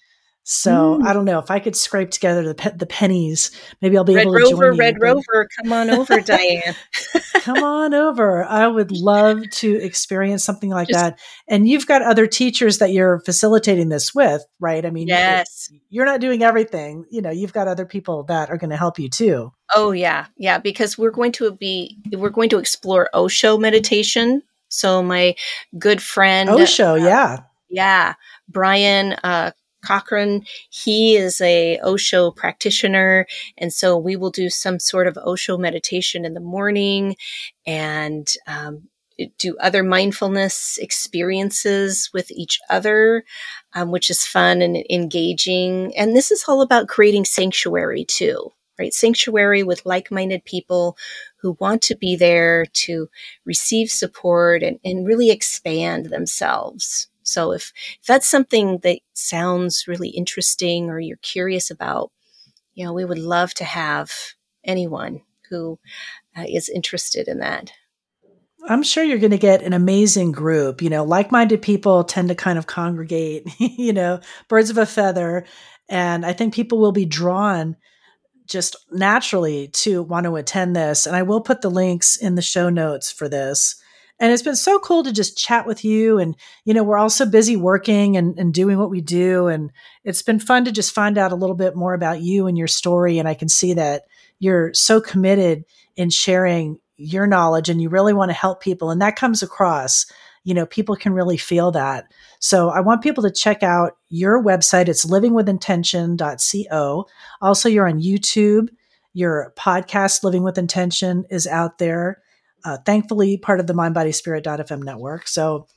So 0.49 0.97
mm. 0.97 1.05
I 1.05 1.11
don't 1.11 1.25
know 1.25 1.39
if 1.39 1.51
I 1.51 1.59
could 1.59 1.75
scrape 1.75 2.09
together 2.09 2.41
the 2.41 2.55
pe- 2.55 2.77
the 2.77 2.85
pennies. 2.85 3.51
Maybe 3.81 3.97
I'll 3.97 4.05
be 4.05 4.15
Red 4.15 4.21
able 4.21 4.31
to 4.31 4.43
Rover, 4.45 4.49
join 4.69 4.73
you. 4.75 4.79
Red 4.79 4.95
Rover, 5.01 5.19
Red 5.19 5.25
Rover, 5.35 5.49
come 5.57 5.73
on 5.73 5.89
over, 5.89 6.21
Diane. 6.25 6.73
come 7.41 7.61
on 7.61 7.93
over. 7.93 8.45
I 8.45 8.65
would 8.65 8.89
love 8.89 9.41
to 9.55 9.75
experience 9.83 10.45
something 10.45 10.69
like 10.69 10.87
Just, 10.87 10.99
that. 11.01 11.19
And 11.49 11.67
you've 11.67 11.85
got 11.85 12.01
other 12.01 12.27
teachers 12.27 12.77
that 12.77 12.93
you're 12.93 13.19
facilitating 13.25 13.89
this 13.89 14.15
with, 14.15 14.41
right? 14.61 14.85
I 14.85 14.89
mean, 14.89 15.09
yes, 15.09 15.69
you're 15.89 16.05
not 16.05 16.21
doing 16.21 16.43
everything. 16.43 17.03
You 17.11 17.21
know, 17.21 17.29
you've 17.29 17.51
got 17.51 17.67
other 17.67 17.85
people 17.85 18.23
that 18.23 18.49
are 18.49 18.57
going 18.57 18.69
to 18.69 18.77
help 18.77 18.97
you 18.97 19.09
too. 19.09 19.51
Oh 19.75 19.91
yeah, 19.91 20.27
yeah. 20.37 20.59
Because 20.59 20.97
we're 20.97 21.11
going 21.11 21.33
to 21.33 21.51
be 21.51 21.97
we're 22.13 22.29
going 22.29 22.49
to 22.51 22.57
explore 22.57 23.09
Osho 23.13 23.57
meditation. 23.57 24.43
So 24.69 25.03
my 25.03 25.35
good 25.77 26.01
friend 26.01 26.49
Osho, 26.49 26.93
uh, 26.93 26.95
yeah, 26.95 27.37
yeah, 27.69 28.13
Brian. 28.47 29.11
Uh, 29.25 29.51
Cochran, 29.87 30.43
he 30.69 31.15
is 31.15 31.39
a 31.39 31.79
Osho 31.79 32.31
practitioner. 32.31 33.25
And 33.57 33.71
so 33.71 33.97
we 33.97 34.15
will 34.15 34.31
do 34.31 34.49
some 34.49 34.79
sort 34.79 35.07
of 35.07 35.17
Osho 35.17 35.57
meditation 35.57 36.25
in 36.25 36.33
the 36.33 36.41
morning 36.41 37.15
and 37.65 38.27
um, 38.47 38.89
do 39.37 39.57
other 39.59 39.83
mindfulness 39.83 40.77
experiences 40.81 42.09
with 42.13 42.29
each 42.31 42.59
other, 42.69 43.23
um, 43.73 43.91
which 43.91 44.09
is 44.09 44.25
fun 44.25 44.61
and 44.61 44.77
engaging. 44.89 45.95
And 45.97 46.15
this 46.15 46.31
is 46.31 46.43
all 46.47 46.61
about 46.61 46.87
creating 46.87 47.25
sanctuary 47.25 48.05
too, 48.05 48.51
right? 48.77 48.93
Sanctuary 48.93 49.63
with 49.63 49.85
like 49.85 50.11
minded 50.11 50.45
people 50.45 50.97
who 51.37 51.57
want 51.59 51.81
to 51.83 51.95
be 51.95 52.15
there 52.15 52.65
to 52.73 53.09
receive 53.45 53.89
support 53.89 54.63
and, 54.63 54.79
and 54.83 55.07
really 55.07 55.31
expand 55.31 56.07
themselves. 56.07 57.07
So 57.27 57.51
if, 57.51 57.73
if 57.99 58.07
that's 58.07 58.27
something 58.27 58.79
that 58.83 58.99
sounds 59.13 59.87
really 59.87 60.09
interesting 60.09 60.89
or 60.89 60.99
you're 60.99 61.17
curious 61.17 61.69
about, 61.69 62.11
you 62.73 62.85
know, 62.85 62.93
we 62.93 63.05
would 63.05 63.19
love 63.19 63.53
to 63.55 63.65
have 63.65 64.11
anyone 64.63 65.21
who 65.49 65.79
uh, 66.37 66.45
is 66.47 66.69
interested 66.69 67.27
in 67.27 67.39
that. 67.39 67.71
I'm 68.69 68.83
sure 68.83 69.03
you're 69.03 69.17
going 69.17 69.31
to 69.31 69.37
get 69.37 69.61
an 69.61 69.73
amazing 69.73 70.31
group. 70.31 70.81
You 70.81 70.89
know, 70.89 71.03
like 71.03 71.31
minded 71.31 71.61
people 71.61 72.03
tend 72.03 72.29
to 72.29 72.35
kind 72.35 72.57
of 72.57 72.67
congregate, 72.67 73.47
you 73.59 73.93
know, 73.93 74.19
birds 74.47 74.69
of 74.69 74.77
a 74.77 74.85
feather. 74.85 75.45
And 75.89 76.25
I 76.25 76.33
think 76.33 76.53
people 76.53 76.79
will 76.79 76.91
be 76.91 77.05
drawn 77.05 77.77
just 78.45 78.75
naturally 78.91 79.67
to 79.69 80.01
want 80.01 80.25
to 80.25 80.35
attend 80.37 80.75
this. 80.75 81.05
And 81.05 81.15
I 81.15 81.23
will 81.23 81.41
put 81.41 81.61
the 81.61 81.69
links 81.69 82.15
in 82.15 82.35
the 82.35 82.41
show 82.41 82.69
notes 82.69 83.11
for 83.11 83.27
this. 83.27 83.75
And 84.19 84.33
it's 84.33 84.43
been 84.43 84.55
so 84.55 84.79
cool 84.79 85.03
to 85.03 85.13
just 85.13 85.37
chat 85.37 85.67
with 85.67 85.85
you. 85.85 86.17
And, 86.17 86.35
you 86.65 86.73
know, 86.73 86.83
we're 86.83 86.97
all 86.97 87.09
so 87.09 87.25
busy 87.25 87.55
working 87.55 88.17
and, 88.17 88.37
and 88.39 88.53
doing 88.53 88.79
what 88.79 88.89
we 88.89 89.01
do. 89.01 89.47
And 89.47 89.71
it's 90.03 90.23
been 90.23 90.39
fun 90.39 90.65
to 90.65 90.71
just 90.71 90.93
find 90.93 91.17
out 91.17 91.31
a 91.31 91.35
little 91.35 91.55
bit 91.55 91.75
more 91.75 91.93
about 91.93 92.21
you 92.21 92.47
and 92.47 92.57
your 92.57 92.67
story. 92.67 93.19
And 93.19 93.27
I 93.27 93.35
can 93.35 93.49
see 93.49 93.75
that 93.75 94.03
you're 94.39 94.73
so 94.73 94.99
committed 94.99 95.65
in 95.95 96.09
sharing 96.09 96.79
your 96.97 97.27
knowledge 97.27 97.69
and 97.69 97.79
you 97.79 97.89
really 97.89 98.13
want 98.13 98.29
to 98.29 98.37
help 98.37 98.61
people. 98.61 98.89
And 98.89 99.01
that 99.01 99.15
comes 99.15 99.43
across. 99.43 100.07
You 100.43 100.55
know, 100.55 100.65
people 100.65 100.95
can 100.95 101.13
really 101.13 101.37
feel 101.37 101.71
that. 101.71 102.11
So 102.39 102.69
I 102.69 102.79
want 102.79 103.03
people 103.03 103.23
to 103.23 103.31
check 103.31 103.61
out 103.61 103.97
your 104.09 104.43
website. 104.43 104.87
It's 104.87 105.05
livingwithintention.co. 105.05 107.05
Also, 107.41 107.69
you're 107.69 107.87
on 107.87 108.01
YouTube. 108.01 108.69
Your 109.13 109.53
podcast, 109.57 110.23
Living 110.23 110.43
with 110.43 110.57
Intention, 110.57 111.25
is 111.29 111.47
out 111.47 111.79
there 111.79 112.21
uh, 112.65 112.77
thankfully 112.85 113.37
part 113.37 113.59
of 113.59 113.67
the 113.67 113.73
mindbodyspirit.fm 113.73 114.83
network. 114.83 115.27
So 115.27 115.67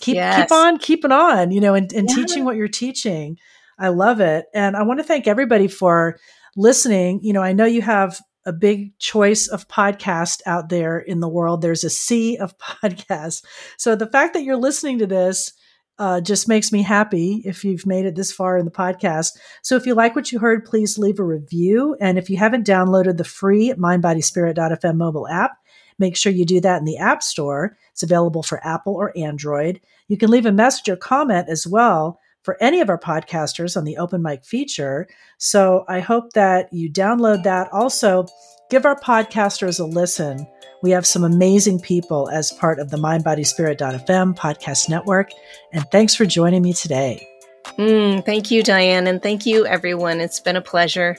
keep 0.00 0.16
yes. 0.16 0.36
keep 0.36 0.52
on 0.52 0.78
keeping 0.78 1.12
on, 1.12 1.50
you 1.50 1.60
know, 1.60 1.74
and, 1.74 1.92
and 1.92 2.08
yeah. 2.08 2.16
teaching 2.16 2.44
what 2.44 2.56
you're 2.56 2.68
teaching. 2.68 3.38
I 3.78 3.88
love 3.88 4.20
it. 4.20 4.46
And 4.54 4.76
I 4.76 4.82
want 4.82 5.00
to 5.00 5.04
thank 5.04 5.26
everybody 5.26 5.68
for 5.68 6.18
listening. 6.56 7.20
You 7.22 7.32
know, 7.32 7.42
I 7.42 7.52
know 7.52 7.64
you 7.64 7.82
have 7.82 8.20
a 8.46 8.52
big 8.52 8.98
choice 8.98 9.48
of 9.48 9.68
podcast 9.68 10.40
out 10.46 10.68
there 10.68 10.98
in 10.98 11.20
the 11.20 11.28
world. 11.28 11.62
There's 11.62 11.84
a 11.84 11.90
sea 11.90 12.36
of 12.36 12.56
podcasts. 12.58 13.44
So 13.76 13.96
the 13.96 14.06
fact 14.06 14.34
that 14.34 14.42
you're 14.42 14.56
listening 14.56 14.98
to 14.98 15.06
this 15.06 15.52
uh, 15.98 16.18
just 16.18 16.48
makes 16.48 16.72
me 16.72 16.80
happy 16.80 17.42
if 17.44 17.62
you've 17.62 17.84
made 17.84 18.06
it 18.06 18.14
this 18.14 18.32
far 18.32 18.56
in 18.56 18.64
the 18.64 18.70
podcast. 18.70 19.36
So 19.62 19.76
if 19.76 19.84
you 19.84 19.94
like 19.94 20.16
what 20.16 20.32
you 20.32 20.38
heard, 20.38 20.64
please 20.64 20.96
leave 20.96 21.18
a 21.18 21.24
review. 21.24 21.94
And 22.00 22.16
if 22.16 22.30
you 22.30 22.38
haven't 22.38 22.66
downloaded 22.66 23.18
the 23.18 23.24
free 23.24 23.74
mindbodyspirit.fm 23.76 24.96
mobile 24.96 25.28
app, 25.28 25.58
Make 26.00 26.16
sure 26.16 26.32
you 26.32 26.44
do 26.44 26.60
that 26.62 26.78
in 26.78 26.86
the 26.86 26.98
App 26.98 27.22
Store. 27.22 27.76
It's 27.92 28.02
available 28.02 28.42
for 28.42 28.66
Apple 28.66 28.94
or 28.94 29.16
Android. 29.16 29.80
You 30.08 30.16
can 30.16 30.30
leave 30.30 30.46
a 30.46 30.52
message 30.52 30.88
or 30.88 30.96
comment 30.96 31.48
as 31.48 31.66
well 31.66 32.18
for 32.42 32.56
any 32.60 32.80
of 32.80 32.88
our 32.88 32.98
podcasters 32.98 33.76
on 33.76 33.84
the 33.84 33.98
open 33.98 34.22
mic 34.22 34.44
feature. 34.44 35.06
So 35.38 35.84
I 35.88 36.00
hope 36.00 36.32
that 36.32 36.72
you 36.72 36.90
download 36.90 37.42
that. 37.44 37.68
Also, 37.70 38.26
give 38.70 38.86
our 38.86 38.98
podcasters 38.98 39.78
a 39.78 39.84
listen. 39.84 40.46
We 40.82 40.90
have 40.92 41.06
some 41.06 41.22
amazing 41.22 41.80
people 41.80 42.30
as 42.30 42.50
part 42.52 42.78
of 42.78 42.90
the 42.90 42.96
mindbodyspirit.fm 42.96 44.36
podcast 44.36 44.88
network. 44.88 45.30
And 45.72 45.84
thanks 45.92 46.14
for 46.14 46.24
joining 46.24 46.62
me 46.62 46.72
today. 46.72 47.28
Mm, 47.76 48.24
thank 48.24 48.50
you, 48.50 48.62
Diane. 48.62 49.06
And 49.06 49.22
thank 49.22 49.44
you, 49.44 49.66
everyone. 49.66 50.20
It's 50.20 50.40
been 50.40 50.56
a 50.56 50.62
pleasure. 50.62 51.18